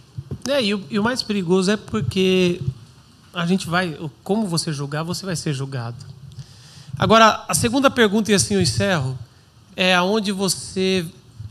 É, 0.48 0.62
e, 0.62 0.74
o, 0.74 0.82
e 0.90 0.98
o 0.98 1.02
mais 1.02 1.22
perigoso 1.22 1.70
é 1.70 1.76
porque 1.76 2.60
a 3.34 3.44
gente 3.44 3.68
vai. 3.68 3.98
Como 4.24 4.46
você 4.46 4.72
julgar, 4.72 5.02
você 5.02 5.26
vai 5.26 5.36
ser 5.36 5.52
julgado. 5.52 5.96
Agora, 6.98 7.44
a 7.46 7.54
segunda 7.54 7.90
pergunta, 7.90 8.32
e 8.32 8.34
assim 8.34 8.54
eu 8.54 8.62
encerro, 8.62 9.18
é 9.76 9.94
aonde 9.94 10.32
você. 10.32 11.04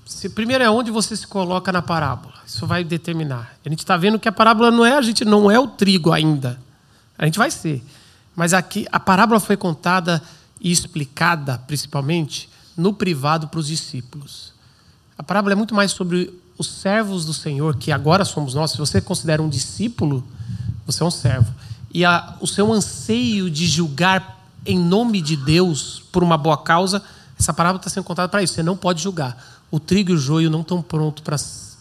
Se, 0.05 0.29
primeiro 0.29 0.63
é 0.63 0.69
onde 0.69 0.91
você 0.91 1.15
se 1.17 1.25
coloca 1.25 1.71
na 1.71 1.81
parábola. 1.81 2.35
Isso 2.45 2.67
vai 2.67 2.83
determinar. 2.83 3.55
A 3.65 3.69
gente 3.69 3.79
está 3.79 3.97
vendo 3.97 4.19
que 4.19 4.29
a 4.29 4.31
parábola 4.31 4.69
não 4.69 4.85
é 4.85 4.95
a 4.95 5.01
gente 5.01 5.25
não 5.25 5.49
é 5.49 5.59
o 5.59 5.67
trigo 5.67 6.11
ainda. 6.11 6.59
A 7.17 7.25
gente 7.25 7.39
vai 7.39 7.49
ser. 7.49 7.83
Mas 8.35 8.53
aqui 8.53 8.85
a 8.91 8.99
parábola 8.99 9.39
foi 9.39 9.57
contada 9.57 10.21
e 10.61 10.71
explicada, 10.71 11.57
principalmente, 11.65 12.49
no 12.77 12.93
privado 12.93 13.47
para 13.47 13.59
os 13.59 13.67
discípulos. 13.67 14.53
A 15.17 15.23
parábola 15.23 15.53
é 15.53 15.55
muito 15.55 15.73
mais 15.73 15.91
sobre 15.91 16.31
os 16.57 16.67
servos 16.67 17.25
do 17.25 17.33
Senhor, 17.33 17.75
que 17.75 17.91
agora 17.91 18.23
somos 18.23 18.53
nós. 18.53 18.71
Se 18.71 18.77
você 18.77 19.01
considera 19.01 19.41
um 19.41 19.49
discípulo, 19.49 20.25
você 20.85 21.01
é 21.01 21.05
um 21.05 21.11
servo. 21.11 21.53
E 21.93 22.05
a, 22.05 22.35
o 22.41 22.47
seu 22.47 22.71
anseio 22.71 23.49
de 23.49 23.65
julgar 23.65 24.43
em 24.65 24.77
nome 24.77 25.21
de 25.21 25.35
Deus 25.35 26.03
por 26.11 26.23
uma 26.23 26.37
boa 26.37 26.57
causa, 26.57 27.01
essa 27.39 27.53
parábola 27.53 27.79
está 27.79 27.89
sendo 27.89 28.03
contada 28.03 28.27
para 28.29 28.43
isso. 28.43 28.53
Você 28.53 28.63
não 28.63 28.75
pode 28.75 29.01
julgar. 29.01 29.54
O 29.75 29.79
trigo 29.79 30.11
e 30.11 30.13
o 30.13 30.17
joio 30.17 30.49
não 30.49 30.61
estão 30.61 30.81
prontos 30.81 31.21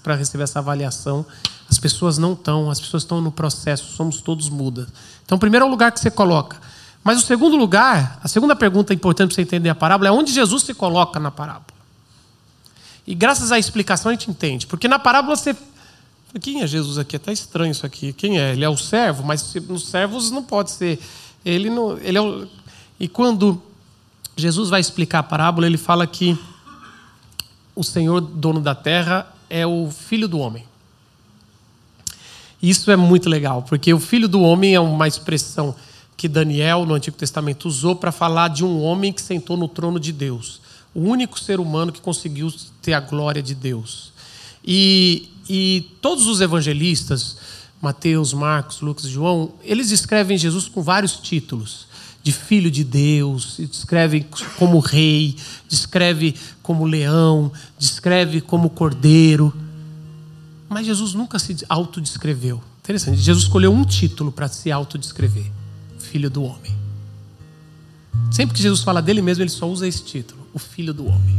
para 0.03 0.16
receber 0.16 0.42
essa 0.42 0.59
avaliação. 0.59 1.24
As 1.70 1.78
pessoas 1.78 2.18
não 2.18 2.32
estão, 2.32 2.68
as 2.68 2.80
pessoas 2.80 3.05
estão 3.05 3.20
no 3.20 3.30
processo, 3.30 3.95
somos 3.95 4.20
todos 4.20 4.49
mudas. 4.49 4.88
Então, 5.24 5.38
primeiro 5.38 5.64
é 5.64 5.68
o 5.68 5.70
lugar 5.70 5.92
que 5.92 6.01
você 6.01 6.11
coloca. 6.11 6.61
Mas 7.05 7.22
o 7.22 7.24
segundo 7.24 7.55
lugar, 7.55 8.18
a 8.20 8.26
segunda 8.26 8.57
pergunta 8.57 8.92
importante 8.92 9.28
para 9.28 9.36
você 9.36 9.42
entender 9.42 9.68
a 9.68 9.76
parábola 9.76 10.09
é 10.09 10.12
onde 10.12 10.32
Jesus 10.32 10.64
se 10.64 10.74
coloca 10.74 11.20
na 11.20 11.30
parábola. 11.30 11.78
E 13.07 13.14
graças 13.14 13.53
à 13.53 13.61
explicação 13.61 14.11
a 14.11 14.14
gente 14.14 14.28
entende. 14.28 14.66
Porque 14.66 14.88
na 14.88 14.99
parábola 14.99 15.36
você. 15.36 15.57
Quem 16.40 16.62
é 16.62 16.66
Jesus 16.66 16.99
aqui? 16.99 17.14
É 17.14 17.18
até 17.18 17.32
estranho 17.32 17.70
isso 17.70 17.86
aqui. 17.86 18.12
Quem 18.12 18.40
é? 18.40 18.55
Ele 18.55 18.64
é 18.64 18.68
o 18.68 18.76
servo, 18.76 19.22
mas 19.22 19.55
nos 19.68 19.86
servos 19.86 20.32
não 20.32 20.42
pode 20.42 20.72
ser. 20.72 20.99
Ele, 21.45 21.70
não, 21.70 21.97
ele 21.99 22.18
é 22.18 22.20
o... 22.20 22.49
E 22.99 23.07
quando 23.07 23.62
Jesus 24.36 24.68
vai 24.68 24.80
explicar 24.80 25.20
a 25.20 25.22
parábola, 25.22 25.64
ele 25.64 25.78
fala 25.78 26.09
que 26.09 26.36
o 27.75 27.83
Senhor, 27.83 28.20
dono 28.20 28.61
da 28.61 28.75
terra, 28.75 29.33
é 29.51 29.66
o 29.66 29.91
filho 29.91 30.29
do 30.29 30.39
homem. 30.39 30.64
Isso 32.62 32.91
é 32.91 32.97
muito 32.97 33.29
legal, 33.29 33.62
porque 33.62 33.93
o 33.93 34.01
filho 34.01 34.27
do 34.27 34.41
homem 34.41 34.75
é 34.75 34.81
uma 34.81 35.07
expressão 35.07 35.75
que 36.16 36.29
Daniel, 36.29 36.87
no 36.87 36.95
Antigo 36.95 37.16
Testamento, 37.16 37.66
usou 37.66 37.97
para 37.97 38.12
falar 38.12 38.49
de 38.49 38.64
um 38.64 38.81
homem 38.83 39.12
que 39.12 39.20
sentou 39.20 39.57
no 39.57 39.68
trono 39.68 40.01
de 40.01 40.12
Deus. 40.12 40.61
O 40.95 41.01
único 41.01 41.39
ser 41.39 41.61
humano 41.61 41.93
que 41.93 42.01
conseguiu 42.01 42.53
ter 42.81 42.95
a 42.95 43.01
glória 43.01 43.43
de 43.43 43.55
Deus. 43.55 44.12
E, 44.64 45.29
e 45.49 45.91
todos 46.01 46.27
os 46.27 46.41
evangelistas, 46.41 47.37
Mateus, 47.83 48.33
Marcos, 48.33 48.81
Lucas 48.81 49.05
João, 49.05 49.53
eles 49.62 49.91
descrevem 49.91 50.39
Jesus 50.39 50.68
com 50.68 50.83
vários 50.83 51.18
títulos. 51.18 51.87
De 52.25 52.33
filho 52.33 52.70
de 52.70 52.83
Deus, 52.83 53.59
descreve 53.59 54.27
como 54.59 54.81
rei, 54.81 55.37
descreve 55.68 56.35
como 56.62 56.87
leão, 56.87 57.53
descreve 57.79 58.41
como 58.41 58.70
cordeiro. 58.70 59.55
Mas 60.68 60.87
Jesus 60.87 61.12
nunca 61.12 61.39
se 61.39 61.55
autodescreveu. 61.68 62.62
Interessante. 62.83 63.18
Jesus 63.18 63.45
escolheu 63.45 63.72
um 63.72 63.85
título 63.85 64.33
para 64.33 64.49
se 64.49 64.72
autodescrever: 64.72 65.53
Filho 65.99 66.31
do 66.31 66.43
Homem. 66.43 66.75
Sempre 68.33 68.57
que 68.57 68.62
Jesus 68.62 68.83
fala 68.83 69.03
dele 69.03 69.20
mesmo, 69.20 69.43
ele 69.43 69.51
só 69.51 69.68
usa 69.68 69.87
esse 69.87 70.03
título: 70.03 70.49
o 70.55 70.59
Filho 70.59 70.95
do 70.95 71.07
Homem. 71.07 71.39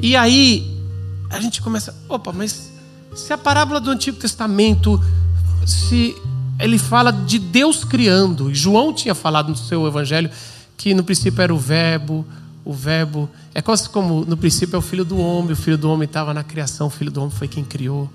E 0.00 0.14
aí, 0.14 0.80
a 1.28 1.40
gente 1.40 1.60
começa: 1.60 1.94
opa, 2.08 2.32
mas 2.32 2.70
se 3.14 3.32
a 3.32 3.38
parábola 3.38 3.80
do 3.80 3.90
Antigo 3.90 4.16
Testamento, 4.16 5.02
se 5.66 6.14
ele 6.64 6.78
fala 6.78 7.12
de 7.12 7.38
Deus 7.38 7.84
criando, 7.84 8.54
João 8.54 8.92
tinha 8.92 9.14
falado 9.14 9.48
no 9.48 9.56
seu 9.56 9.86
evangelho 9.86 10.30
que 10.76 10.94
no 10.94 11.04
princípio 11.04 11.42
era 11.42 11.54
o 11.54 11.58
Verbo, 11.58 12.24
o 12.64 12.72
Verbo. 12.72 13.28
É 13.54 13.60
quase 13.60 13.88
como 13.88 14.24
no 14.24 14.36
princípio 14.36 14.76
é 14.76 14.78
o 14.78 14.82
Filho 14.82 15.04
do 15.04 15.18
Homem, 15.18 15.52
o 15.52 15.56
Filho 15.56 15.76
do 15.76 15.90
Homem 15.90 16.06
estava 16.06 16.32
na 16.32 16.42
criação, 16.42 16.86
o 16.86 16.90
Filho 16.90 17.10
do 17.10 17.20
Homem 17.20 17.34
foi 17.34 17.48
quem 17.48 17.64
criou. 17.64 18.08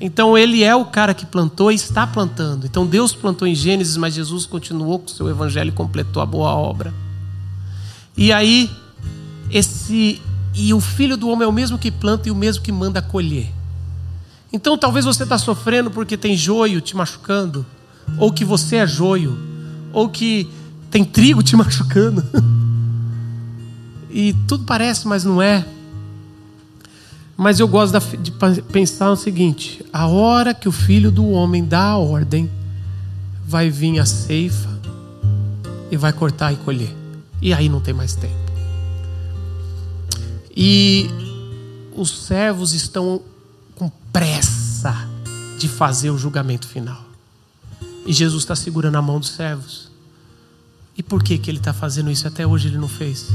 Então 0.00 0.36
ele 0.36 0.64
é 0.64 0.74
o 0.74 0.84
cara 0.84 1.14
que 1.14 1.24
plantou 1.24 1.70
e 1.70 1.74
está 1.76 2.06
plantando. 2.06 2.66
Então 2.66 2.84
Deus 2.84 3.14
plantou 3.14 3.46
em 3.46 3.54
Gênesis, 3.54 3.96
mas 3.96 4.14
Jesus 4.14 4.44
continuou 4.44 4.98
com 4.98 5.06
o 5.06 5.10
seu 5.10 5.28
evangelho 5.28 5.68
e 5.68 5.72
completou 5.72 6.22
a 6.22 6.26
boa 6.26 6.54
obra. 6.54 6.92
E 8.16 8.32
aí, 8.32 8.70
esse. 9.50 10.20
E 10.52 10.72
o 10.72 10.80
filho 10.80 11.16
do 11.16 11.28
homem 11.28 11.44
é 11.44 11.48
o 11.48 11.52
mesmo 11.52 11.78
que 11.78 11.90
planta 11.90 12.28
e 12.28 12.30
o 12.30 12.34
mesmo 12.34 12.62
que 12.62 12.70
manda 12.70 13.02
colher. 13.02 13.52
Então 14.54 14.78
talvez 14.78 15.04
você 15.04 15.24
está 15.24 15.36
sofrendo 15.36 15.90
porque 15.90 16.16
tem 16.16 16.36
joio 16.36 16.80
te 16.80 16.96
machucando, 16.96 17.66
ou 18.16 18.32
que 18.32 18.44
você 18.44 18.76
é 18.76 18.86
joio, 18.86 19.36
ou 19.92 20.08
que 20.08 20.48
tem 20.92 21.04
trigo 21.04 21.42
te 21.42 21.56
machucando. 21.58 22.22
E 24.08 24.32
tudo 24.46 24.62
parece, 24.62 25.08
mas 25.08 25.24
não 25.24 25.42
é. 25.42 25.66
Mas 27.36 27.58
eu 27.58 27.66
gosto 27.66 27.98
de 28.18 28.30
pensar 28.70 29.10
o 29.10 29.16
seguinte: 29.16 29.84
a 29.92 30.06
hora 30.06 30.54
que 30.54 30.68
o 30.68 30.72
filho 30.72 31.10
do 31.10 31.28
homem 31.30 31.64
dá 31.64 31.86
a 31.86 31.98
ordem, 31.98 32.48
vai 33.44 33.68
vir 33.70 33.98
a 33.98 34.06
ceifa 34.06 34.70
e 35.90 35.96
vai 35.96 36.12
cortar 36.12 36.52
e 36.52 36.56
colher. 36.58 36.94
E 37.42 37.52
aí 37.52 37.68
não 37.68 37.80
tem 37.80 37.92
mais 37.92 38.14
tempo. 38.14 38.52
E 40.56 41.10
os 41.96 42.24
servos 42.24 42.72
estão 42.72 43.20
com 43.74 43.90
pressa 44.12 44.94
de 45.58 45.68
fazer 45.68 46.10
o 46.10 46.18
julgamento 46.18 46.66
final. 46.66 47.02
E 48.06 48.12
Jesus 48.12 48.42
está 48.42 48.54
segurando 48.54 48.96
a 48.96 49.02
mão 49.02 49.18
dos 49.18 49.30
servos. 49.30 49.90
E 50.96 51.02
por 51.02 51.22
que, 51.22 51.38
que 51.38 51.50
ele 51.50 51.58
está 51.58 51.72
fazendo 51.72 52.10
isso? 52.10 52.28
Até 52.28 52.46
hoje 52.46 52.68
ele 52.68 52.78
não 52.78 52.88
fez. 52.88 53.28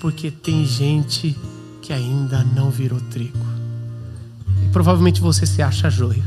Porque 0.00 0.30
tem 0.30 0.64
gente 0.64 1.36
que 1.80 1.92
ainda 1.92 2.44
não 2.44 2.70
virou 2.70 3.00
trigo. 3.00 3.38
E 4.64 4.68
provavelmente 4.68 5.20
você 5.20 5.44
se 5.44 5.60
acha 5.60 5.90
joio. 5.90 6.24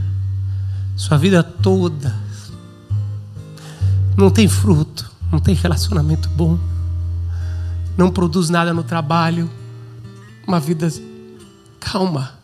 Sua 0.95 1.17
vida 1.17 1.43
toda 1.43 2.15
não 4.17 4.29
tem 4.29 4.47
fruto, 4.47 5.11
não 5.31 5.39
tem 5.39 5.53
relacionamento 5.55 6.29
bom, 6.29 6.57
não 7.97 8.09
produz 8.09 8.49
nada 8.49 8.73
no 8.73 8.83
trabalho, 8.83 9.49
uma 10.47 10.59
vida 10.59 10.87
calma. 11.79 12.34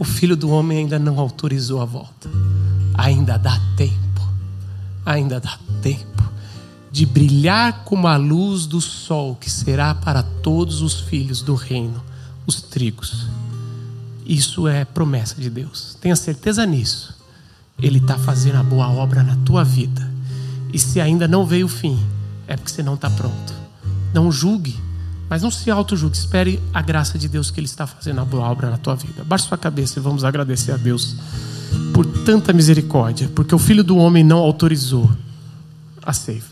O 0.00 0.04
filho 0.04 0.34
do 0.34 0.48
homem 0.48 0.78
ainda 0.78 0.98
não 0.98 1.20
autorizou 1.20 1.82
a 1.82 1.84
volta. 1.84 2.30
Ainda 2.94 3.36
dá 3.36 3.60
tempo. 3.76 4.22
Ainda 5.04 5.38
dá 5.38 5.58
tempo. 5.82 6.08
de 6.90 7.06
brilhar 7.06 7.84
como 7.84 8.08
a 8.08 8.16
luz 8.16 8.66
do 8.66 8.80
sol, 8.80 9.36
que 9.36 9.48
será 9.48 9.94
para 9.94 10.22
todos 10.22 10.82
os 10.82 11.00
filhos 11.00 11.40
do 11.40 11.54
reino, 11.54 12.02
os 12.46 12.60
trigos. 12.62 13.26
Isso 14.26 14.66
é 14.66 14.84
promessa 14.84 15.40
de 15.40 15.48
Deus. 15.48 15.96
Tenha 16.00 16.16
certeza 16.16 16.66
nisso. 16.66 17.14
Ele 17.78 17.98
está 17.98 18.18
fazendo 18.18 18.56
a 18.56 18.62
boa 18.62 18.88
obra 18.88 19.22
na 19.22 19.36
tua 19.36 19.62
vida. 19.62 20.10
E 20.72 20.78
se 20.78 21.00
ainda 21.00 21.28
não 21.28 21.46
veio 21.46 21.66
o 21.66 21.68
fim, 21.68 21.98
é 22.48 22.56
porque 22.56 22.72
você 22.72 22.82
não 22.82 22.94
está 22.94 23.08
pronto. 23.08 23.54
Não 24.12 24.32
julgue, 24.32 24.76
mas 25.30 25.42
não 25.42 25.50
se 25.50 25.70
auto-julgue. 25.70 26.16
Espere 26.16 26.60
a 26.74 26.82
graça 26.82 27.16
de 27.16 27.28
Deus 27.28 27.52
que 27.52 27.60
Ele 27.60 27.66
está 27.66 27.86
fazendo 27.86 28.20
a 28.20 28.24
boa 28.24 28.50
obra 28.50 28.68
na 28.68 28.76
tua 28.76 28.96
vida. 28.96 29.22
Baixe 29.22 29.46
sua 29.46 29.56
cabeça 29.56 30.00
e 30.00 30.02
vamos 30.02 30.24
agradecer 30.24 30.72
a 30.72 30.76
Deus 30.76 31.14
por 31.94 32.04
tanta 32.24 32.52
misericórdia, 32.52 33.30
porque 33.32 33.54
o 33.54 33.58
Filho 33.58 33.84
do 33.84 33.96
Homem 33.96 34.24
não 34.24 34.38
autorizou 34.38 35.08
a 36.02 36.12
ceifa. 36.12 36.49